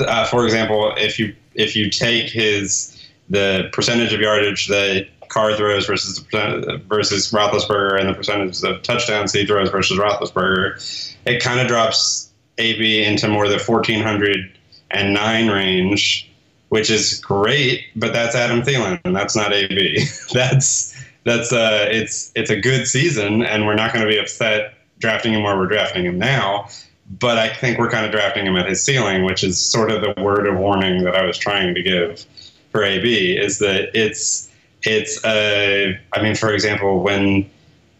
uh, 0.00 0.24
for 0.26 0.44
example, 0.44 0.92
if 0.96 1.18
you 1.18 1.34
if 1.54 1.74
you 1.76 1.90
take 1.90 2.30
his 2.30 2.94
the 3.28 3.68
percentage 3.72 4.12
of 4.12 4.20
yardage 4.20 4.68
that 4.68 5.08
Carr 5.28 5.54
throws 5.56 5.86
versus 5.86 6.18
versus 6.18 7.32
Roethlisberger 7.32 8.00
and 8.00 8.08
the 8.08 8.14
percentage 8.14 8.62
of 8.62 8.82
touchdowns 8.82 9.32
he 9.32 9.46
throws 9.46 9.70
versus 9.70 9.98
Roethlisberger, 9.98 11.14
it 11.26 11.42
kind 11.42 11.60
of 11.60 11.66
drops 11.66 12.30
AB 12.58 13.04
into 13.04 13.28
more 13.28 13.46
the 13.48 13.58
1409 13.58 15.48
range, 15.48 16.30
which 16.70 16.90
is 16.90 17.20
great, 17.20 17.84
but 17.94 18.12
that's 18.12 18.34
Adam 18.34 18.62
Thielen 18.62 19.00
and 19.04 19.14
that's 19.14 19.36
not 19.36 19.52
AB. 19.52 20.04
that's 20.32 20.94
that's 21.24 21.52
uh 21.52 21.86
it's 21.90 22.32
it's 22.34 22.50
a 22.50 22.58
good 22.58 22.86
season 22.86 23.42
and 23.42 23.66
we're 23.66 23.74
not 23.74 23.92
going 23.92 24.04
to 24.04 24.10
be 24.10 24.18
upset 24.18 24.74
drafting 24.98 25.34
him 25.34 25.42
where 25.42 25.56
we're 25.56 25.66
drafting 25.66 26.04
him 26.04 26.18
now. 26.18 26.68
But 27.10 27.38
I 27.38 27.52
think 27.52 27.78
we're 27.78 27.90
kind 27.90 28.04
of 28.04 28.12
drafting 28.12 28.46
him 28.46 28.56
at 28.56 28.68
his 28.68 28.82
ceiling, 28.82 29.24
which 29.24 29.42
is 29.42 29.58
sort 29.58 29.90
of 29.90 30.02
the 30.02 30.22
word 30.22 30.46
of 30.46 30.58
warning 30.58 31.04
that 31.04 31.14
I 31.14 31.24
was 31.24 31.38
trying 31.38 31.74
to 31.74 31.82
give 31.82 32.24
for 32.70 32.82
AB 32.82 33.36
is 33.36 33.58
that 33.58 33.90
it's 33.94 34.50
it's 34.82 35.24
uh, 35.24 35.92
I 36.12 36.22
mean, 36.22 36.34
for 36.34 36.52
example, 36.52 37.02
when 37.02 37.48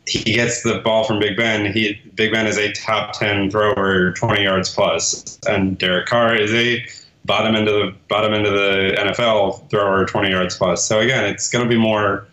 he 0.07 0.33
gets 0.33 0.63
the 0.63 0.79
ball 0.79 1.05
from 1.05 1.19
Big 1.19 1.37
Ben, 1.37 1.73
he 1.73 2.01
Big 2.15 2.33
Ben 2.33 2.47
is 2.47 2.59
a 2.59 2.73
top 2.73 3.19
ten 3.19 3.51
thrower, 3.51 4.13
twenty 4.13 4.43
yards 4.43 4.73
plus, 4.73 5.39
and 5.49 5.79
Derek 5.79 6.07
Carr 6.07 6.35
is 6.35 6.53
a 6.53 6.85
bottom 7.25 7.55
end 7.55 7.69
of 7.69 7.75
the 7.75 7.95
bottom 8.09 8.33
end 8.33 8.47
of 8.47 8.53
the 8.53 8.95
NFL 8.99 9.69
thrower, 9.71 10.05
twenty 10.07 10.31
yards 10.31 10.57
plus. 10.57 10.85
So 10.85 11.01
again, 11.01 11.25
it's 11.25 11.49
going 11.49 11.65
to 11.65 11.69
be 11.69 11.81
more 11.81 12.27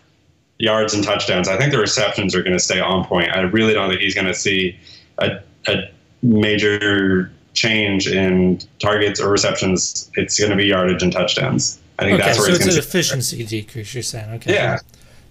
yards 0.58 0.94
and 0.94 1.04
touchdowns. 1.04 1.48
I 1.48 1.58
think 1.58 1.72
the 1.72 1.78
receptions 1.78 2.34
are 2.34 2.42
going 2.42 2.56
to 2.56 2.62
stay 2.62 2.80
on 2.80 3.04
point. 3.04 3.30
I 3.30 3.40
really 3.40 3.74
don't 3.74 3.90
think 3.90 4.00
he's 4.00 4.14
going 4.14 4.26
to 4.26 4.34
see 4.34 4.78
a, 5.18 5.40
a 5.66 5.90
major 6.22 7.30
change 7.54 8.06
in 8.06 8.60
targets 8.78 9.20
or 9.20 9.30
receptions. 9.30 10.10
It's 10.14 10.38
going 10.38 10.50
to 10.50 10.56
be 10.56 10.66
yardage 10.66 11.02
and 11.02 11.12
touchdowns. 11.12 11.80
I 11.98 12.04
think 12.04 12.20
okay, 12.20 12.26
that's 12.26 12.38
where 12.38 12.48
so 12.48 12.54
it's, 12.54 12.66
it's 12.66 12.76
an 12.76 12.82
efficiency 12.82 13.44
decrease. 13.44 13.94
You're 13.94 14.02
saying, 14.02 14.30
okay? 14.34 14.54
Yeah. 14.54 14.78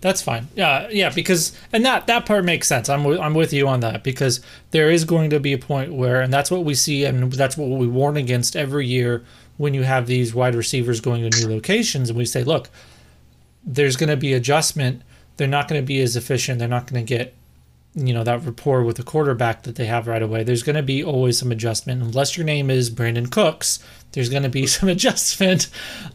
That's 0.01 0.21
fine. 0.21 0.47
Yeah, 0.55 0.87
yeah, 0.91 1.09
because 1.09 1.57
and 1.73 1.83
that 1.83 2.05
that 2.05 2.27
part 2.27 2.45
makes 2.45 2.67
sense. 2.67 2.89
I'm 2.89 3.03
with, 3.03 3.19
I'm 3.19 3.33
with 3.33 3.51
you 3.51 3.67
on 3.67 3.79
that 3.79 4.03
because 4.03 4.39
there 4.69 4.91
is 4.91 5.03
going 5.03 5.31
to 5.31 5.39
be 5.39 5.51
a 5.53 5.57
point 5.57 5.93
where, 5.93 6.21
and 6.21 6.31
that's 6.31 6.51
what 6.51 6.63
we 6.63 6.75
see, 6.75 7.05
and 7.05 7.33
that's 7.33 7.57
what 7.57 7.69
we 7.79 7.87
warn 7.87 8.15
against 8.15 8.55
every 8.55 8.85
year 8.85 9.23
when 9.57 9.73
you 9.73 9.81
have 9.81 10.05
these 10.05 10.35
wide 10.35 10.53
receivers 10.53 11.01
going 11.01 11.27
to 11.27 11.39
new 11.39 11.51
locations, 11.51 12.09
and 12.09 12.19
we 12.19 12.25
say, 12.25 12.43
look, 12.43 12.69
there's 13.65 13.95
going 13.95 14.09
to 14.09 14.17
be 14.17 14.33
adjustment. 14.33 15.01
They're 15.37 15.47
not 15.47 15.67
going 15.67 15.81
to 15.81 15.85
be 15.85 15.99
as 16.01 16.15
efficient. 16.15 16.59
They're 16.59 16.67
not 16.67 16.85
going 16.85 17.03
to 17.03 17.17
get 17.17 17.33
you 17.95 18.13
know 18.13 18.23
that 18.23 18.43
rapport 18.43 18.83
with 18.83 18.97
the 18.97 19.03
quarterback 19.03 19.63
that 19.63 19.75
they 19.75 19.85
have 19.85 20.05
right 20.05 20.21
away 20.21 20.43
there's 20.43 20.63
going 20.63 20.75
to 20.75 20.83
be 20.83 21.03
always 21.03 21.39
some 21.39 21.51
adjustment. 21.51 22.01
Unless 22.01 22.37
your 22.37 22.45
name 22.45 22.69
is 22.69 22.89
Brandin 22.89 23.31
Cooks 23.31 23.79
there's 24.11 24.29
going 24.29 24.43
to 24.43 24.49
be 24.49 24.67
some 24.67 24.89
adjustment. 24.89 25.67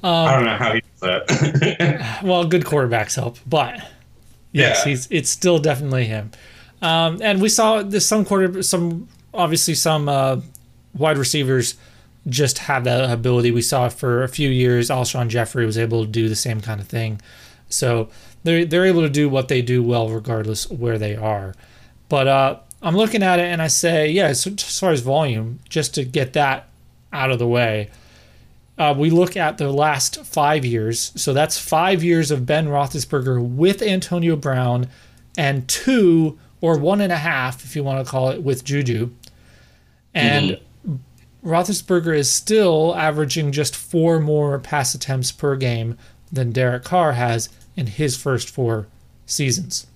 Um, 0.03 0.27
i 0.27 0.37
don't 0.37 0.45
know 0.45 0.57
how 0.57 0.75
he 0.75 0.81
does 0.81 1.01
that. 1.01 2.21
well 2.25 2.45
good 2.45 2.65
quarterbacks 2.65 3.17
help 3.17 3.39
but 3.47 3.77
yes 4.53 4.83
yeah. 4.85 4.91
he's 4.91 5.09
it's 5.11 5.31
still 5.31 5.59
definitely 5.59 6.05
him. 6.07 6.31
Um, 6.83 7.21
and 7.21 7.43
we 7.43 7.49
saw 7.49 7.83
this 7.83 8.07
some 8.07 8.25
quarter 8.25 8.63
some 8.63 9.09
obviously 9.33 9.75
some 9.75 10.09
uh, 10.09 10.41
wide 10.95 11.19
receivers 11.19 11.77
just 12.29 12.59
have 12.59 12.85
that 12.85 13.11
ability. 13.11 13.51
We 13.51 13.63
saw 13.63 13.89
for 13.89 14.23
a 14.23 14.29
few 14.29 14.51
years 14.51 14.91
Alshon 14.91 15.29
Jeffery 15.29 15.65
was 15.65 15.79
able 15.79 16.05
to 16.05 16.11
do 16.11 16.29
the 16.29 16.37
same 16.37 16.61
kind 16.61 16.81
of 16.81 16.87
thing. 16.89 17.21
So 17.69 18.11
they're, 18.43 18.65
they're 18.65 18.85
able 18.85 19.03
to 19.03 19.09
do 19.09 19.29
what 19.29 19.49
they 19.49 19.63
do 19.63 19.83
well 19.83 20.09
regardless 20.09 20.69
where 20.71 20.99
they 20.99 21.17
are 21.17 21.55
but 22.11 22.29
uh, 22.29 22.59
I'm 22.83 22.97
looking 22.97 23.23
at 23.23 23.39
it 23.39 23.45
and 23.45 23.63
I 23.63 23.69
say, 23.69 24.09
yeah, 24.09 24.33
so 24.35 24.51
as 24.51 24.79
far 24.79 24.91
as 24.91 25.01
volume, 25.01 25.61
just 25.69 25.95
to 25.95 26.05
get 26.05 26.35
that 26.35 26.69
out 27.13 27.31
of 27.31 27.39
the 27.39 27.47
way, 27.47 27.89
uh, 28.77 28.95
we 28.97 29.11
look 29.11 29.37
at 29.37 29.59
the 29.59 29.71
last 29.71 30.25
five 30.25 30.65
years. 30.65 31.13
So 31.15 31.33
that's 31.33 31.57
five 31.57 32.03
years 32.03 32.31
of 32.31 32.47
Ben 32.47 32.67
Roethlisberger 32.67 33.41
with 33.41 33.81
Antonio 33.81 34.37
Brown 34.37 34.89
and 35.39 35.69
two 35.69 36.39
or 36.61 36.79
one 36.79 37.01
and 37.01 37.13
a 37.13 37.17
half, 37.17 37.65
if 37.65 37.77
you 37.77 37.85
want 37.85 38.05
to 38.05 38.11
call 38.11 38.31
it, 38.31 38.43
with 38.43 38.65
Juju. 38.65 39.11
And 40.13 40.59
mm-hmm. 40.87 41.49
Roethlisberger 41.49 42.17
is 42.17 42.31
still 42.31 42.95
averaging 42.97 43.53
just 43.53 43.77
four 43.77 44.19
more 44.19 44.59
pass 44.59 44.95
attempts 44.95 45.31
per 45.31 45.55
game 45.57 45.97
than 46.33 46.51
Derek 46.51 46.83
Carr 46.83 47.13
has 47.13 47.49
in 47.77 47.87
his 47.87 48.17
first 48.17 48.51
four 48.51 48.89
seasons. 49.27 49.87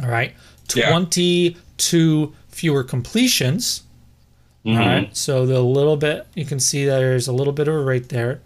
All 0.00 0.08
right. 0.08 0.34
22 0.68 2.20
yeah. 2.20 2.36
fewer 2.48 2.84
completions. 2.84 3.82
Mm-hmm. 4.64 4.80
All 4.80 4.86
right. 4.86 5.16
So 5.16 5.46
the 5.46 5.60
little 5.60 5.96
bit, 5.96 6.26
you 6.34 6.44
can 6.44 6.60
see 6.60 6.84
there's 6.84 7.28
a 7.28 7.32
little 7.32 7.52
bit 7.52 7.68
of 7.68 7.74
a 7.74 7.80
rate 7.80 8.08
there. 8.08 8.40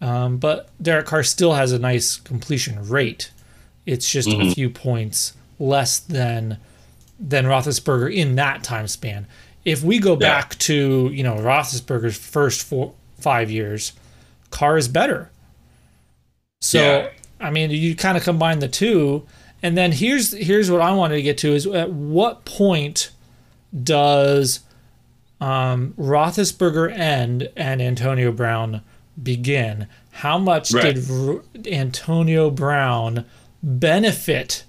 Um, 0.00 0.36
but 0.36 0.68
Derek 0.82 1.06
Carr 1.06 1.22
still 1.22 1.54
has 1.54 1.72
a 1.72 1.78
nice 1.78 2.16
completion 2.16 2.86
rate. 2.88 3.30
It's 3.86 4.10
just 4.10 4.28
mm-hmm. 4.28 4.48
a 4.48 4.54
few 4.54 4.68
points 4.70 5.32
less 5.58 5.98
than 5.98 6.58
than 7.18 7.46
Roethlisberger 7.46 8.14
in 8.14 8.34
that 8.34 8.62
time 8.62 8.88
span. 8.88 9.26
If 9.64 9.82
we 9.82 9.98
go 9.98 10.12
yeah. 10.12 10.18
back 10.18 10.58
to 10.60 11.10
you 11.12 11.22
know 11.22 11.36
Roethlisberger's 11.36 12.18
first 12.18 12.62
four 12.62 12.92
five 13.18 13.50
years, 13.50 13.92
Carr 14.50 14.76
is 14.76 14.88
better. 14.88 15.30
So 16.60 16.78
yeah. 16.78 17.10
I 17.40 17.50
mean, 17.50 17.70
you 17.70 17.94
kind 17.94 18.16
of 18.16 18.24
combine 18.24 18.58
the 18.58 18.68
two, 18.68 19.26
and 19.62 19.76
then 19.76 19.92
here's 19.92 20.32
here's 20.32 20.70
what 20.70 20.80
I 20.80 20.92
wanted 20.92 21.16
to 21.16 21.22
get 21.22 21.38
to 21.38 21.54
is 21.54 21.66
at 21.66 21.90
what 21.90 22.44
point 22.44 23.10
does 23.82 24.60
um, 25.40 25.94
Roethlisberger 25.98 26.92
end 26.92 27.50
and 27.56 27.82
Antonio 27.82 28.32
Brown 28.32 28.82
begin? 29.22 29.88
How 30.10 30.38
much 30.38 30.72
right. 30.72 30.94
did 30.94 31.66
Antonio 31.66 32.50
Brown 32.50 33.24
benefit 33.62 34.64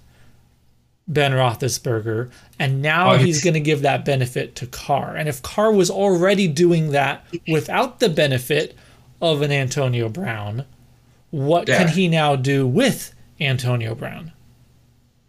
Ben 1.07 1.31
Roethlisberger, 1.31 2.29
and 2.59 2.81
now 2.81 3.13
oh, 3.13 3.17
he's 3.17 3.41
going 3.41 3.53
to 3.53 3.61
give 3.61 3.81
that 3.81 4.03
benefit 4.03 4.55
to 4.55 4.67
Carr. 4.67 5.15
And 5.15 5.29
if 5.29 5.41
Carr 5.41 5.71
was 5.71 5.89
already 5.89 6.47
doing 6.49 6.91
that 6.91 7.25
without 7.47 7.99
the 7.99 8.09
benefit 8.09 8.75
of 9.21 9.41
an 9.41 9.51
Antonio 9.51 10.09
Brown, 10.09 10.65
what 11.31 11.69
yeah. 11.69 11.77
can 11.77 11.87
he 11.87 12.09
now 12.09 12.35
do 12.35 12.67
with 12.67 13.13
Antonio 13.39 13.95
Brown? 13.95 14.33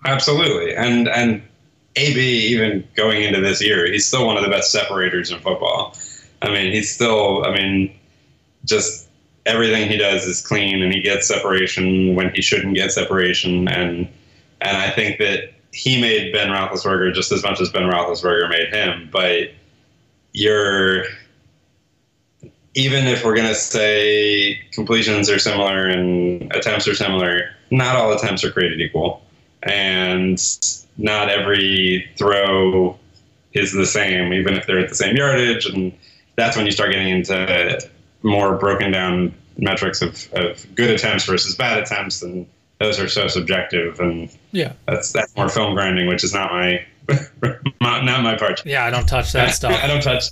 Absolutely, 0.05 0.75
and 0.75 1.09
and 1.09 1.43
AB 1.97 2.19
even 2.19 2.87
going 2.95 3.23
into 3.23 3.41
this 3.41 3.63
year, 3.63 3.91
he's 3.91 4.07
still 4.07 4.27
one 4.27 4.37
of 4.37 4.45
the 4.45 4.51
best 4.51 4.71
separators 4.71 5.31
in 5.31 5.41
football. 5.41 5.97
I 6.43 6.51
mean, 6.51 6.73
he's 6.73 6.93
still. 6.93 7.45
I 7.45 7.53
mean, 7.53 7.95
just 8.65 9.09
everything 9.47 9.89
he 9.89 9.97
does 9.97 10.25
is 10.25 10.45
clean, 10.45 10.83
and 10.83 10.93
he 10.93 11.01
gets 11.01 11.27
separation 11.27 12.15
when 12.15 12.33
he 12.35 12.43
shouldn't 12.43 12.75
get 12.75 12.93
separation, 12.93 13.69
and 13.69 14.09
and 14.61 14.77
I 14.77 14.91
think 14.91 15.19
that 15.19 15.53
he 15.73 16.01
made 16.01 16.33
Ben 16.33 16.49
Roethlisberger 16.49 17.13
just 17.15 17.33
as 17.33 17.43
much 17.43 17.61
as 17.61 17.69
Ben 17.71 17.83
Roethlisberger 17.83 18.49
made 18.49 18.73
him. 18.73 19.09
But 19.13 19.51
you're 20.33 21.05
even 22.75 23.07
if 23.09 23.25
we're 23.25 23.35
to 23.35 23.55
say 23.55 24.61
completions 24.73 25.29
are 25.29 25.39
similar 25.39 25.89
and 25.89 26.53
attempts 26.55 26.87
are 26.87 26.95
similar, 26.95 27.51
not 27.73 27.97
all 27.97 28.13
attempts 28.13 28.45
are 28.45 28.53
created 28.53 28.81
equal 28.81 29.23
and 29.63 30.41
not 30.97 31.29
every 31.29 32.09
throw 32.17 32.99
is 33.53 33.73
the 33.73 33.87
same, 33.87 34.33
even 34.33 34.55
if 34.55 34.67
they're 34.67 34.79
at 34.79 34.89
the 34.89 34.95
same 34.95 35.17
yardage. 35.17 35.67
And 35.67 35.93
that's 36.37 36.57
when 36.57 36.67
you 36.67 36.73
start 36.73 36.93
getting 36.93 37.09
into 37.09 37.81
more 38.23 38.57
broken 38.57 38.91
down 38.91 39.35
metrics 39.57 40.03
of, 40.03 40.33
of 40.35 40.75
good 40.75 40.91
attempts 40.91 41.25
versus 41.25 41.55
bad 41.55 41.79
attempts, 41.79 42.23
and 42.23 42.47
those 42.79 42.99
are 43.01 43.09
so 43.09 43.29
subjective. 43.29 44.01
And 44.01 44.31
yeah, 44.53 44.73
that's 44.87 45.13
that's 45.13 45.35
more 45.37 45.49
film 45.49 45.75
grinding, 45.75 46.07
which 46.07 46.25
is 46.25 46.33
not 46.33 46.53
my 46.53 46.85
not 47.81 48.23
my 48.23 48.37
part. 48.37 48.65
Yeah, 48.65 48.85
I 48.85 48.91
don't 48.91 49.07
touch 49.07 49.33
that 49.33 49.55
stuff. 49.55 49.73
I 49.83 49.87
don't 49.87 50.03
touch. 50.03 50.25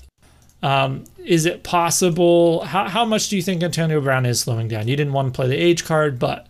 Um, 0.62 1.04
is 1.24 1.46
it 1.46 1.62
possible? 1.62 2.64
How, 2.64 2.88
how 2.88 3.04
much 3.04 3.28
do 3.28 3.36
you 3.36 3.42
think 3.42 3.62
Antonio 3.62 4.00
Brown 4.00 4.26
is 4.26 4.40
slowing 4.40 4.68
down? 4.68 4.88
You 4.88 4.96
didn't 4.96 5.12
want 5.12 5.32
to 5.32 5.36
play 5.36 5.48
the 5.48 5.56
age 5.56 5.84
card, 5.84 6.18
but 6.18 6.46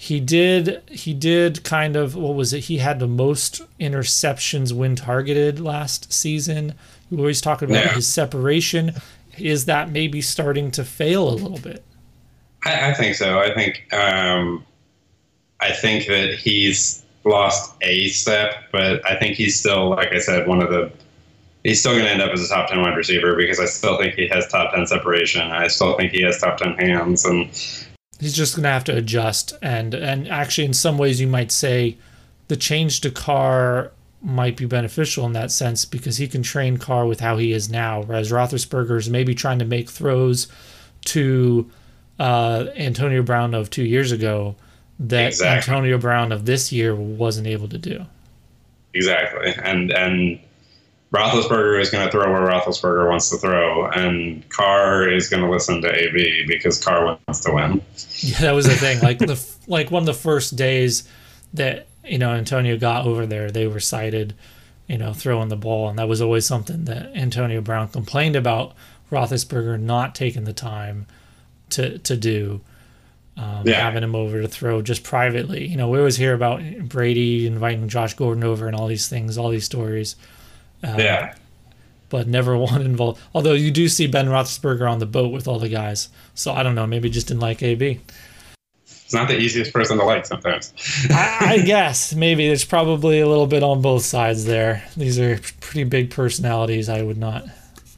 he 0.00 0.20
did 0.20 0.80
he 0.88 1.12
did 1.12 1.64
kind 1.64 1.96
of 1.96 2.14
what 2.14 2.36
was 2.36 2.52
it? 2.52 2.60
He 2.60 2.78
had 2.78 3.00
the 3.00 3.08
most 3.08 3.62
interceptions 3.80 4.72
when 4.72 4.94
targeted 4.94 5.58
last 5.58 6.12
season. 6.12 6.74
We 7.10 7.18
always 7.18 7.40
talk 7.40 7.62
about 7.62 7.84
Yeah. 7.84 7.94
his 7.94 8.06
separation. 8.06 8.92
Is 9.38 9.64
that 9.64 9.90
maybe 9.90 10.20
starting 10.20 10.70
to 10.72 10.84
fail 10.84 11.28
a 11.28 11.34
little 11.34 11.58
bit? 11.58 11.82
I, 12.64 12.90
I 12.90 12.94
think 12.94 13.16
so. 13.16 13.40
I 13.40 13.52
think 13.54 13.92
um, 13.92 14.64
I 15.60 15.72
think 15.72 16.06
that 16.06 16.34
he's 16.34 17.02
lost 17.24 17.74
a 17.82 18.06
step, 18.10 18.54
but 18.70 19.04
I 19.04 19.16
think 19.18 19.36
he's 19.36 19.58
still, 19.58 19.90
like 19.90 20.12
I 20.12 20.18
said, 20.20 20.46
one 20.46 20.62
of 20.62 20.70
the. 20.70 20.92
He's 21.64 21.80
still 21.80 21.92
going 21.92 22.04
to 22.04 22.10
end 22.10 22.22
up 22.22 22.30
as 22.30 22.40
a 22.44 22.48
top 22.48 22.68
ten 22.68 22.80
wide 22.80 22.96
receiver 22.96 23.34
because 23.34 23.58
I 23.58 23.64
still 23.64 23.98
think 23.98 24.14
he 24.14 24.28
has 24.28 24.46
top 24.46 24.72
ten 24.72 24.86
separation. 24.86 25.42
I 25.42 25.66
still 25.66 25.96
think 25.96 26.12
he 26.12 26.22
has 26.22 26.38
top 26.38 26.56
ten 26.58 26.74
hands, 26.78 27.24
and 27.24 27.50
He's 28.20 28.34
just 28.34 28.56
going 28.56 28.64
to 28.64 28.70
have 28.70 28.84
to 28.84 28.96
adjust 28.96 29.54
and 29.62 29.94
and 29.94 30.28
actually 30.28 30.64
in 30.64 30.74
some 30.74 30.98
ways 30.98 31.20
you 31.20 31.28
might 31.28 31.52
say 31.52 31.96
the 32.48 32.56
change 32.56 33.00
to 33.02 33.10
Carr 33.10 33.92
might 34.20 34.56
be 34.56 34.66
beneficial 34.66 35.24
in 35.26 35.32
that 35.34 35.52
sense 35.52 35.84
because 35.84 36.16
he 36.16 36.26
can 36.26 36.42
train 36.42 36.76
Carr 36.76 37.06
with 37.06 37.20
how 37.20 37.36
he 37.36 37.52
is 37.52 37.70
now, 37.70 38.02
whereas 38.02 38.32
Roethlisberger 38.32 38.98
is 38.98 39.08
maybe 39.08 39.34
trying 39.34 39.60
to 39.60 39.64
make 39.64 39.88
throws 39.88 40.48
to 41.04 41.70
uh, 42.18 42.66
Antonio 42.76 43.22
Brown 43.22 43.54
of 43.54 43.70
two 43.70 43.84
years 43.84 44.10
ago 44.10 44.56
that 44.98 45.28
Exactly. 45.28 45.72
Antonio 45.72 45.98
Brown 45.98 46.32
of 46.32 46.46
this 46.46 46.72
year 46.72 46.96
wasn't 46.96 47.46
able 47.46 47.68
to 47.68 47.78
do. 47.78 48.04
exactly, 48.92 49.54
and 49.62 49.92
and 49.92 50.40
Roethlisberger 51.12 51.80
is 51.80 51.90
going 51.90 52.04
to 52.04 52.12
throw 52.12 52.30
where 52.30 52.42
Roethlisberger 52.42 53.08
wants 53.08 53.30
to 53.30 53.38
throw, 53.38 53.86
and 53.86 54.46
Carr 54.50 55.08
is 55.10 55.28
going 55.30 55.42
to 55.42 55.50
listen 55.50 55.80
to 55.80 55.94
AB 55.94 56.44
because 56.46 56.82
Carr 56.84 57.04
wants 57.04 57.40
to 57.44 57.52
win. 57.52 57.80
Yeah, 58.18 58.38
that 58.40 58.52
was 58.52 58.66
the 58.66 58.76
thing. 58.76 59.00
Like 59.00 59.18
the 59.18 59.42
like 59.66 59.90
one 59.90 60.02
of 60.02 60.06
the 60.06 60.12
first 60.14 60.56
days 60.56 61.08
that 61.54 61.86
you 62.04 62.18
know 62.18 62.32
Antonio 62.32 62.76
got 62.76 63.06
over 63.06 63.24
there, 63.24 63.50
they 63.50 63.66
were 63.66 63.80
cited, 63.80 64.34
you 64.86 64.98
know, 64.98 65.14
throwing 65.14 65.48
the 65.48 65.56
ball, 65.56 65.88
and 65.88 65.98
that 65.98 66.08
was 66.08 66.20
always 66.20 66.44
something 66.44 66.84
that 66.84 67.16
Antonio 67.16 67.62
Brown 67.62 67.88
complained 67.88 68.36
about 68.36 68.74
Roethlisberger 69.10 69.80
not 69.80 70.14
taking 70.14 70.44
the 70.44 70.52
time 70.52 71.06
to 71.70 71.98
to 71.98 72.16
do. 72.18 72.60
Um, 73.38 73.62
Yeah. 73.64 73.80
Having 73.80 74.02
him 74.02 74.14
over 74.16 74.42
to 74.42 74.48
throw 74.48 74.82
just 74.82 75.04
privately. 75.04 75.64
You 75.66 75.76
know, 75.76 75.88
we 75.88 75.98
always 75.98 76.16
hear 76.16 76.34
about 76.34 76.60
Brady 76.80 77.46
inviting 77.46 77.88
Josh 77.88 78.14
Gordon 78.14 78.42
over 78.42 78.66
and 78.66 78.74
all 78.74 78.88
these 78.88 79.08
things, 79.08 79.38
all 79.38 79.48
these 79.50 79.64
stories. 79.64 80.16
Uh, 80.84 80.94
Yeah, 80.98 81.34
But 82.08 82.28
never 82.28 82.56
one 82.70 82.82
involved. 82.82 83.20
Although 83.34 83.54
you 83.54 83.70
do 83.70 83.88
see 83.88 84.06
Ben 84.06 84.26
Roethlisberger 84.28 84.90
on 84.90 84.98
the 84.98 85.06
boat 85.06 85.32
with 85.32 85.48
all 85.48 85.58
the 85.58 85.68
guys. 85.68 86.08
So 86.34 86.52
I 86.52 86.62
don't 86.62 86.74
know. 86.74 86.86
Maybe 86.86 87.10
just 87.10 87.28
didn't 87.28 87.40
like 87.40 87.62
AB. 87.62 88.00
it's 88.86 89.14
not 89.14 89.26
the 89.28 89.38
easiest 89.38 89.72
person 89.72 89.96
to 89.98 90.04
like 90.04 90.26
sometimes. 90.26 90.72
I, 91.10 91.38
I 91.40 91.58
guess 91.58 92.14
maybe 92.14 92.46
there's 92.46 92.64
probably 92.64 93.20
a 93.20 93.28
little 93.28 93.46
bit 93.46 93.62
on 93.62 93.80
both 93.82 94.04
sides 94.04 94.44
there. 94.44 94.84
These 94.96 95.18
are 95.18 95.40
pretty 95.60 95.84
big 95.84 96.10
personalities. 96.10 96.88
I 96.88 97.02
would 97.02 97.18
not 97.18 97.44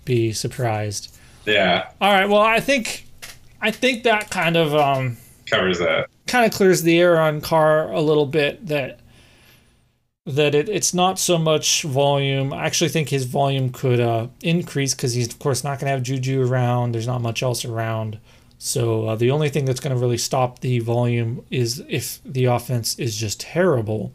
be 0.04 0.32
surprised. 0.32 1.14
yeah, 1.46 1.90
All 2.00 2.12
right. 2.12 2.28
Well, 2.28 2.40
I 2.42 2.60
think 2.60 3.06
I 3.60 3.70
think 3.72 4.04
that 4.04 4.30
kind 4.30 4.56
of 4.56 4.74
um, 4.74 5.16
covers 5.46 5.78
that. 5.80 6.08
kind 6.26 6.46
of 6.46 6.52
clears 6.56 6.82
the 6.82 6.98
air 6.98 7.20
on 7.20 7.40
Carr 7.40 7.90
a 7.92 8.00
little 8.00 8.26
bit. 8.26 8.66
That 8.68 8.99
that 10.26 10.54
it, 10.54 10.68
it's 10.68 10.92
not 10.92 11.18
so 11.18 11.38
much 11.38 11.82
volume. 11.82 12.52
I 12.52 12.66
actually 12.66 12.90
think 12.90 13.08
his 13.08 13.24
volume 13.24 13.70
could 13.70 14.00
uh, 14.00 14.28
increase 14.42 14.94
because 14.94 15.14
he's 15.14 15.28
of 15.28 15.38
course 15.38 15.64
not 15.64 15.78
going 15.78 15.86
to 15.86 15.92
have 15.92 16.02
Juju 16.02 16.42
around. 16.42 16.92
There's 16.92 17.06
not 17.06 17.22
much 17.22 17.42
else 17.42 17.64
around. 17.64 18.18
So 18.58 19.08
uh, 19.08 19.16
the 19.16 19.30
only 19.30 19.48
thing 19.48 19.64
that's 19.64 19.80
going 19.80 19.94
to 19.94 20.00
really 20.00 20.18
stop 20.18 20.58
the 20.58 20.80
volume 20.80 21.44
is 21.50 21.82
if 21.88 22.20
the 22.24 22.44
offense 22.44 22.98
is 22.98 23.16
just 23.16 23.40
terrible. 23.40 24.12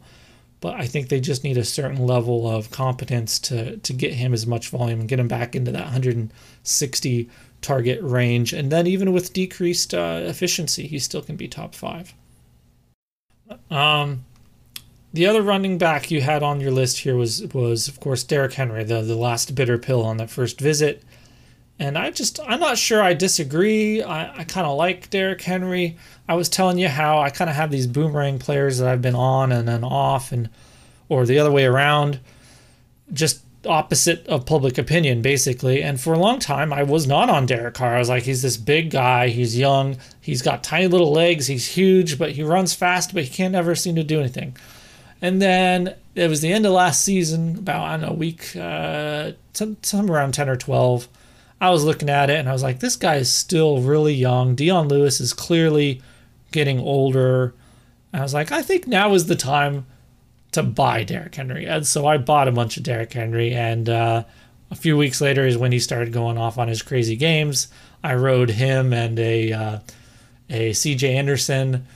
But 0.60 0.74
I 0.74 0.86
think 0.86 1.08
they 1.08 1.20
just 1.20 1.44
need 1.44 1.58
a 1.58 1.64
certain 1.64 2.06
level 2.06 2.48
of 2.48 2.70
competence 2.70 3.38
to 3.40 3.76
to 3.76 3.92
get 3.92 4.14
him 4.14 4.32
as 4.32 4.46
much 4.46 4.68
volume 4.68 5.00
and 5.00 5.08
get 5.08 5.20
him 5.20 5.28
back 5.28 5.54
into 5.54 5.72
that 5.72 5.84
160 5.84 7.30
target 7.60 7.98
range. 8.02 8.52
And 8.52 8.70
then 8.70 8.86
even 8.86 9.12
with 9.12 9.32
decreased 9.32 9.92
uh, 9.92 10.20
efficiency, 10.22 10.86
he 10.86 10.98
still 10.98 11.22
can 11.22 11.36
be 11.36 11.48
top 11.48 11.74
five. 11.74 12.14
Um, 13.70 14.24
the 15.16 15.26
other 15.26 15.40
running 15.40 15.78
back 15.78 16.10
you 16.10 16.20
had 16.20 16.42
on 16.42 16.60
your 16.60 16.70
list 16.70 16.98
here 16.98 17.16
was 17.16 17.42
was 17.54 17.88
of 17.88 17.98
course 18.00 18.22
Derrick 18.22 18.52
Henry, 18.52 18.84
the 18.84 19.00
the 19.00 19.16
last 19.16 19.54
bitter 19.54 19.78
pill 19.78 20.04
on 20.04 20.18
that 20.18 20.30
first 20.30 20.60
visit. 20.60 21.02
And 21.78 21.96
I 21.96 22.10
just 22.10 22.38
I'm 22.46 22.60
not 22.60 22.76
sure 22.76 23.02
I 23.02 23.14
disagree. 23.14 24.02
I, 24.02 24.40
I 24.40 24.44
kind 24.44 24.66
of 24.66 24.76
like 24.76 25.08
Derrick 25.08 25.40
Henry. 25.40 25.96
I 26.28 26.34
was 26.34 26.50
telling 26.50 26.78
you 26.78 26.88
how 26.88 27.18
I 27.18 27.30
kind 27.30 27.48
of 27.48 27.56
have 27.56 27.70
these 27.70 27.86
boomerang 27.86 28.38
players 28.38 28.78
that 28.78 28.88
I've 28.88 29.00
been 29.00 29.14
on 29.14 29.52
and 29.52 29.66
then 29.66 29.84
off 29.84 30.32
and 30.32 30.50
or 31.08 31.24
the 31.24 31.38
other 31.38 31.50
way 31.50 31.64
around. 31.64 32.20
Just 33.10 33.40
opposite 33.64 34.26
of 34.26 34.44
public 34.44 34.76
opinion 34.76 35.22
basically. 35.22 35.82
And 35.82 35.98
for 35.98 36.12
a 36.12 36.18
long 36.18 36.40
time 36.40 36.74
I 36.74 36.82
was 36.82 37.06
not 37.06 37.30
on 37.30 37.46
Derek 37.46 37.74
Carr. 37.74 37.96
I 37.96 37.98
was 38.00 38.10
like 38.10 38.24
he's 38.24 38.42
this 38.42 38.58
big 38.58 38.90
guy, 38.90 39.28
he's 39.28 39.56
young, 39.56 39.96
he's 40.20 40.42
got 40.42 40.62
tiny 40.62 40.88
little 40.88 41.10
legs, 41.10 41.46
he's 41.46 41.68
huge, 41.68 42.18
but 42.18 42.32
he 42.32 42.42
runs 42.42 42.74
fast, 42.74 43.14
but 43.14 43.24
he 43.24 43.30
can't 43.30 43.54
ever 43.54 43.74
seem 43.74 43.96
to 43.96 44.04
do 44.04 44.20
anything. 44.20 44.54
And 45.22 45.40
then 45.40 45.94
it 46.14 46.28
was 46.28 46.40
the 46.40 46.52
end 46.52 46.66
of 46.66 46.72
last 46.72 47.02
season, 47.02 47.58
about 47.58 47.82
I 47.82 47.96
don't 47.96 48.08
know, 48.08 48.12
week 48.12 48.54
uh, 48.56 49.32
some, 49.52 49.76
somewhere 49.82 50.18
around 50.18 50.34
ten 50.34 50.48
or 50.48 50.56
twelve. 50.56 51.08
I 51.60 51.70
was 51.70 51.84
looking 51.84 52.10
at 52.10 52.28
it 52.28 52.38
and 52.38 52.48
I 52.48 52.52
was 52.52 52.62
like, 52.62 52.80
this 52.80 52.96
guy 52.96 53.16
is 53.16 53.32
still 53.32 53.80
really 53.80 54.12
young. 54.12 54.54
Dion 54.54 54.88
Lewis 54.88 55.20
is 55.20 55.32
clearly 55.32 56.02
getting 56.52 56.78
older. 56.78 57.54
And 58.12 58.20
I 58.20 58.22
was 58.22 58.34
like, 58.34 58.52
I 58.52 58.62
think 58.62 58.86
now 58.86 59.14
is 59.14 59.26
the 59.26 59.36
time 59.36 59.86
to 60.52 60.62
buy 60.62 61.02
Derrick 61.02 61.34
Henry. 61.34 61.66
And 61.66 61.86
so 61.86 62.06
I 62.06 62.18
bought 62.18 62.48
a 62.48 62.52
bunch 62.52 62.76
of 62.76 62.82
Derrick 62.82 63.12
Henry. 63.12 63.54
And 63.54 63.88
uh, 63.88 64.24
a 64.70 64.74
few 64.74 64.96
weeks 64.96 65.20
later 65.20 65.46
is 65.46 65.56
when 65.56 65.72
he 65.72 65.78
started 65.78 66.12
going 66.12 66.36
off 66.36 66.58
on 66.58 66.68
his 66.68 66.82
crazy 66.82 67.16
games. 67.16 67.68
I 68.02 68.14
rode 68.14 68.50
him 68.50 68.92
and 68.92 69.18
a 69.18 69.52
uh, 69.52 69.78
a 70.48 70.70
CJ 70.70 71.14
Anderson 71.14 71.86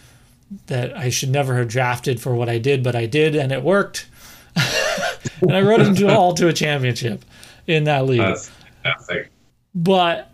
that 0.66 0.96
I 0.96 1.10
should 1.10 1.30
never 1.30 1.56
have 1.56 1.68
drafted 1.68 2.20
for 2.20 2.34
what 2.34 2.48
I 2.48 2.58
did, 2.58 2.82
but 2.82 2.96
I 2.96 3.06
did, 3.06 3.36
and 3.36 3.52
it 3.52 3.62
worked. 3.62 4.06
and 5.40 5.52
I 5.52 5.60
rode 5.60 5.80
them 5.80 5.94
to 5.96 6.08
all 6.08 6.34
to 6.34 6.48
a 6.48 6.52
championship 6.52 7.24
in 7.66 7.84
that 7.84 8.06
league. 8.06 8.20
That's 8.20 8.50
fantastic. 8.82 9.30
But 9.74 10.30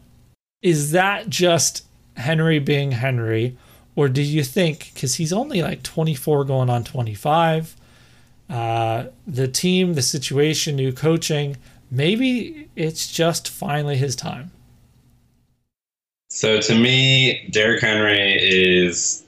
is 0.62 0.92
that 0.92 1.28
just 1.28 1.84
Henry 2.16 2.58
being 2.58 2.92
Henry? 2.92 3.56
Or 3.94 4.08
do 4.08 4.22
you 4.22 4.42
think, 4.42 4.92
because 4.94 5.14
he's 5.14 5.32
only 5.32 5.62
like 5.62 5.82
24 5.82 6.44
going 6.44 6.68
on 6.68 6.84
25, 6.84 7.76
uh, 8.50 9.06
the 9.26 9.48
team, 9.48 9.94
the 9.94 10.02
situation, 10.02 10.76
new 10.76 10.92
coaching, 10.92 11.56
maybe 11.90 12.68
it's 12.76 13.10
just 13.10 13.48
finally 13.48 13.96
his 13.96 14.14
time? 14.14 14.50
So 16.28 16.60
to 16.60 16.74
me, 16.74 17.48
Derrick 17.50 17.80
Henry 17.80 18.38
is 18.38 19.25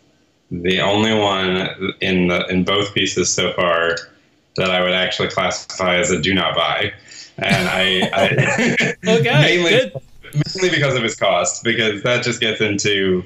the 0.50 0.80
only 0.80 1.14
one 1.14 1.94
in 2.00 2.28
the 2.28 2.46
in 2.46 2.64
both 2.64 2.94
pieces 2.94 3.32
so 3.32 3.52
far 3.52 3.96
that 4.56 4.70
I 4.70 4.82
would 4.82 4.92
actually 4.92 5.28
classify 5.28 5.96
as 5.96 6.10
a 6.10 6.20
do 6.20 6.34
not 6.34 6.54
buy, 6.56 6.92
and 7.38 7.68
I, 7.68 8.10
I 8.12 8.96
Okay, 9.06 9.40
mainly 9.40 9.70
good. 9.70 9.92
mainly 10.54 10.70
because 10.70 10.94
of 10.96 11.02
his 11.02 11.14
cost, 11.14 11.62
because 11.64 12.02
that 12.02 12.24
just 12.24 12.40
gets 12.40 12.60
into 12.60 13.24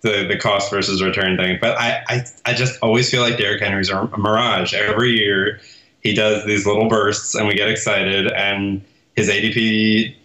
the 0.00 0.26
the 0.26 0.36
cost 0.38 0.70
versus 0.70 1.02
return 1.02 1.36
thing. 1.36 1.58
But 1.60 1.78
I 1.78 2.02
I, 2.08 2.24
I 2.46 2.54
just 2.54 2.78
always 2.82 3.10
feel 3.10 3.20
like 3.20 3.36
Derrick 3.36 3.62
Henry's 3.62 3.90
a 3.90 4.08
mirage 4.16 4.74
every 4.74 5.12
year. 5.12 5.60
He 6.02 6.14
does 6.14 6.44
these 6.46 6.66
little 6.66 6.88
bursts, 6.88 7.34
and 7.34 7.46
we 7.46 7.54
get 7.54 7.68
excited, 7.68 8.30
and 8.32 8.82
his 9.14 9.28
ADP 9.28 10.16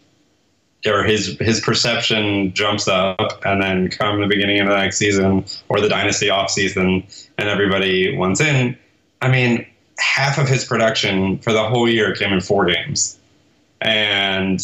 or 0.88 1.04
his 1.04 1.38
his 1.40 1.60
perception 1.60 2.54
jumps 2.54 2.88
up, 2.88 3.42
and 3.46 3.62
then 3.62 3.90
come 3.90 4.22
the 4.22 4.28
beginning 4.28 4.60
of 4.60 4.68
the 4.68 4.76
next 4.76 4.98
season 4.98 5.46
or 5.70 5.80
the 5.82 5.90
dynasty 5.90 6.30
off 6.30 6.50
season, 6.50 7.06
and 7.38 7.50
everybody 7.50 8.16
wants 8.16 8.42
in. 8.42 8.78
I 9.22 9.30
mean, 9.30 9.66
half 10.00 10.38
of 10.38 10.48
his 10.48 10.66
production 10.66 11.40
for 11.40 11.54
the 11.54 11.68
whole 11.68 11.90
year 11.90 12.16
came 12.16 12.34
in 12.34 12.42
four 12.42 12.66
games, 12.66 13.18
and 13.82 14.60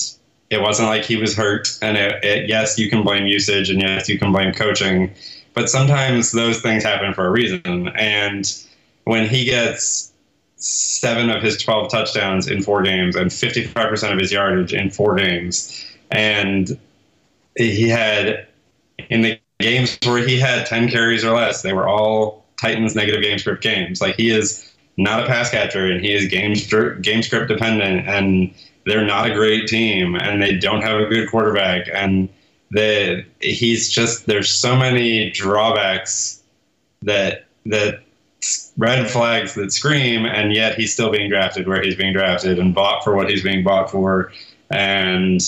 it 0.50 0.62
wasn't 0.62 0.88
like 0.88 1.04
he 1.04 1.16
was 1.16 1.36
hurt. 1.36 1.78
And 1.82 1.98
it, 1.98 2.24
it, 2.24 2.50
yes, 2.50 2.78
you 2.78 2.90
can 2.90 3.04
blame 3.04 3.26
usage, 3.26 3.70
and 3.70 3.82
yes, 3.82 4.08
you 4.10 4.20
can 4.20 4.32
blame 4.32 4.54
coaching, 4.54 5.14
but 5.54 5.70
sometimes 5.70 6.32
those 6.32 6.62
things 6.62 6.84
happen 6.84 7.14
for 7.14 7.26
a 7.26 7.32
reason. 7.32 7.90
And 7.96 8.52
when 9.06 9.28
he 9.28 9.46
gets 9.46 10.14
seven 10.64 11.30
of 11.30 11.44
his 11.44 11.62
12 11.62 11.92
touchdowns 11.92 12.48
in 12.48 12.64
four 12.64 12.82
games 12.82 13.18
and 13.18 13.30
55% 13.30 14.14
of 14.14 14.18
his 14.20 14.32
yardage 14.32 14.74
in 14.74 14.90
four 14.90 15.16
games. 15.16 15.86
And 16.12 16.78
he 17.58 17.90
had, 17.90 18.48
in 19.10 19.22
the 19.22 19.40
games 19.60 19.98
where 20.06 20.26
he 20.26 20.40
had 20.40 20.66
10 20.66 20.90
carries 20.90 21.24
or 21.24 21.36
less, 21.36 21.62
they 21.62 21.74
were 21.74 21.88
all 21.88 22.46
Titans 22.62 22.96
negative 22.96 23.22
game 23.22 23.40
script 23.40 23.64
games. 23.64 24.02
Like 24.02 24.16
he 24.16 24.30
is 24.30 24.72
not 24.98 25.24
a 25.24 25.26
pass 25.26 25.50
catcher 25.50 25.90
and 25.90 26.04
he 26.04 26.14
is 26.14 26.28
game, 26.28 26.54
game 27.02 27.24
script 27.24 27.48
dependent 27.48 28.08
and 28.08 28.54
they're 28.86 29.06
not 29.06 29.30
a 29.30 29.34
great 29.34 29.68
team 29.68 30.16
and 30.16 30.42
they 30.42 30.56
don't 30.58 30.82
have 30.82 31.00
a 31.00 31.06
good 31.06 31.30
quarterback. 31.30 31.88
And 31.92 32.30
the, 32.72 33.26
he's 33.42 33.92
just, 33.92 34.26
there's 34.26 34.50
so 34.50 34.76
many 34.76 35.32
drawbacks 35.32 36.44
that 37.02 37.46
that 37.66 38.04
red 38.78 39.10
flags 39.10 39.56
that 39.56 39.72
scream, 39.72 40.26
and 40.26 40.54
yet 40.54 40.76
he's 40.76 40.94
still 40.94 41.12
being 41.12 41.30
drafted 41.30 41.68
where 41.68 41.82
he's 41.82 41.96
being 41.96 42.14
drafted 42.14 42.60
and 42.60 42.74
bought 42.74 43.04
for 43.04 43.16
what 43.16 43.30
he's 43.30 43.44
being 43.44 43.64
bought 43.64 43.90
for, 43.90 44.32
and 44.70 45.42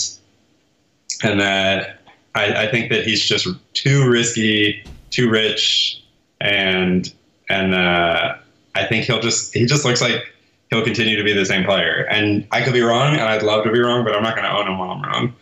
and 1.24 1.40
that 1.40 2.02
I, 2.36 2.66
I 2.66 2.72
think 2.72 2.92
that 2.92 3.06
he's 3.06 3.24
just 3.24 3.48
too 3.74 4.10
risky, 4.10 4.84
too 5.10 5.30
rich, 5.30 6.02
and 6.42 7.12
and 7.50 7.74
uh, 7.74 8.36
I 8.76 8.86
think 8.86 9.06
he'll 9.06 9.22
just 9.22 9.54
he 9.54 9.66
just 9.66 9.86
looks 9.86 10.02
like 10.02 10.34
he'll 10.70 10.84
continue 10.84 11.16
to 11.16 11.24
be 11.24 11.34
the 11.34 11.46
same 11.46 11.64
player. 11.64 12.06
And 12.10 12.48
I 12.52 12.62
could 12.62 12.74
be 12.74 12.82
wrong, 12.82 13.14
and 13.14 13.24
I'd 13.24 13.44
love 13.44 13.64
to 13.64 13.72
be 13.72 13.80
wrong, 13.80 14.04
but 14.04 14.16
I'm 14.16 14.24
not 14.24 14.36
going 14.36 14.46
to 14.46 14.56
own 14.56 14.68
him 14.68 14.78
while 14.78 14.92
I'm 14.92 15.02
wrong. 15.02 15.34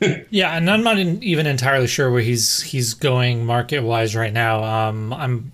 yeah, 0.30 0.56
and 0.56 0.70
I'm 0.70 0.82
not 0.82 0.98
in, 0.98 1.22
even 1.22 1.46
entirely 1.46 1.86
sure 1.86 2.10
where 2.10 2.22
he's 2.22 2.62
he's 2.62 2.94
going 2.94 3.44
market 3.44 3.80
wise 3.80 4.16
right 4.16 4.32
now. 4.32 4.64
Um, 4.64 5.12
I'm 5.12 5.52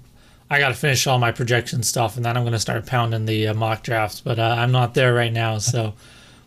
I 0.50 0.59
got 0.59 0.68
to 0.68 0.74
finish 0.74 1.07
all 1.07 1.18
my 1.18 1.32
projection 1.32 1.82
stuff, 1.82 2.16
and 2.16 2.24
then 2.24 2.36
I'm 2.36 2.42
going 2.42 2.53
to 2.53 2.59
start 2.59 2.86
pounding 2.86 3.26
the 3.26 3.48
uh, 3.48 3.55
mock 3.55 3.82
drafts. 3.82 4.20
But 4.20 4.38
uh, 4.38 4.57
I'm 4.59 4.70
not 4.70 4.94
there 4.94 5.14
right 5.14 5.32
now, 5.32 5.59
so 5.59 5.94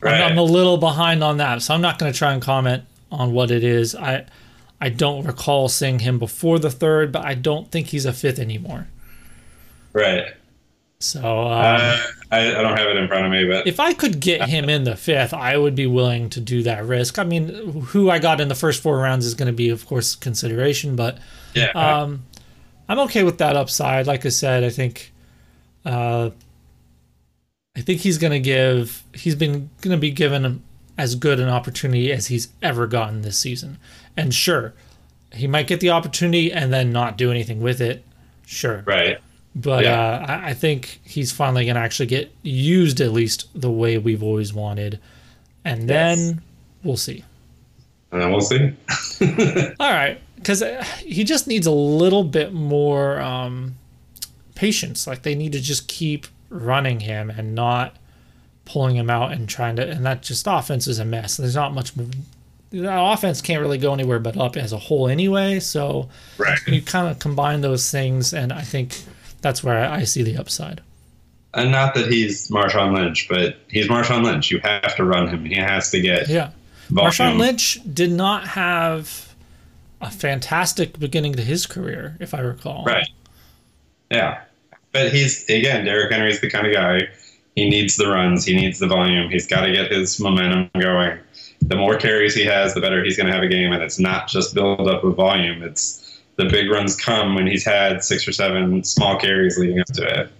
right. 0.05 0.21
I'm, 0.21 0.33
I'm, 0.33 0.37
a 0.37 0.43
little 0.43 0.77
behind 0.77 1.23
on 1.23 1.37
that. 1.37 1.61
So 1.61 1.73
I'm 1.73 1.81
not 1.81 1.99
going 1.99 2.11
to 2.11 2.17
try 2.17 2.33
and 2.33 2.41
comment 2.41 2.83
on 3.11 3.31
what 3.33 3.51
it 3.51 3.63
is. 3.63 3.95
I 3.95 4.25
I 4.79 4.89
don't 4.89 5.25
recall 5.25 5.69
seeing 5.69 5.99
him 5.99 6.19
before 6.19 6.59
the 6.59 6.69
third, 6.69 7.11
but 7.11 7.25
I 7.25 7.33
don't 7.33 7.71
think 7.71 7.87
he's 7.87 8.05
a 8.05 8.13
fifth 8.13 8.39
anymore. 8.39 8.87
Right. 9.93 10.33
So 10.99 11.19
um, 11.19 11.47
uh, 11.47 11.97
I, 12.31 12.57
I, 12.57 12.61
don't 12.61 12.77
have 12.77 12.87
it 12.87 12.97
in 12.97 13.07
front 13.07 13.25
of 13.25 13.31
me, 13.31 13.45
but 13.45 13.67
if 13.67 13.79
I 13.79 13.93
could 13.93 14.19
get 14.19 14.49
him 14.49 14.69
in 14.69 14.83
the 14.83 14.95
fifth, 14.95 15.33
I 15.33 15.57
would 15.57 15.75
be 15.75 15.87
willing 15.87 16.29
to 16.31 16.41
do 16.41 16.63
that 16.63 16.85
risk. 16.85 17.19
I 17.19 17.23
mean, 17.23 17.49
who 17.87 18.09
I 18.09 18.19
got 18.19 18.41
in 18.41 18.47
the 18.47 18.55
first 18.55 18.81
four 18.81 18.97
rounds 18.97 19.25
is 19.25 19.33
going 19.33 19.47
to 19.47 19.53
be, 19.53 19.69
of 19.69 19.85
course, 19.85 20.15
consideration, 20.15 20.95
but 20.95 21.17
yeah, 21.53 21.71
um, 21.71 22.23
I'm 22.87 22.99
okay 22.99 23.23
with 23.23 23.37
that 23.39 23.55
upside. 23.55 24.07
Like 24.07 24.25
I 24.25 24.29
said, 24.29 24.63
I 24.63 24.69
think, 24.69 25.13
uh, 25.85 26.31
I 27.75 27.81
think 27.81 28.01
he's 28.01 28.17
going 28.17 28.31
to 28.31 28.39
give. 28.39 29.03
He's 29.13 29.35
been 29.35 29.69
going 29.81 29.95
to 29.95 30.01
be 30.01 30.11
given 30.11 30.63
as 30.97 31.15
good 31.15 31.39
an 31.39 31.49
opportunity 31.49 32.11
as 32.11 32.27
he's 32.27 32.49
ever 32.61 32.87
gotten 32.87 33.21
this 33.21 33.37
season. 33.37 33.77
And 34.15 34.33
sure, 34.33 34.73
he 35.33 35.47
might 35.47 35.67
get 35.67 35.81
the 35.81 35.89
opportunity 35.89 36.51
and 36.51 36.71
then 36.71 36.91
not 36.91 37.17
do 37.17 37.31
anything 37.31 37.61
with 37.61 37.81
it. 37.81 38.03
Sure, 38.45 38.83
right. 38.85 39.19
But 39.55 39.85
yeah. 39.85 40.01
uh, 40.01 40.25
I, 40.27 40.49
I 40.49 40.53
think 40.53 40.99
he's 41.03 41.31
finally 41.31 41.65
going 41.65 41.75
to 41.75 41.81
actually 41.81 42.07
get 42.07 42.31
used 42.43 43.01
at 43.01 43.11
least 43.11 43.47
the 43.53 43.71
way 43.71 43.97
we've 43.97 44.23
always 44.23 44.53
wanted, 44.53 44.99
and 45.63 45.89
then 45.89 46.41
we'll 46.83 46.97
see. 46.97 47.23
And 48.11 48.21
then 48.21 48.31
we'll 48.31 48.41
see. 48.41 48.73
All 49.79 49.91
right, 49.91 50.19
because 50.35 50.61
uh, 50.61 50.83
he 50.99 51.23
just 51.23 51.47
needs 51.47 51.67
a 51.67 51.71
little 51.71 52.23
bit 52.23 52.53
more 52.53 53.19
um, 53.21 53.75
patience. 54.55 55.07
Like 55.07 55.23
they 55.23 55.35
need 55.35 55.53
to 55.53 55.61
just 55.61 55.87
keep 55.87 56.27
running 56.49 56.99
him 56.99 57.29
and 57.29 57.55
not 57.55 57.95
pulling 58.65 58.95
him 58.95 59.09
out 59.09 59.31
and 59.31 59.47
trying 59.47 59.75
to. 59.77 59.87
And 59.87 60.05
that 60.05 60.21
just 60.21 60.45
offense 60.47 60.87
is 60.87 60.99
a 60.99 61.05
mess. 61.05 61.37
There's 61.37 61.55
not 61.55 61.73
much. 61.73 61.93
The 62.71 63.01
offense 63.01 63.41
can't 63.41 63.61
really 63.61 63.77
go 63.77 63.93
anywhere 63.93 64.19
but 64.19 64.37
up 64.37 64.57
as 64.57 64.73
a 64.73 64.77
whole 64.77 65.07
anyway. 65.07 65.59
So 65.59 66.09
right. 66.37 66.57
you 66.67 66.81
kind 66.81 67.07
of 67.07 67.19
combine 67.19 67.61
those 67.61 67.89
things, 67.89 68.33
and 68.33 68.51
I 68.51 68.61
think 68.61 68.97
that's 69.41 69.63
where 69.63 69.89
I 69.89 70.03
see 70.03 70.23
the 70.23 70.37
upside. 70.37 70.81
And 71.53 71.71
not 71.71 71.95
that 71.95 72.11
he's 72.11 72.49
Marshawn 72.49 72.93
Lynch, 72.93 73.27
but 73.29 73.57
he's 73.69 73.87
Marshawn 73.87 74.23
Lynch. 74.23 74.51
You 74.51 74.59
have 74.59 74.95
to 74.97 75.05
run 75.05 75.29
him. 75.29 75.45
He 75.45 75.55
has 75.55 75.89
to 75.91 76.01
get 76.01 76.27
yeah. 76.27 76.51
Volume. 76.89 77.11
Marshawn 77.11 77.37
Lynch 77.39 77.79
did 77.93 78.11
not 78.11 78.47
have 78.49 79.33
a 80.01 80.11
fantastic 80.11 80.99
beginning 80.99 81.33
to 81.33 81.41
his 81.41 81.65
career, 81.65 82.17
if 82.19 82.33
I 82.33 82.39
recall. 82.39 82.83
Right. 82.83 83.07
Yeah, 84.11 84.41
but 84.95 85.13
he's 85.13 85.43
again, 85.49 85.83
Derrick 85.83 86.09
Henry's 86.09 86.39
the 86.39 86.49
kind 86.49 86.65
of 86.65 86.73
guy. 86.73 87.01
He 87.55 87.69
needs 87.69 87.97
the 87.97 88.07
runs. 88.07 88.45
He 88.45 88.55
needs 88.55 88.79
the 88.79 88.87
volume. 88.87 89.29
He's 89.29 89.45
got 89.45 89.65
to 89.65 89.71
get 89.73 89.91
his 89.91 90.19
momentum 90.21 90.69
going. 90.79 91.19
The 91.61 91.75
more 91.75 91.97
carries 91.97 92.33
he 92.33 92.45
has, 92.45 92.73
the 92.73 92.79
better 92.79 93.03
he's 93.03 93.17
going 93.17 93.27
to 93.27 93.33
have 93.33 93.43
a 93.43 93.47
game. 93.47 93.73
And 93.73 93.83
it's 93.83 93.99
not 93.99 94.29
just 94.29 94.55
build 94.55 94.87
up 94.87 95.03
of 95.03 95.15
volume. 95.15 95.63
It's 95.63 96.21
the 96.37 96.45
big 96.45 96.69
runs 96.69 96.95
come 96.95 97.35
when 97.35 97.45
he's 97.45 97.65
had 97.65 98.03
six 98.03 98.25
or 98.25 98.31
seven 98.31 98.83
small 98.83 99.19
carries 99.19 99.57
leading 99.57 99.79
up 99.79 99.87
to 99.87 100.21
it. 100.21 100.31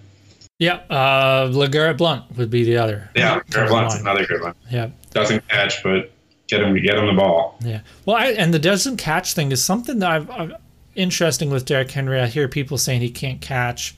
Yeah, 0.57 0.75
uh, 0.89 1.49
LeGarrette 1.49 1.97
Blunt 1.97 2.23
would 2.37 2.49
be 2.49 2.63
the 2.63 2.77
other. 2.77 3.09
Yeah, 3.13 3.39
LeGarrette 3.39 3.67
Blunt's 3.67 3.95
another 3.95 4.25
good 4.25 4.41
one. 4.41 4.55
Yeah, 4.71 4.89
doesn't 5.11 5.45
catch, 5.49 5.83
but 5.83 6.11
get 6.47 6.61
him 6.61 6.73
get 6.81 6.97
him 6.97 7.07
the 7.07 7.13
ball. 7.13 7.57
Yeah, 7.61 7.81
well, 8.05 8.15
I, 8.15 8.27
and 8.27 8.53
the 8.53 8.59
doesn't 8.59 8.95
catch 8.95 9.33
thing 9.33 9.51
is 9.51 9.61
something 9.61 9.99
that 9.99 10.11
I've, 10.11 10.31
I've 10.31 10.53
interesting 10.95 11.49
with 11.49 11.65
Derrick 11.65 11.91
Henry. 11.91 12.21
I 12.21 12.27
hear 12.27 12.47
people 12.47 12.77
saying 12.77 13.01
he 13.01 13.09
can't 13.09 13.41
catch, 13.41 13.95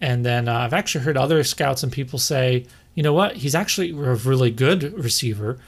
and 0.00 0.24
then 0.24 0.48
uh, 0.48 0.58
I've 0.58 0.74
actually 0.74 1.04
heard 1.04 1.16
other 1.16 1.42
scouts 1.44 1.82
and 1.82 1.92
people 1.92 2.18
say, 2.18 2.66
you 2.94 3.02
know 3.02 3.12
what, 3.12 3.36
he's 3.36 3.54
actually 3.54 3.90
a 3.90 4.14
really 4.14 4.50
good 4.50 4.92
receiver. 4.94 5.58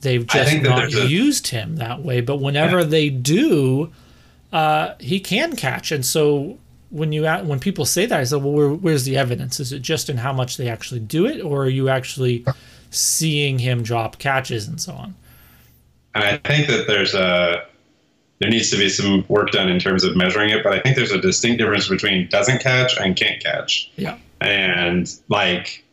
They've 0.00 0.26
just 0.26 0.62
not 0.62 0.90
used 0.92 1.46
him 1.48 1.76
that 1.76 2.02
way, 2.02 2.20
but 2.20 2.36
whenever 2.36 2.80
yeah. 2.80 2.86
they 2.86 3.08
do, 3.08 3.92
uh, 4.52 4.94
he 4.98 5.20
can 5.20 5.54
catch. 5.54 5.92
And 5.92 6.04
so 6.04 6.58
when 6.90 7.12
you 7.12 7.24
when 7.24 7.60
people 7.60 7.84
say 7.84 8.06
that, 8.06 8.18
I 8.18 8.24
said, 8.24 8.42
well, 8.42 8.52
where, 8.52 8.68
where's 8.70 9.04
the 9.04 9.16
evidence? 9.16 9.60
Is 9.60 9.72
it 9.72 9.80
just 9.80 10.10
in 10.10 10.18
how 10.18 10.32
much 10.32 10.56
they 10.56 10.68
actually 10.68 11.00
do 11.00 11.26
it, 11.26 11.40
or 11.40 11.64
are 11.64 11.68
you 11.68 11.88
actually 11.88 12.44
seeing 12.90 13.60
him 13.60 13.82
drop 13.82 14.18
catches 14.18 14.66
and 14.66 14.80
so 14.80 14.92
on? 14.92 15.14
And 16.14 16.24
I 16.24 16.36
think 16.36 16.66
that 16.66 16.86
there's 16.86 17.14
a 17.14 17.64
there 18.42 18.50
needs 18.50 18.70
to 18.70 18.76
be 18.76 18.88
some 18.88 19.24
work 19.28 19.52
done 19.52 19.68
in 19.70 19.78
terms 19.78 20.04
of 20.04 20.16
measuring 20.16 20.50
it, 20.50 20.62
but 20.62 20.72
I 20.72 20.80
think 20.80 20.96
there's 20.96 21.12
a 21.12 21.20
distinct 21.20 21.58
difference 21.58 21.88
between 21.88 22.28
doesn't 22.28 22.60
catch 22.60 22.98
and 22.98 23.16
can't 23.16 23.42
catch. 23.42 23.90
Yeah. 23.96 24.18
And 24.40 25.08
like 25.28 25.84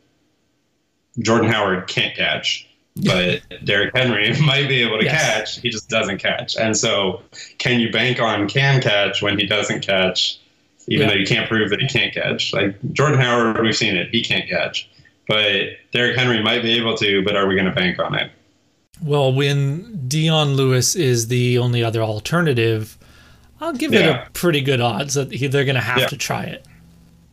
Jordan 1.19 1.49
Howard 1.49 1.87
can't 1.87 2.15
catch 2.15 2.69
but 3.03 3.41
Derrick 3.63 3.95
Henry 3.95 4.33
might 4.41 4.67
be 4.67 4.81
able 4.81 4.99
to 4.99 5.05
yes. 5.05 5.21
catch. 5.21 5.61
He 5.61 5.69
just 5.69 5.89
doesn't 5.89 6.19
catch. 6.19 6.55
And 6.55 6.75
so, 6.75 7.21
can 7.57 7.79
you 7.79 7.91
bank 7.91 8.19
on 8.19 8.47
can 8.47 8.81
catch 8.81 9.21
when 9.21 9.37
he 9.37 9.45
doesn't 9.45 9.81
catch, 9.81 10.39
even 10.87 11.07
yeah. 11.07 11.13
though 11.13 11.19
you 11.19 11.25
can't 11.25 11.47
prove 11.47 11.69
that 11.69 11.79
he 11.79 11.87
can't 11.87 12.13
catch? 12.13 12.53
Like 12.53 12.75
Jordan 12.93 13.19
Howard, 13.19 13.61
we've 13.61 13.75
seen 13.75 13.95
it; 13.95 14.09
he 14.09 14.23
can't 14.23 14.49
catch. 14.49 14.89
But 15.27 15.77
Derrick 15.91 16.17
Henry 16.17 16.41
might 16.41 16.63
be 16.63 16.73
able 16.73 16.97
to. 16.97 17.23
But 17.23 17.35
are 17.35 17.47
we 17.47 17.55
going 17.55 17.67
to 17.67 17.73
bank 17.75 17.99
on 17.99 18.15
it? 18.15 18.31
Well, 19.01 19.31
when 19.33 20.07
Dion 20.07 20.55
Lewis 20.55 20.95
is 20.95 21.27
the 21.27 21.57
only 21.57 21.83
other 21.83 22.01
alternative, 22.01 22.97
I'll 23.61 23.73
give 23.73 23.93
yeah. 23.93 23.99
it 23.99 24.27
a 24.27 24.31
pretty 24.31 24.61
good 24.61 24.81
odds 24.81 25.13
that 25.13 25.31
he, 25.31 25.47
they're 25.47 25.65
going 25.65 25.75
to 25.75 25.81
have 25.81 25.99
yeah. 25.99 26.07
to 26.07 26.17
try 26.17 26.43
it. 26.43 26.65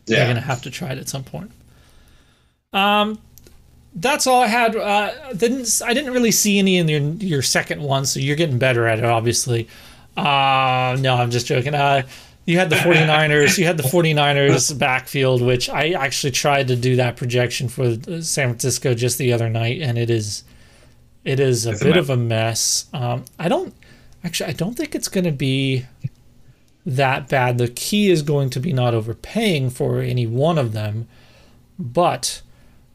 They're 0.06 0.24
going 0.24 0.36
to 0.36 0.42
have 0.42 0.62
to 0.62 0.70
try 0.70 0.90
it 0.92 0.98
at 0.98 1.08
some 1.08 1.24
point. 1.24 1.50
Um, 2.72 3.18
that's 3.94 4.26
all 4.26 4.42
I 4.42 4.46
had. 4.46 4.76
Uh, 4.76 5.32
didn't 5.32 5.80
I 5.84 5.94
didn't 5.94 6.12
really 6.12 6.30
see 6.30 6.58
any 6.58 6.76
in 6.76 6.88
your 6.88 7.00
your 7.00 7.42
second 7.42 7.82
one, 7.82 8.04
so 8.06 8.20
you're 8.20 8.36
getting 8.36 8.58
better 8.58 8.86
at 8.86 8.98
it, 8.98 9.04
obviously. 9.04 9.68
Uh, 10.16 10.96
no, 11.00 11.16
I'm 11.16 11.30
just 11.30 11.46
joking. 11.46 11.74
Uh, 11.74 12.02
you 12.44 12.58
had 12.58 12.70
the 12.70 12.76
49ers. 12.76 13.58
You 13.58 13.64
had 13.64 13.76
the 13.76 13.82
49ers 13.82 14.78
backfield, 14.78 15.42
which 15.42 15.68
I 15.68 15.90
actually 15.90 16.30
tried 16.30 16.68
to 16.68 16.76
do 16.76 16.96
that 16.96 17.16
projection 17.16 17.68
for 17.68 17.94
San 18.22 18.50
Francisco 18.50 18.94
just 18.94 19.18
the 19.18 19.32
other 19.32 19.48
night, 19.48 19.80
and 19.82 19.98
it 19.98 20.10
is 20.10 20.44
it 21.26 21.40
is 21.40 21.66
a 21.66 21.72
it's 21.72 21.82
bit 21.82 21.96
a 21.96 21.98
of 21.98 22.08
a 22.08 22.16
mess. 22.16 22.86
Um, 22.94 23.24
I 23.38 23.48
don't 23.48 23.74
actually 24.22 24.50
I 24.50 24.52
don't 24.52 24.74
think 24.74 24.94
it's 24.94 25.08
going 25.08 25.24
to 25.24 25.32
be 25.32 25.84
that 26.86 27.28
bad. 27.28 27.58
The 27.58 27.68
key 27.68 28.10
is 28.10 28.22
going 28.22 28.48
to 28.50 28.60
be 28.60 28.72
not 28.72 28.94
overpaying 28.94 29.70
for 29.70 30.00
any 30.00 30.26
one 30.26 30.56
of 30.56 30.72
them, 30.72 31.08
but 31.78 32.42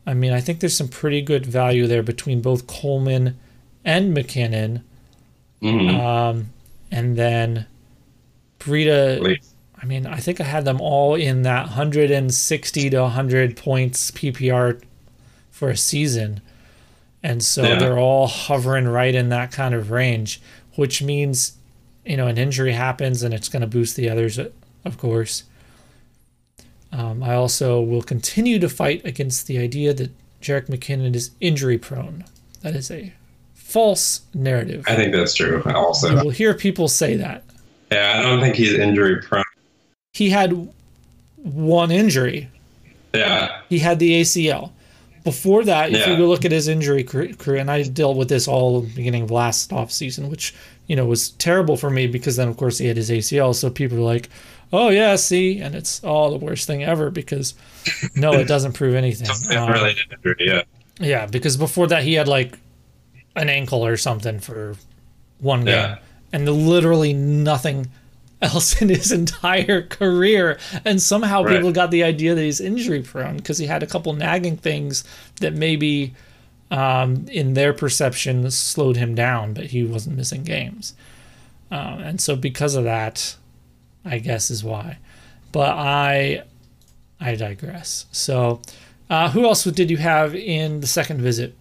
I 0.08 0.14
mean, 0.14 0.32
I 0.32 0.40
think 0.40 0.62
there's 0.62 0.76
some 0.76 0.88
pretty 0.88 1.22
good 1.22 1.46
value 1.46 1.88
there 1.88 2.02
between 2.02 2.42
both 2.42 2.68
Coleman 2.68 3.38
and 3.84 4.16
McKinnon. 4.16 4.82
Mm-hmm. 5.62 6.00
Um, 6.00 6.50
and 6.90 7.18
then 7.18 7.68
Breida, 8.60 9.38
I 9.80 9.86
mean, 9.86 10.08
I 10.08 10.18
think 10.18 10.40
I 10.40 10.46
had 10.46 10.64
them 10.64 10.80
all 10.80 11.16
in 11.16 11.42
that 11.44 11.64
160 11.64 12.90
to 12.90 13.02
100 13.02 13.58
points 13.58 14.10
PPR 14.12 14.82
for 15.52 15.70
a 15.70 15.78
season. 15.78 16.42
And 17.24 17.44
so 17.44 17.64
yeah. 17.64 17.78
they're 17.78 18.00
all 18.00 18.28
hovering 18.28 18.88
right 18.88 19.14
in 19.14 19.30
that 19.30 19.52
kind 19.52 19.76
of 19.76 19.92
range, 19.92 20.42
which 20.76 21.02
means, 21.02 21.58
you 22.06 22.18
know, 22.18 22.28
an 22.28 22.38
injury 22.38 22.72
happens 22.72 23.22
and 23.22 23.34
it's 23.34 23.50
going 23.50 23.62
to 23.62 23.68
boost 23.68 23.96
the 23.96 24.10
others, 24.10 24.40
of 24.40 24.98
course. 24.98 25.44
Um, 26.92 27.24
I 27.24 27.36
also 27.36 27.80
will 27.80 28.02
continue 28.02 28.60
to 28.60 28.68
fight 28.68 29.06
against 29.06 29.48
the 29.48 29.60
idea 29.60 29.94
that 29.94 30.12
Jerick 30.42 30.68
McKinnon 30.68 31.16
is 31.16 31.32
injury 31.40 31.78
prone. 31.78 32.26
That 32.62 32.76
is 32.76 32.92
a 32.92 33.14
false 33.54 34.22
narrative. 34.34 34.84
I 34.88 34.96
think 34.96 35.14
that's 35.14 35.34
true. 35.34 35.64
Also, 35.66 36.10
you 36.10 36.24
will 36.24 36.32
hear 36.32 36.54
people 36.54 36.88
say 36.88 37.16
that. 37.16 37.44
Yeah, 37.92 38.20
I 38.20 38.24
don't 38.24 38.42
think 38.42 38.56
he's 38.56 38.74
injury 38.74 39.22
prone. 39.22 39.44
He 40.14 40.30
had 40.30 40.70
one 41.38 41.92
injury. 41.92 42.50
Yeah. 43.14 43.62
He 43.70 43.80
had 43.80 44.00
the 44.00 44.22
ACL. 44.22 44.72
Before 45.24 45.64
that, 45.66 45.92
if 45.92 46.08
you 46.08 46.18
go 46.18 46.28
look 46.28 46.46
at 46.46 46.52
his 46.52 46.68
injury 46.68 47.04
career, 47.04 47.58
and 47.58 47.70
I 47.70 47.84
dealt 47.84 48.18
with 48.18 48.30
this 48.30 48.48
all 48.48 48.82
beginning 48.82 49.24
of 49.24 49.32
last 49.32 49.72
off 49.72 49.92
season, 49.92 50.30
which 50.30 50.54
you 50.88 50.96
know 50.96 51.06
was 51.06 51.30
terrible 51.32 51.78
for 51.78 51.90
me 51.90 52.08
because 52.08 52.36
then 52.38 52.48
of 52.48 52.58
course 52.58 52.78
he 52.80 52.88
had 52.88 52.98
his 52.98 53.10
ACL. 53.10 53.54
So 53.54 53.70
people 53.70 53.98
are 54.00 54.02
like, 54.02 54.30
oh 54.74 54.90
yeah, 54.90 55.16
see, 55.18 55.60
and 55.60 55.76
it's 55.76 56.04
all 56.04 56.32
the 56.32 56.44
worst 56.44 56.66
thing 56.66 56.84
ever 56.84 57.12
because 57.12 57.54
no, 58.16 58.34
it 58.34 58.48
doesn't 58.48 58.74
prove 58.74 58.96
anything. 58.96 59.28
Um, 59.58 59.70
related 59.72 60.12
injury, 60.12 60.36
yeah. 60.40 60.64
yeah, 61.00 61.26
because 61.28 61.56
before 61.58 61.88
that 61.88 62.04
he 62.04 62.14
had 62.16 62.28
like 62.28 62.58
an 63.36 63.48
ankle 63.50 63.86
or 63.86 63.98
something 63.98 64.40
for 64.40 64.76
one 65.40 65.60
game, 65.66 65.76
Yeah. 65.76 65.98
and 66.34 66.50
literally 66.50 67.14
nothing 67.14 67.90
else 68.42 68.82
in 68.82 68.90
his 68.90 69.12
entire 69.12 69.84
career. 69.84 70.58
And 70.86 71.02
somehow 71.02 71.44
Right. 71.44 71.56
people 71.56 71.72
got 71.72 71.92
the 71.92 72.04
idea 72.04 72.36
that 72.36 72.42
he's 72.42 72.60
injury 72.60 73.02
prone 73.02 73.38
because 73.38 73.58
he 73.58 73.68
had 73.68 73.84
a 73.84 73.88
couple 73.88 74.14
nagging 74.14 74.58
things 74.58 75.04
that 75.40 75.54
maybe, 75.54 76.14
um, 76.72 77.26
in 77.32 77.54
their 77.54 77.74
perception, 77.74 78.50
slowed 78.52 78.98
him 78.98 79.14
down, 79.16 79.54
but 79.54 79.66
he 79.66 79.84
wasn't 79.84 80.18
missing 80.18 80.44
games. 80.44 80.94
Um, 81.70 82.00
and 82.02 82.22
so 82.22 82.36
because 82.36 82.76
of 82.76 82.84
that, 82.86 83.36
I 84.04 84.18
guess 84.20 84.50
is 84.50 84.64
why. 84.64 84.98
But 85.52 85.70
I, 85.72 86.44
I 87.20 87.36
digress. 87.36 88.06
So, 88.12 88.62
uh, 89.10 89.30
who 89.30 89.46
else 89.46 89.64
did 89.66 89.92
you 89.92 89.98
have 89.98 90.34
in 90.34 90.80
the 90.80 90.88
second 90.88 91.22
visit? 91.22 91.54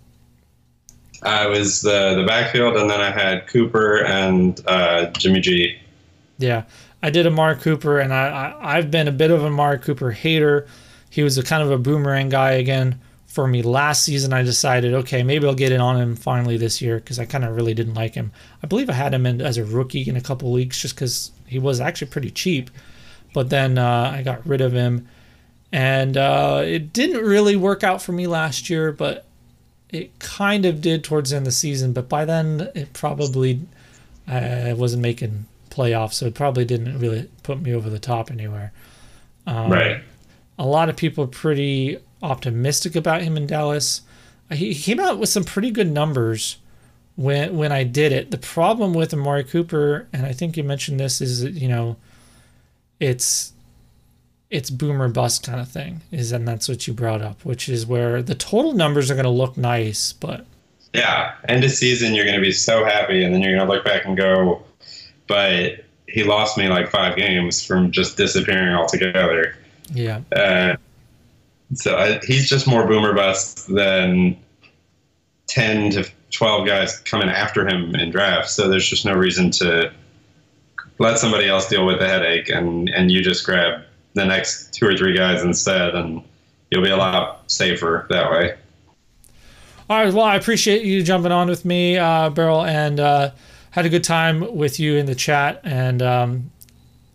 I 1.22 1.46
was 1.48 1.82
the 1.82 2.14
the 2.14 2.24
backfield, 2.26 2.76
and 2.76 2.88
then 2.88 3.00
I 3.00 3.10
had 3.10 3.46
Cooper 3.46 4.04
and 4.06 4.58
uh, 4.66 5.10
Jimmy 5.10 5.40
G. 5.40 5.76
Yeah, 6.40 6.64
I 7.02 7.10
did 7.10 7.26
Amari 7.26 7.56
Cooper, 7.56 7.98
and 7.98 8.12
I, 8.12 8.28
I 8.28 8.76
I've 8.76 8.90
been 8.90 9.08
a 9.08 9.12
bit 9.12 9.30
of 9.30 9.42
a 9.42 9.46
Amari 9.46 9.78
Cooper 9.78 10.10
hater. 10.10 10.66
He 11.10 11.22
was 11.22 11.36
a 11.38 11.42
kind 11.42 11.62
of 11.62 11.70
a 11.70 11.78
boomerang 11.78 12.28
guy 12.30 12.52
again 12.52 13.00
for 13.26 13.46
me 13.46 13.62
last 13.62 14.04
season. 14.04 14.32
I 14.32 14.42
decided, 14.42 14.94
okay, 14.94 15.22
maybe 15.22 15.46
I'll 15.46 15.54
get 15.54 15.70
in 15.70 15.80
on 15.80 16.00
him 16.00 16.16
finally 16.16 16.56
this 16.56 16.80
year 16.80 16.96
because 16.96 17.18
I 17.18 17.26
kind 17.26 17.44
of 17.44 17.54
really 17.54 17.74
didn't 17.74 17.94
like 17.94 18.14
him. 18.14 18.32
I 18.62 18.66
believe 18.66 18.88
I 18.88 18.94
had 18.94 19.12
him 19.12 19.26
in 19.26 19.40
as 19.40 19.58
a 19.58 19.64
rookie 19.64 20.08
in 20.08 20.16
a 20.16 20.20
couple 20.20 20.50
leagues 20.50 20.80
just 20.80 20.94
because 20.94 21.30
he 21.46 21.58
was 21.58 21.80
actually 21.80 22.10
pretty 22.10 22.30
cheap. 22.30 22.70
But 23.34 23.50
then 23.50 23.78
uh, 23.78 24.12
I 24.14 24.22
got 24.22 24.44
rid 24.46 24.60
of 24.60 24.72
him, 24.72 25.08
and 25.70 26.16
uh, 26.16 26.62
it 26.64 26.92
didn't 26.92 27.24
really 27.24 27.54
work 27.54 27.84
out 27.84 28.02
for 28.02 28.12
me 28.12 28.26
last 28.26 28.70
year, 28.70 28.92
but 28.92 29.26
it 29.90 30.18
kind 30.18 30.64
of 30.64 30.80
did 30.80 31.04
towards 31.04 31.30
the 31.30 31.36
end 31.36 31.42
of 31.42 31.52
the 31.52 31.52
season. 31.52 31.92
But 31.92 32.08
by 32.08 32.24
then, 32.24 32.70
it 32.74 32.92
probably 32.92 33.60
I 34.26 34.72
wasn't 34.72 35.02
making 35.02 35.46
playoffs, 35.80 36.14
so 36.14 36.26
it 36.26 36.34
probably 36.34 36.64
didn't 36.64 36.98
really 36.98 37.28
put 37.42 37.60
me 37.62 37.72
over 37.74 37.88
the 37.88 37.98
top 37.98 38.30
anywhere. 38.30 38.72
Um, 39.46 39.72
right. 39.72 40.02
A 40.58 40.66
lot 40.66 40.88
of 40.90 40.96
people 40.96 41.24
are 41.24 41.28
pretty 41.28 41.98
optimistic 42.22 42.94
about 42.94 43.22
him 43.22 43.36
in 43.36 43.46
Dallas. 43.46 44.02
He, 44.50 44.72
he 44.72 44.82
came 44.82 45.00
out 45.00 45.18
with 45.18 45.30
some 45.30 45.44
pretty 45.44 45.70
good 45.70 45.90
numbers 45.90 46.58
when 47.16 47.56
when 47.56 47.72
I 47.72 47.84
did 47.84 48.12
it. 48.12 48.30
The 48.30 48.38
problem 48.38 48.92
with 48.94 49.14
Amari 49.14 49.44
Cooper, 49.44 50.06
and 50.12 50.26
I 50.26 50.32
think 50.32 50.56
you 50.56 50.64
mentioned 50.64 51.00
this, 51.00 51.20
is 51.20 51.40
that, 51.42 51.52
you 51.52 51.68
know, 51.68 51.96
it's 52.98 53.52
it's 54.50 54.68
boomer 54.68 55.08
bust 55.08 55.44
kind 55.46 55.60
of 55.60 55.68
thing. 55.68 56.00
Is 56.10 56.32
and 56.32 56.46
that's 56.46 56.68
what 56.68 56.86
you 56.86 56.92
brought 56.92 57.22
up, 57.22 57.44
which 57.44 57.68
is 57.68 57.86
where 57.86 58.22
the 58.22 58.34
total 58.34 58.72
numbers 58.74 59.10
are 59.10 59.14
going 59.14 59.24
to 59.24 59.30
look 59.30 59.56
nice, 59.56 60.12
but 60.12 60.44
Yeah. 60.92 61.34
End 61.48 61.64
of 61.64 61.70
season, 61.70 62.14
you're 62.14 62.24
going 62.24 62.36
to 62.36 62.42
be 62.42 62.52
so 62.52 62.84
happy, 62.84 63.24
and 63.24 63.32
then 63.34 63.42
you're 63.42 63.56
going 63.56 63.66
to 63.66 63.72
look 63.72 63.84
back 63.84 64.04
and 64.04 64.16
go, 64.16 64.62
but 65.30 65.84
he 66.08 66.24
lost 66.24 66.58
me 66.58 66.68
like 66.68 66.90
five 66.90 67.16
games 67.16 67.64
from 67.64 67.92
just 67.92 68.16
disappearing 68.16 68.74
altogether. 68.74 69.56
yeah, 69.94 70.20
Uh, 70.34 70.76
so 71.72 71.96
I, 71.96 72.18
he's 72.26 72.48
just 72.48 72.66
more 72.66 72.84
boomer 72.84 73.14
bust 73.14 73.72
than 73.72 74.36
10 75.46 75.90
to 75.92 76.10
12 76.32 76.66
guys 76.66 76.98
coming 76.98 77.28
after 77.28 77.66
him 77.66 77.94
in 77.94 78.10
drafts. 78.10 78.54
So 78.54 78.68
there's 78.68 78.88
just 78.88 79.06
no 79.06 79.14
reason 79.14 79.52
to 79.52 79.92
let 80.98 81.20
somebody 81.20 81.48
else 81.48 81.68
deal 81.68 81.86
with 81.86 82.00
the 82.00 82.08
headache 82.08 82.48
and, 82.48 82.88
and 82.88 83.12
you 83.12 83.22
just 83.22 83.46
grab 83.46 83.82
the 84.14 84.24
next 84.24 84.74
two 84.74 84.86
or 84.86 84.96
three 84.96 85.16
guys 85.16 85.44
instead 85.44 85.94
and 85.94 86.24
you'll 86.72 86.82
be 86.82 86.90
a 86.90 86.96
lot 86.96 87.48
safer 87.48 88.08
that 88.10 88.32
way. 88.32 88.56
All 89.88 90.04
right. 90.04 90.12
Well, 90.12 90.24
I 90.24 90.34
appreciate 90.34 90.82
you 90.82 91.04
jumping 91.04 91.30
on 91.30 91.48
with 91.48 91.64
me, 91.64 91.98
uh, 91.98 92.30
Beryl, 92.30 92.64
and 92.64 92.98
uh, 92.98 93.30
had 93.70 93.86
a 93.86 93.88
good 93.88 94.04
time 94.04 94.56
with 94.56 94.80
you 94.80 94.96
in 94.96 95.06
the 95.06 95.14
chat. 95.14 95.60
And 95.64 96.02
um, 96.02 96.50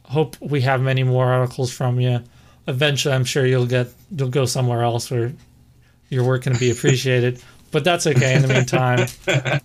hope 0.04 0.36
we 0.42 0.62
have 0.62 0.82
many 0.82 1.04
more 1.04 1.26
articles 1.26 1.72
from 1.72 2.00
you. 2.00 2.22
Eventually, 2.68 3.14
I'm 3.14 3.26
sure 3.26 3.46
you'll 3.46 3.68
get 3.68 3.88
you'll 4.16 4.30
go 4.30 4.46
somewhere 4.46 4.82
else 4.82 5.12
where 5.12 5.34
your 6.10 6.24
work 6.24 6.44
can 6.44 6.58
be 6.58 6.72
appreciated. 6.72 7.42
but 7.72 7.84
that's 7.84 8.08
okay. 8.08 8.36
In 8.36 8.42
the 8.42 8.48
meantime, 8.48 9.08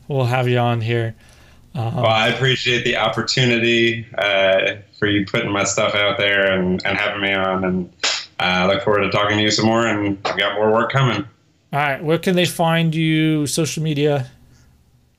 we'll 0.09 0.27
have 0.27 0.49
you 0.49 0.59
on 0.59 0.81
here. 0.81 1.15
Well, 1.75 2.07
I 2.07 2.29
appreciate 2.29 2.85
the 2.85 2.97
opportunity 2.97 4.07
uh, 4.19 4.77
for 4.99 5.07
you 5.07 5.25
putting 5.25 5.53
my 5.53 5.63
stuff 5.63 5.95
out 5.95 6.19
there 6.19 6.51
and, 6.51 6.85
and 6.85 6.99
having 6.99 7.23
me 7.23 7.33
on. 7.33 7.65
And 7.65 7.93
I 8.41 8.67
look 8.67 8.83
forward 8.83 9.03
to 9.03 9.11
talking 9.11 9.37
to 9.37 9.43
you 9.43 9.51
some 9.51 9.67
more. 9.67 9.87
And 9.87 10.19
I've 10.25 10.37
got 10.37 10.57
more 10.57 10.73
work 10.73 10.91
coming. 10.91 11.25
All 11.73 11.79
right. 11.79 12.03
Where 12.03 12.19
can 12.19 12.35
they 12.35 12.47
find 12.47 12.93
you? 12.95 13.47
Social 13.47 13.83
media. 13.83 14.29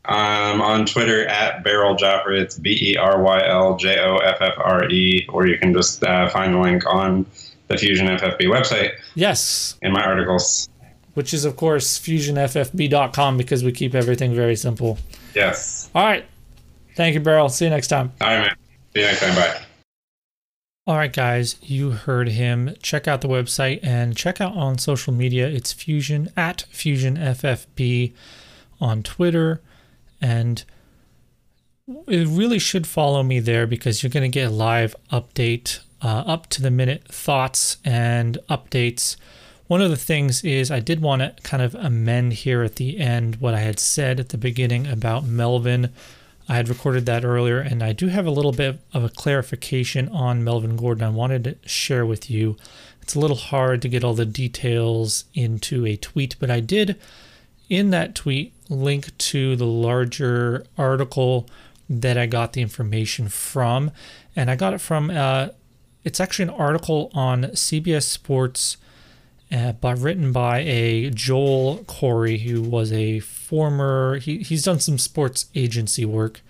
I'm 0.06 0.62
on 0.62 0.86
Twitter 0.86 1.28
at 1.28 1.64
Beryl 1.64 1.96
Joffre. 1.96 2.40
It's 2.40 2.58
B 2.58 2.78
E 2.94 2.98
R 2.98 3.22
Y 3.22 3.48
L 3.48 3.78
J 3.78 4.00
O 4.00 4.18
F 4.18 4.38
F 4.42 4.54
R 4.58 4.90
E, 4.90 5.26
or 5.30 5.46
you 5.48 5.58
can 5.58 5.74
just 5.74 6.04
uh, 6.04 6.28
find 6.30 6.56
the 6.56 6.60
link 6.60 6.84
on 6.88 7.26
the 7.68 7.78
Fusion 7.78 8.08
FFB 8.08 8.42
website 8.42 8.92
Yes, 9.16 9.78
in 9.82 9.92
my 9.94 10.04
articles. 10.04 10.68
which 11.14 11.34
is 11.34 11.46
of 11.46 11.56
course 11.56 11.98
fusionffb.com 12.00 13.38
because 13.38 13.64
we 13.64 13.72
keep 13.72 13.94
everything 13.96 14.34
very 14.36 14.56
simple. 14.56 14.98
Yes. 15.36 15.90
All 15.96 16.04
right. 16.04 16.26
Thank 16.96 17.14
you, 17.14 17.22
Beryl. 17.22 17.48
See 17.50 17.66
you 17.66 17.72
next 17.72 17.88
time. 17.88 18.12
All 18.20 18.28
right, 18.28 18.40
man. 18.48 18.56
See 18.94 19.00
you 19.02 19.06
next 19.06 19.20
time. 19.22 19.36
Bye. 19.36 19.62
All 20.88 20.98
right, 20.98 21.14
guys, 21.14 21.56
you 21.62 21.92
heard 21.92 22.28
him. 22.30 22.76
Check 22.82 23.08
out 23.08 23.22
the 23.22 23.28
website 23.30 23.80
and 23.84 24.18
check 24.18 24.42
out 24.42 24.54
on 24.58 24.78
social 24.80 25.14
media. 25.14 25.48
It's 25.48 25.72
Fusion 25.72 26.30
at 26.36 26.64
Fusion 26.72 27.16
FFB 27.18 28.14
on 28.82 29.04
Twitter. 29.04 29.62
And 30.22 30.64
it 32.08 32.28
really 32.28 32.60
should 32.60 32.88
follow 32.88 33.24
me 33.24 33.40
there 33.40 33.68
because 33.68 34.02
you're 34.04 34.10
going 34.10 34.30
to 34.30 34.40
get 34.40 34.48
a 34.48 34.54
live 34.54 34.96
update, 35.12 35.80
uh, 36.02 36.24
up 36.26 36.48
to 36.48 36.62
the 36.62 36.72
minute 36.72 37.08
thoughts 37.08 37.78
and 37.84 38.38
updates. 38.50 39.18
One 39.68 39.82
of 39.82 39.90
the 39.90 39.98
things 39.98 40.44
is 40.44 40.70
I 40.70 40.80
did 40.80 41.02
want 41.02 41.22
to 41.22 41.36
kind 41.44 41.64
of 41.64 41.76
amend 41.76 42.34
here 42.34 42.62
at 42.64 42.76
the 42.76 43.00
end 43.00 43.38
what 43.38 43.54
I 43.54 43.60
had 43.60 43.80
said 43.80 44.20
at 44.20 44.30
the 44.30 44.38
beginning 44.38 44.88
about 44.88 45.26
Melvin. 45.26 45.92
I 46.50 46.56
had 46.56 46.70
recorded 46.70 47.06
that 47.06 47.24
earlier, 47.24 47.60
and 47.60 47.82
I 47.82 47.94
do 47.94 48.08
have 48.08 48.26
a 48.26 48.32
little 48.32 48.52
bit 48.52 48.80
of 48.94 49.04
a 49.04 49.10
clarification 49.10 50.10
on 50.10 50.44
Melvin 50.44 50.76
Gordon 50.76 51.04
I 51.06 51.10
wanted 51.10 51.44
to 51.46 51.56
share 51.66 52.06
with 52.06 52.30
you. 52.30 52.58
It's 53.02 53.16
a 53.16 53.20
little 53.20 53.38
hard 53.38 53.82
to 53.82 53.90
get 53.90 54.04
all 54.04 54.14
the 54.14 54.26
details 54.26 55.26
into 55.34 55.86
a 55.86 55.96
tweet, 55.96 56.36
but 56.40 56.52
I 56.52 56.60
did 56.60 57.00
in 57.72 57.90
that 57.90 58.14
tweet 58.14 58.54
link 58.70 59.18
to 59.18 59.56
the 59.56 59.66
larger 59.66 60.66
article 60.78 61.48
that 61.90 62.18
I 62.18 62.26
got 62.26 62.52
the 62.52 62.62
information 62.62 63.30
from, 63.30 63.92
and 64.36 64.52
I 64.52 64.56
got 64.58 64.74
it 64.74 64.82
from. 64.82 65.10
Uh, 65.10 65.48
it's 66.04 66.20
actually 66.20 66.44
an 66.44 66.50
article 66.50 67.10
on 67.14 67.44
CBS 67.44 68.04
Sports, 68.04 68.76
uh, 69.52 69.72
but 69.72 69.98
written 70.00 70.34
by 70.34 70.60
a 70.60 71.12
Joel 71.12 71.86
Corry, 71.86 72.42
who 72.42 72.62
was 72.62 72.92
a 72.92 73.20
former. 73.20 74.18
He, 74.18 74.40
he's 74.40 74.64
done 74.64 74.82
some 74.82 74.98
sports 74.98 75.46
agency 75.56 76.04
work, 76.04 76.42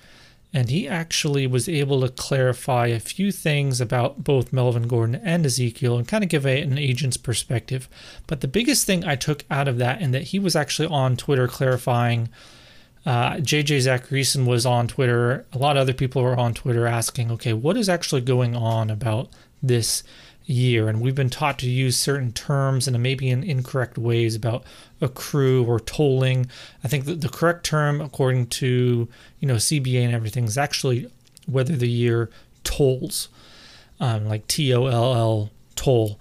and 0.53 0.69
he 0.69 0.87
actually 0.87 1.47
was 1.47 1.69
able 1.69 2.01
to 2.01 2.09
clarify 2.09 2.87
a 2.87 2.99
few 2.99 3.31
things 3.31 3.79
about 3.79 4.23
both 4.23 4.51
Melvin 4.51 4.87
Gordon 4.87 5.15
and 5.23 5.45
Ezekiel 5.45 5.97
and 5.97 6.07
kind 6.07 6.23
of 6.23 6.29
give 6.29 6.45
a, 6.45 6.61
an 6.61 6.77
agent's 6.77 7.17
perspective. 7.17 7.87
But 8.27 8.41
the 8.41 8.47
biggest 8.47 8.85
thing 8.85 9.05
I 9.05 9.15
took 9.15 9.45
out 9.49 9.67
of 9.67 9.77
that, 9.77 10.01
and 10.01 10.13
that 10.13 10.23
he 10.23 10.39
was 10.39 10.55
actually 10.55 10.89
on 10.89 11.15
Twitter 11.15 11.47
clarifying. 11.47 12.29
Uh, 13.05 13.35
JJ 13.35 13.87
Zachariason 13.87 14.45
was 14.45 14.65
on 14.65 14.87
Twitter. 14.87 15.45
A 15.53 15.57
lot 15.57 15.77
of 15.77 15.81
other 15.81 15.93
people 15.93 16.21
were 16.21 16.37
on 16.37 16.53
Twitter 16.53 16.85
asking, 16.85 17.31
okay, 17.31 17.53
what 17.53 17.77
is 17.77 17.89
actually 17.89 18.21
going 18.21 18.55
on 18.55 18.89
about 18.89 19.29
this 19.63 20.03
year? 20.51 20.87
And 20.87 21.01
we've 21.01 21.15
been 21.15 21.29
taught 21.29 21.59
to 21.59 21.69
use 21.69 21.97
certain 21.97 22.31
terms 22.31 22.87
and 22.87 23.01
maybe 23.01 23.29
in 23.29 23.43
incorrect 23.43 23.97
ways 23.97 24.35
about 24.35 24.63
accrue 24.99 25.63
or 25.65 25.79
tolling. 25.79 26.47
I 26.83 26.87
think 26.87 27.05
that 27.05 27.21
the 27.21 27.29
correct 27.29 27.65
term, 27.65 28.01
according 28.01 28.47
to 28.47 29.07
you 29.39 29.47
know 29.47 29.55
CBA 29.55 30.03
and 30.03 30.13
everything, 30.13 30.45
is 30.45 30.57
actually 30.57 31.07
whether 31.47 31.75
the 31.75 31.89
year 31.89 32.29
tolls, 32.63 33.29
um, 33.99 34.27
like 34.27 34.47
T 34.47 34.73
O 34.73 34.85
L 34.85 35.13
L 35.15 35.49
toll. 35.75 36.19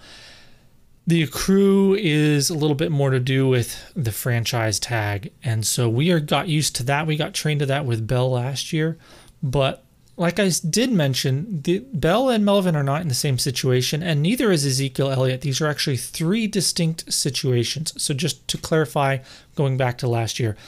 The 1.06 1.22
accrue 1.22 1.94
is 1.94 2.50
a 2.50 2.54
little 2.54 2.76
bit 2.76 2.92
more 2.92 3.10
to 3.10 3.18
do 3.18 3.48
with 3.48 3.92
the 3.96 4.12
franchise 4.12 4.78
tag, 4.78 5.32
and 5.42 5.66
so 5.66 5.88
we 5.88 6.10
are 6.10 6.20
got 6.20 6.48
used 6.48 6.76
to 6.76 6.82
that. 6.84 7.06
We 7.06 7.16
got 7.16 7.34
trained 7.34 7.60
to 7.60 7.66
that 7.66 7.84
with 7.84 8.06
Bell 8.06 8.30
last 8.30 8.72
year, 8.72 8.96
but 9.42 9.84
like 10.20 10.38
I 10.38 10.50
did 10.68 10.92
mention, 10.92 11.62
the 11.62 11.78
Bell 11.94 12.28
and 12.28 12.44
Melvin 12.44 12.76
are 12.76 12.82
not 12.82 13.00
in 13.00 13.08
the 13.08 13.14
same 13.14 13.38
situation, 13.38 14.02
and 14.02 14.20
neither 14.20 14.52
is 14.52 14.66
Ezekiel 14.66 15.10
Elliott. 15.10 15.40
These 15.40 15.62
are 15.62 15.66
actually 15.66 15.96
three 15.96 16.46
distinct 16.46 17.10
situations. 17.10 17.94
So 17.96 18.12
just 18.12 18.46
to 18.48 18.58
clarify, 18.58 19.18
going 19.54 19.78
back 19.78 19.96
to 19.98 20.08
last 20.08 20.38
year, 20.38 20.58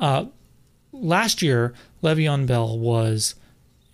uh, 0.00 0.24
last 0.90 1.42
year 1.42 1.74
Le'Veon 2.02 2.46
Bell 2.46 2.78
was 2.78 3.34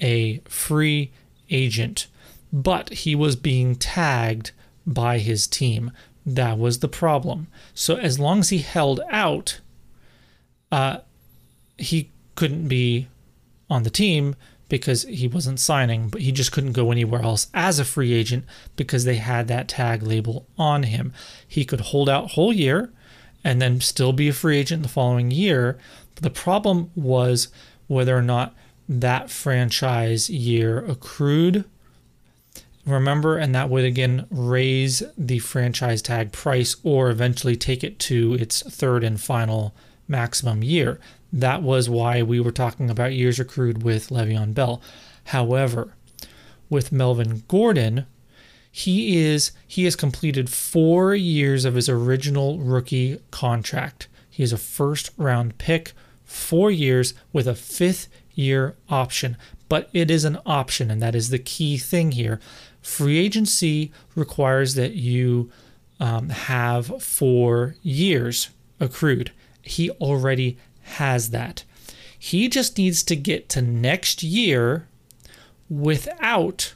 a 0.01 0.40
free 0.49 1.11
agent. 1.51 2.07
but 2.55 2.88
he 2.90 3.16
was 3.16 3.34
being 3.34 3.74
tagged 3.74 4.53
by 4.86 5.18
his 5.18 5.49
team. 5.49 5.90
That 6.24 6.57
was 6.57 6.78
the 6.78 6.88
problem. 6.88 7.49
So 7.74 7.97
as 7.97 8.20
long 8.20 8.38
as 8.38 8.51
he 8.51 8.59
held 8.59 9.01
out, 9.11 9.59
uh, 10.70 10.99
he 11.76 12.12
couldn't 12.36 12.68
be 12.68 13.09
on 13.68 13.82
the 13.82 13.90
team 13.90 14.36
because 14.69 15.03
he 15.03 15.29
wasn't 15.29 15.61
signing, 15.61 16.09
but 16.09 16.23
he 16.23 16.33
just 16.33 16.53
couldn't 16.53 16.73
go 16.73 16.91
anywhere 16.91 17.23
else 17.23 17.49
as 17.53 17.79
a 17.79 17.85
free 17.85 18.12
agent 18.12 18.45
because 18.77 19.05
they 19.05 19.17
had 19.17 19.49
that 19.49 19.69
tag 19.69 20.03
label 20.03 20.47
on 20.57 20.85
him. 20.85 21.12
He 21.47 21.65
could 21.65 21.81
hold 21.81 22.09
out 22.09 22.33
whole 22.33 22.53
year 22.53 22.93
and 23.43 23.61
then 23.61 23.81
still 23.81 24.12
be 24.12 24.29
a 24.29 24.33
free 24.33 24.59
agent 24.59 24.83
the 24.83 24.89
following 24.89 25.31
year. 25.31 25.79
But 26.15 26.25
the 26.25 26.31
problem 26.31 26.91
was 26.95 27.49
whether 27.87 28.17
or 28.17 28.23
not 28.23 28.55
that 28.89 29.31
franchise 29.31 30.31
year 30.31 30.79
accrued. 30.87 31.65
Remember, 32.87 33.39
and 33.39 33.55
that 33.55 33.71
would 33.71 33.85
again 33.85 34.27
raise 34.31 35.03
the 35.17 35.39
franchise 35.39 36.03
tag 36.03 36.33
price 36.33 36.77
or 36.83 37.11
eventually 37.11 37.57
take 37.57 37.83
it 37.83 37.99
to 38.01 38.35
its 38.35 38.62
third 38.62 39.05
and 39.05 39.21
final 39.21 39.75
maximum 40.07 40.62
year. 40.62 41.01
That 41.35 41.64
was 41.64 41.91
why 41.91 42.22
we 42.22 42.39
were 42.39 42.53
talking 42.53 42.89
about 42.89 43.12
years 43.12 43.41
accrued 43.41 43.82
with 43.82 44.11
Le'Veon 44.11 44.55
Bell. 44.55 44.80
However, 45.24 45.97
with 46.70 46.93
Melvin 46.93 47.43
Gordon, 47.49 48.07
he 48.70 49.18
is 49.18 49.51
he 49.66 49.82
has 49.82 49.97
completed 49.97 50.49
4 50.49 51.16
years 51.16 51.64
of 51.64 51.74
his 51.74 51.89
original 51.89 52.61
rookie 52.61 53.18
contract. 53.32 54.07
He 54.30 54.45
is 54.45 54.53
a 54.53 54.57
first 54.57 55.11
round 55.16 55.59
pick, 55.59 55.93
4 56.22 56.70
years 56.70 57.14
with 57.32 57.49
a 57.49 57.57
fifth 57.57 58.07
year 58.35 58.76
option, 58.89 59.37
but 59.68 59.91
it 59.93 60.12
is 60.12 60.24
an 60.24 60.39
option 60.47 60.89
and 60.89 61.03
that 61.03 61.16
is 61.16 61.30
the 61.30 61.41
key 61.41 61.78
thing 61.78 62.12
here. 62.12 62.39
Free 62.80 63.18
agency 63.18 63.91
requires 64.14 64.76
that 64.76 64.93
you 64.93 65.51
um, 65.99 66.28
have 66.28 67.03
4 67.03 67.74
years 67.82 68.51
accrued. 68.78 69.32
He 69.62 69.91
already 69.91 70.59
has 70.85 71.30
that. 71.30 71.64
He 72.18 72.49
just 72.49 72.78
needs 72.78 73.03
to 73.05 73.16
get 73.16 73.49
to 73.51 73.62
next 73.62 74.22
year 74.22 74.89
without 75.68 76.74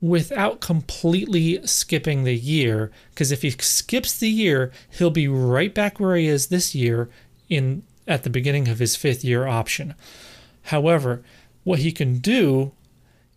without 0.00 0.60
completely 0.60 1.64
skipping 1.66 2.22
the 2.22 2.34
year. 2.34 2.92
Because 3.10 3.32
if 3.32 3.42
he 3.42 3.50
skips 3.50 4.18
the 4.18 4.28
year 4.28 4.70
he'll 4.90 5.10
be 5.10 5.28
right 5.28 5.74
back 5.74 5.98
where 5.98 6.16
he 6.16 6.26
is 6.26 6.46
this 6.46 6.74
year 6.74 7.08
in 7.48 7.82
at 8.06 8.22
the 8.22 8.30
beginning 8.30 8.68
of 8.68 8.78
his 8.78 8.96
fifth 8.96 9.24
year 9.24 9.46
option. 9.46 9.94
However 10.64 11.22
what 11.64 11.80
he 11.80 11.92
can 11.92 12.18
do 12.18 12.72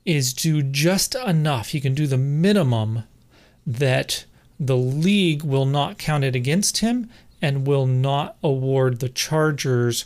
is 0.05 0.33
do 0.33 0.61
just 0.61 1.15
enough. 1.15 1.69
He 1.69 1.81
can 1.81 1.93
do 1.93 2.07
the 2.07 2.17
minimum 2.17 3.03
that 3.65 4.25
the 4.59 4.77
league 4.77 5.43
will 5.43 5.65
not 5.65 5.97
count 5.97 6.23
it 6.23 6.35
against 6.35 6.79
him 6.79 7.09
and 7.41 7.67
will 7.67 7.87
not 7.87 8.37
award 8.43 8.99
the 8.99 9.09
chargers 9.09 10.05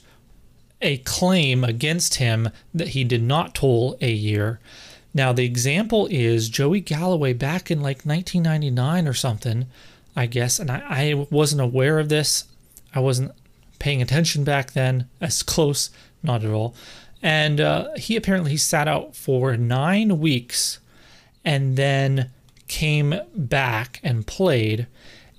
a 0.81 0.97
claim 0.99 1.63
against 1.63 2.15
him 2.15 2.49
that 2.73 2.89
he 2.89 3.03
did 3.03 3.23
not 3.23 3.55
toll 3.55 3.97
a 4.01 4.11
year 4.11 4.59
now, 5.15 5.31
the 5.31 5.45
example 5.45 6.09
is 6.11 6.49
Joey 6.49 6.81
Galloway 6.81 7.31
back 7.31 7.71
in 7.71 7.79
like 7.79 8.03
1999 8.03 9.07
or 9.07 9.13
something, 9.13 9.65
I 10.13 10.25
guess, 10.25 10.59
and 10.59 10.69
I, 10.69 10.83
I 10.89 11.27
wasn't 11.31 11.61
aware 11.61 11.99
of 11.99 12.09
this. 12.09 12.43
I 12.93 12.99
wasn't 12.99 13.31
paying 13.79 14.01
attention 14.01 14.43
back 14.43 14.73
then, 14.73 15.07
as 15.21 15.41
close, 15.41 15.89
not 16.21 16.43
at 16.43 16.51
all. 16.51 16.75
And 17.23 17.61
uh, 17.61 17.93
he 17.95 18.17
apparently 18.17 18.57
sat 18.57 18.89
out 18.89 19.15
for 19.15 19.55
nine 19.55 20.19
weeks 20.19 20.79
and 21.45 21.77
then 21.77 22.31
came 22.67 23.15
back 23.33 24.01
and 24.03 24.27
played 24.27 24.85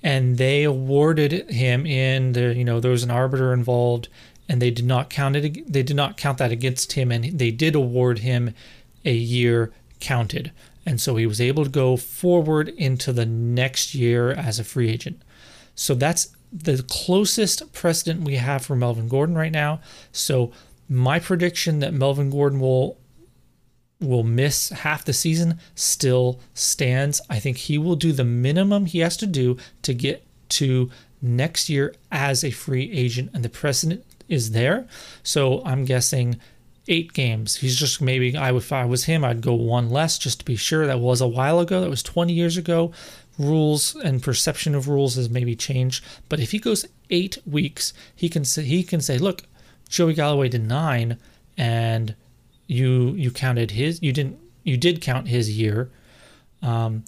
and 0.07 0.39
they 0.39 0.63
awarded 0.63 1.51
him 1.51 1.85
in 1.85 2.33
the 2.33 2.55
you 2.55 2.65
know 2.65 2.79
there 2.81 2.91
was 2.91 3.03
an 3.03 3.11
arbiter 3.11 3.53
involved 3.53 4.09
and 4.49 4.63
they 4.63 4.71
did 4.71 4.87
not 4.87 5.11
count 5.11 5.35
it 5.35 5.73
they 5.73 5.83
did 5.83 5.97
not 5.97 6.17
count 6.17 6.39
that 6.39 6.53
against 6.53 6.93
him 6.93 7.11
and 7.11 7.39
they 7.39 7.51
did 7.51 7.75
award 7.75 8.21
him 8.21 8.55
a 9.07 9.15
year 9.15 9.73
counted. 10.01 10.53
And 10.85 11.01
so 11.01 11.17
he 11.17 11.27
was 11.27 11.41
able 11.41 11.65
to 11.65 11.71
go 11.71 11.97
forward 11.97 12.69
into 12.69 13.13
the 13.13 13.27
next 13.27 13.95
year 13.95 14.31
as 14.31 14.59
a 14.59 14.65
free 14.65 14.91
agent. 14.91 15.23
So 15.75 15.95
that's 15.95 16.29
the 16.53 16.85
closest 16.89 17.73
precedent 17.73 18.23
we 18.23 18.37
have 18.37 18.65
for 18.65 18.77
Melvin 18.77 19.09
Gordon 19.09 19.37
right 19.37 19.53
now. 19.53 19.81
So 20.13 20.53
my 20.89 21.19
prediction 21.19 21.81
that 21.81 21.93
Melvin 21.93 22.31
Gordon 22.31 22.61
will 22.61 22.99
will 24.01 24.23
miss 24.23 24.71
half 24.71 25.05
the 25.05 25.13
season 25.13 25.59
still 25.75 26.41
stands. 26.55 27.21
I 27.31 27.39
think 27.39 27.57
he 27.57 27.79
will 27.79 27.97
do 27.97 28.13
the 28.13 28.25
minimum 28.25 28.87
he 28.87 28.99
has 29.01 29.17
to 29.19 29.27
do 29.27 29.57
to 29.83 29.95
get 29.95 30.25
to 30.51 30.91
next 31.23 31.69
year 31.69 31.95
as 32.13 32.45
a 32.45 32.51
free 32.51 32.91
agent 32.93 33.31
and 33.33 33.45
the 33.45 33.49
precedent 33.49 34.05
is 34.29 34.51
there. 34.51 34.87
So 35.23 35.63
I'm 35.65 35.85
guessing 35.85 36.39
eight 36.89 37.13
games. 37.13 37.57
He's 37.57 37.77
just 37.77 38.01
maybe 38.01 38.37
I 38.37 38.53
would 38.53 38.63
if 38.63 38.73
I 38.73 38.85
was 38.85 39.05
him, 39.05 39.25
I'd 39.25 39.41
go 39.41 39.55
one 39.55 39.91
less 39.91 40.19
just 40.19 40.41
to 40.41 40.45
be 40.45 40.57
sure. 40.57 40.87
That 40.87 41.01
was 41.01 41.21
a 41.21 41.29
while 41.29 41.59
ago. 41.59 41.81
That 41.81 41.91
was 41.91 42.03
20 42.03 42.33
years 42.33 42.57
ago. 42.57 42.93
Rules 43.39 43.95
and 43.97 44.23
perception 44.23 44.75
of 44.75 44.89
rules 44.89 45.17
has 45.17 45.29
maybe 45.29 45.55
changed. 45.57 46.05
But 46.29 46.41
if 46.41 46.53
he 46.53 46.59
goes 46.59 46.87
eight 47.11 47.39
weeks, 47.47 47.93
he 48.15 48.29
can 48.29 48.45
say 48.45 48.63
he 48.63 48.83
can 48.83 49.01
say, 49.01 49.19
look, 49.19 49.43
Joey 49.89 50.15
Galloway 50.15 50.49
did 50.49 50.67
nine, 50.67 51.19
and 51.57 52.15
you 52.67 53.13
you 53.13 53.31
counted 53.31 53.73
his. 53.73 54.03
You 54.03 54.13
didn't. 54.13 54.39
You 54.65 54.77
did 54.77 55.01
count 55.01 55.29
his 55.29 55.57
year. 55.59 55.91
Um, 56.63 57.05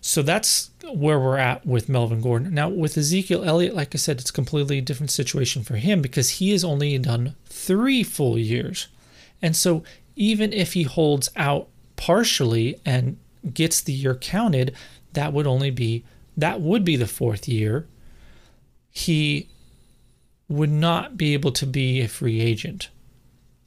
so 0.00 0.22
that's 0.22 0.70
where 0.92 1.20
we're 1.20 1.36
at 1.36 1.66
with 1.66 1.88
Melvin 1.88 2.20
Gordon. 2.20 2.54
Now, 2.54 2.68
with 2.68 2.96
Ezekiel 2.96 3.44
Elliott, 3.44 3.74
like 3.74 3.94
I 3.94 3.98
said, 3.98 4.18
it's 4.18 4.30
a 4.30 4.34
completely 4.34 4.80
different 4.80 5.10
situation 5.10 5.62
for 5.62 5.76
him 5.76 6.00
because 6.00 6.30
he 6.30 6.50
has 6.52 6.64
only 6.64 6.96
done 6.98 7.34
three 7.46 8.02
full 8.02 8.38
years. 8.38 8.88
And 9.42 9.54
so 9.54 9.82
even 10.16 10.52
if 10.52 10.72
he 10.72 10.84
holds 10.84 11.30
out 11.36 11.68
partially 11.96 12.80
and 12.84 13.18
gets 13.52 13.80
the 13.80 13.92
year 13.92 14.14
counted, 14.14 14.74
that 15.12 15.32
would 15.32 15.46
only 15.46 15.70
be 15.70 16.04
that 16.36 16.60
would 16.60 16.84
be 16.84 16.96
the 16.96 17.06
fourth 17.06 17.48
year. 17.48 17.86
He 18.90 19.48
would 20.48 20.70
not 20.70 21.16
be 21.16 21.34
able 21.34 21.52
to 21.52 21.66
be 21.66 22.00
a 22.00 22.08
free 22.08 22.40
agent, 22.40 22.88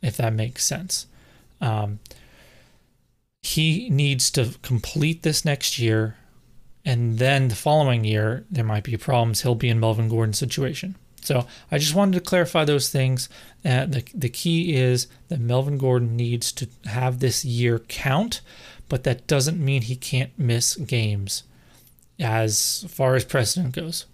if 0.02 0.18
that 0.18 0.34
makes 0.34 0.66
sense. 0.66 1.06
Um, 1.64 2.00
he 3.42 3.90
needs 3.90 4.30
to 4.32 4.56
complete 4.62 5.24
this 5.24 5.46
next 5.46 5.80
year, 5.80 6.18
and 6.86 7.18
then 7.18 7.48
the 7.48 7.56
following 7.56 8.04
year 8.04 8.46
there 8.52 8.64
might 8.64 8.84
be 8.84 8.98
problems. 8.98 9.42
He'll 9.42 9.56
be 9.56 9.70
in 9.70 9.80
Melvin 9.80 10.10
Gordon's 10.10 10.38
situation. 10.38 10.96
So 11.22 11.48
I 11.72 11.78
just 11.78 11.96
wanted 11.96 12.18
to 12.18 12.30
clarify 12.30 12.66
those 12.66 12.90
things. 12.90 13.30
Uh, 13.64 13.86
the, 13.86 14.04
the 14.14 14.30
key 14.30 14.76
is 14.76 15.08
that 15.30 15.40
Melvin 15.40 15.78
Gordon 15.78 16.18
needs 16.18 16.52
to 16.52 16.68
have 16.86 17.20
this 17.20 17.46
year 17.46 17.80
count, 17.80 18.42
but 18.90 19.04
that 19.06 19.26
doesn't 19.26 19.64
mean 19.64 19.84
he 19.84 19.96
can't 19.96 20.38
miss 20.38 20.76
games 20.76 21.44
as 22.20 22.86
far 22.90 23.16
as 23.16 23.24
precedent 23.24 23.74
goes. 23.74 24.06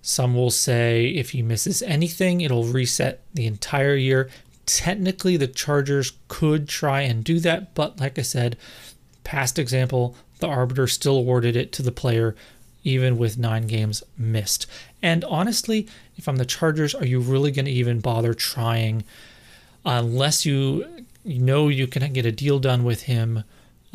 Some 0.00 0.34
will 0.34 0.50
say 0.50 1.08
if 1.08 1.30
he 1.30 1.42
misses 1.42 1.82
anything, 1.82 2.40
it'll 2.40 2.64
reset 2.64 3.22
the 3.34 3.46
entire 3.46 3.94
year. 3.94 4.30
Technically, 4.68 5.38
the 5.38 5.46
Chargers 5.46 6.12
could 6.28 6.68
try 6.68 7.00
and 7.00 7.24
do 7.24 7.40
that, 7.40 7.74
but 7.74 7.98
like 7.98 8.18
I 8.18 8.22
said, 8.22 8.58
past 9.24 9.58
example, 9.58 10.14
the 10.40 10.46
arbiter 10.46 10.86
still 10.86 11.16
awarded 11.16 11.56
it 11.56 11.72
to 11.72 11.82
the 11.82 11.90
player 11.90 12.36
even 12.84 13.16
with 13.16 13.38
nine 13.38 13.66
games 13.66 14.02
missed. 14.18 14.66
And 15.02 15.24
honestly, 15.24 15.88
if 16.18 16.28
I'm 16.28 16.36
the 16.36 16.44
Chargers, 16.44 16.94
are 16.94 17.06
you 17.06 17.18
really 17.18 17.50
going 17.50 17.64
to 17.64 17.70
even 17.70 18.00
bother 18.00 18.34
trying 18.34 19.04
unless 19.86 20.44
you, 20.44 20.84
know 21.24 21.68
you 21.68 21.86
can 21.86 22.12
get 22.12 22.26
a 22.26 22.32
deal 22.32 22.58
done 22.58 22.84
with 22.84 23.04
him? 23.04 23.44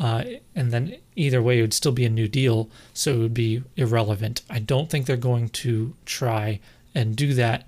Uh, 0.00 0.24
and 0.56 0.72
then 0.72 0.96
either 1.14 1.40
way, 1.40 1.60
it 1.60 1.62
would 1.62 1.72
still 1.72 1.92
be 1.92 2.04
a 2.04 2.10
new 2.10 2.26
deal, 2.26 2.68
so 2.92 3.12
it 3.12 3.18
would 3.18 3.34
be 3.34 3.62
irrelevant. 3.76 4.42
I 4.50 4.58
don't 4.58 4.90
think 4.90 5.06
they're 5.06 5.16
going 5.16 5.50
to 5.50 5.94
try 6.04 6.58
and 6.96 7.14
do 7.14 7.32
that. 7.34 7.64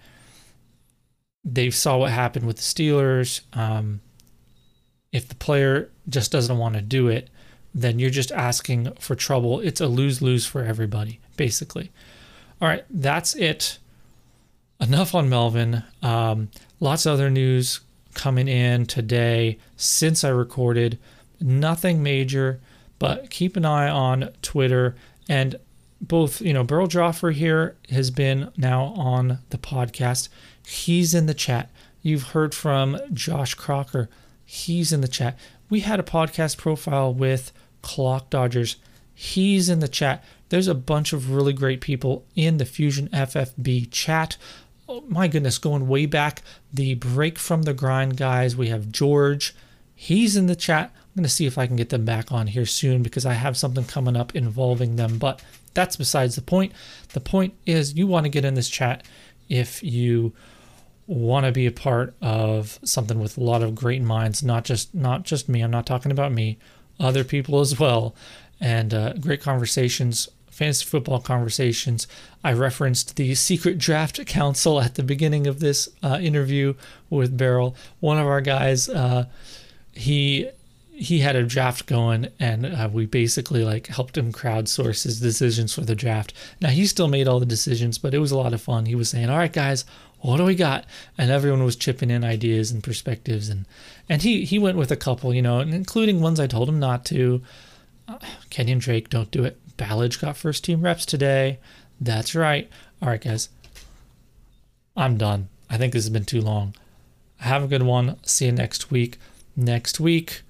They 1.49 1.71
saw 1.71 1.99
what 1.99 2.11
happened 2.11 2.45
with 2.45 2.57
the 2.57 2.63
Steelers. 2.63 3.43
Um, 3.57 4.01
if 5.13 5.29
the 5.29 5.37
player 5.37 5.91
just 6.09 6.33
doesn't 6.33 6.59
want 6.59 6.75
to 6.75 6.83
do 6.83 7.07
it, 7.07 7.31
then 7.73 7.99
you're 8.01 8.11
just 8.11 8.33
asking 8.33 8.93
for 8.99 9.15
trouble. 9.15 9.61
It's 9.61 9.81
a 9.81 9.87
lose 9.87 10.21
lose 10.21 10.45
for 10.45 10.65
everybody, 10.65 11.21
basically. 11.37 11.93
All 12.61 12.67
right, 12.67 12.85
that's 12.91 13.35
it. 13.35 13.79
Enough 14.81 15.15
on 15.15 15.29
Melvin. 15.29 15.85
Um, 16.03 16.49
lots 16.81 17.07
of 17.07 17.13
other 17.13 17.31
news 17.31 17.81
coming 18.15 18.49
in 18.49 18.87
today 18.87 19.59
since 19.77 20.25
I 20.25 20.31
recorded. 20.31 20.99
Nothing 21.41 22.03
major, 22.03 22.61
but 22.99 23.31
keep 23.31 23.57
an 23.57 23.65
eye 23.65 23.89
on 23.89 24.31
Twitter. 24.43 24.97
And 25.29 25.57
both, 26.01 26.41
you 26.41 26.53
know, 26.53 26.65
Beryl 26.65 26.89
Joffre 26.89 27.33
here 27.33 27.77
has 27.91 28.11
been 28.11 28.51
now 28.57 28.87
on 28.97 29.39
the 29.51 29.59
podcast. 29.59 30.29
He's 30.69 31.15
in 31.15 31.27
the 31.27 31.35
chat. 31.35 31.71
You've 32.03 32.31
heard 32.31 32.53
from 32.53 32.99
Josh 33.13 33.55
Crocker. 33.55 34.09
He's 34.45 34.93
in 34.93 35.01
the 35.01 35.07
chat. 35.09 35.39
We 35.71 35.81
had 35.81 36.01
a 36.01 36.05
podcast 36.05 36.57
profile 36.57 37.15
with 37.15 37.53
Clock 37.83 38.31
Dodgers. 38.31 38.77
He's 39.15 39.69
in 39.69 39.79
the 39.79 39.87
chat. 39.87 40.25
There's 40.49 40.67
a 40.67 40.75
bunch 40.75 41.13
of 41.13 41.31
really 41.31 41.53
great 41.53 41.81
people 41.81 42.27
in 42.35 42.57
the 42.57 42.65
Fusion 42.65 43.09
FFB 43.13 43.93
chat. 43.93 44.37
Oh, 44.89 45.03
my 45.09 45.29
goodness, 45.29 45.59
going 45.59 45.87
way 45.87 46.05
back, 46.07 46.43
the 46.73 46.95
Break 46.95 47.39
from 47.39 47.63
the 47.63 47.73
Grind 47.73 48.17
guys. 48.17 48.57
We 48.57 48.69
have 48.69 48.91
George. 48.91 49.55
He's 49.95 50.37
in 50.37 50.47
the 50.47 50.57
chat. 50.57 50.91
I'm 50.95 51.21
going 51.21 51.25
to 51.25 51.29
see 51.29 51.47
if 51.47 51.59
I 51.59 51.69
can 51.69 51.77
get 51.77 51.91
them 51.91 52.05
back 52.05 52.33
on 52.33 52.49
here 52.49 52.67
soon 52.67 53.03
because 53.05 53.25
I 53.25 53.35
have 53.35 53.57
something 53.57 53.85
coming 53.85 54.17
up 54.17 54.35
involving 54.35 54.97
them. 54.97 55.19
But 55.19 55.43
that's 55.75 55.97
besides 55.97 56.35
the 56.35 56.43
point. 56.43 56.73
The 57.13 57.21
point 57.21 57.55
is, 57.67 57.95
you 57.95 58.09
want 58.09 58.25
to 58.25 58.31
get 58.31 58.45
in 58.45 58.55
this 58.55 58.69
chat 58.69 59.05
if 59.49 59.83
you 59.83 60.33
want 61.07 61.47
to 61.47 61.53
be 61.53 61.67
a 61.67 61.73
part 61.73 62.15
of 62.21 62.79
something 62.83 63.21
with 63.21 63.39
a 63.39 63.43
lot 63.43 63.63
of 63.63 63.75
great 63.75 64.03
minds 64.03 64.43
not 64.43 64.65
just 64.65 64.95
not 64.95 65.23
just 65.23 65.49
me 65.49 65.61
i'm 65.61 65.71
not 65.71 65.87
talking 65.87 66.11
about 66.11 66.33
me 66.33 66.59
other 66.99 67.25
people 67.25 67.61
as 67.61 67.79
well. 67.79 68.15
And 68.61 68.95
uh, 68.95 69.15
great 69.15 69.43
conversations 69.43 70.29
fantasy 70.51 70.87
football 70.87 71.21
conversations. 71.21 72.07
I 72.43 72.55
referenced 72.55 73.17
the 73.17 73.35
secret 73.35 73.77
draft 73.77 74.25
council 74.25 74.81
at 74.81 74.95
the 74.95 75.03
beginning 75.03 75.47
of 75.47 75.61
this 75.61 75.91
uh, 76.03 76.19
interview 76.19 76.73
with 77.11 77.37
beryl. 77.37 77.77
One 78.01 78.17
of 78.17 78.27
our 78.27 78.41
guys 78.41 78.89
uh, 78.89 79.27
he 79.93 80.49
he 80.93 81.19
had 81.19 81.37
a 81.37 81.43
draft 81.43 81.85
going 81.85 82.29
and 82.41 82.65
uh, 82.65 82.89
we 82.91 83.05
basically 83.05 83.65
like 83.65 83.89
helped 83.89 84.17
him 84.17 84.33
crowdsource 84.33 85.03
his 85.03 85.21
decisions 85.21 85.75
for 85.75 85.83
the 85.83 85.95
draft. 85.95 86.33
Now 86.59 86.71
he 86.71 86.87
still 86.87 87.09
made 87.09 87.29
all 87.29 87.39
the 87.39 87.45
decisions 87.45 87.99
but 87.99 88.15
it 88.15 88.19
was 88.19 88.33
a 88.33 88.39
lot 88.39 88.55
of 88.55 88.63
fun. 88.63 88.87
He 88.87 88.95
was 88.95 89.11
saying 89.11 89.29
all 89.29 89.37
right 89.37 89.53
guys 89.53 89.85
what 90.21 90.39
do 90.39 90.45
we 90.45 90.55
got? 90.55 90.85
And 91.17 91.31
everyone 91.31 91.65
was 91.65 91.77
chipping 91.77 92.11
in 92.11 92.25
ideas 92.25 92.71
and 92.71 92.83
perspectives. 92.83 93.49
And 93.49 93.67
and 94.09 94.23
he 94.23 94.45
he 94.45 94.59
went 94.59 94.79
with 94.79 94.91
a 94.91 94.97
couple 94.97 95.35
you 95.35 95.43
know 95.43 95.61
including 95.61 96.21
ones 96.21 96.41
i 96.41 96.47
told 96.47 96.69
him 96.69 96.79
not 96.79 97.05
to. 97.07 97.43
Uh, 98.09 98.19
kenyon 98.51 98.79
drake 98.79 99.11
don't 99.11 99.31
do 99.31 99.45
it. 99.45 99.59
Ballage 99.77 100.21
got 100.21 100.37
first 100.37 100.65
team 100.65 100.83
reps 100.83 101.05
today. 101.05 101.59
That's 102.01 102.35
right. 102.35 102.71
All 103.03 103.09
right 103.09 103.21
guys. 103.21 103.49
I'm 104.97 105.19
done. 105.19 105.49
I 105.69 105.77
think 105.77 105.93
this 105.93 106.05
has 106.05 106.11
been 106.11 106.25
too 106.25 106.41
long. 106.41 106.75
Have 107.39 107.65
a 107.65 107.69
good 107.69 107.83
one. 107.83 108.17
See 108.23 108.47
you 108.47 108.53
next 108.53 108.91
week. 108.91 109.19
Next 109.57 110.01
week 110.01 110.43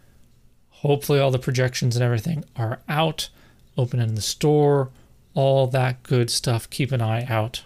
Hopefully, 0.86 1.18
all 1.18 1.30
the 1.30 1.38
projections 1.38 1.96
and 1.96 2.04
everything 2.04 2.44
are 2.54 2.80
out, 2.88 3.30
open 3.78 3.98
in 3.98 4.14
the 4.14 4.20
store, 4.20 4.90
all 5.34 5.66
that 5.68 6.02
good 6.02 6.30
stuff. 6.30 6.68
Keep 6.68 6.92
an 6.92 7.00
eye 7.00 7.24
out. 7.28 7.64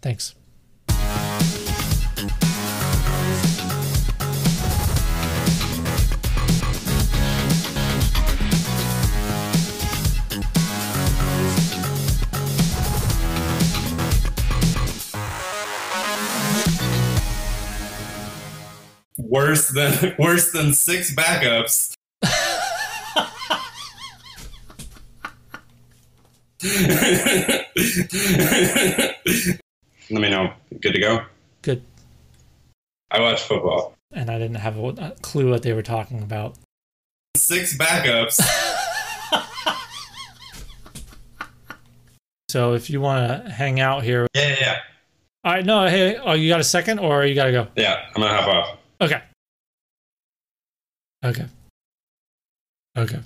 Thanks. 0.00 0.34
Worse 19.28 19.68
than 19.68 20.14
worse 20.18 20.52
than 20.52 20.72
six 20.72 21.14
backups. 21.14 21.94
Let 30.10 30.22
me 30.22 30.30
know. 30.30 30.52
Good 30.80 30.92
to 30.92 31.00
go? 31.00 31.24
Good. 31.62 31.82
I 33.10 33.20
watch 33.20 33.42
football. 33.42 33.94
And 34.12 34.30
I 34.30 34.38
didn't 34.38 34.56
have 34.56 34.78
a 34.78 35.16
clue 35.22 35.50
what 35.50 35.62
they 35.62 35.72
were 35.72 35.82
talking 35.82 36.22
about. 36.22 36.54
Six 37.36 37.76
backups. 37.76 38.40
so 42.48 42.74
if 42.74 42.88
you 42.88 43.00
want 43.00 43.44
to 43.44 43.50
hang 43.50 43.80
out 43.80 44.04
here. 44.04 44.28
Yeah, 44.34 44.48
yeah, 44.48 44.56
yeah. 44.60 44.78
All 45.44 45.52
right, 45.52 45.66
no, 45.66 45.86
hey, 45.86 46.16
oh, 46.16 46.34
you 46.34 46.48
got 46.48 46.60
a 46.60 46.64
second 46.64 47.00
or 47.00 47.24
you 47.24 47.34
got 47.34 47.46
to 47.46 47.52
go? 47.52 47.68
Yeah, 47.76 48.02
I'm 48.14 48.22
going 48.22 48.32
to 48.32 48.40
hop 48.40 48.48
off. 48.48 48.78
Okay. 49.00 49.20
Okay. 51.24 51.46
Okay. 52.96 53.20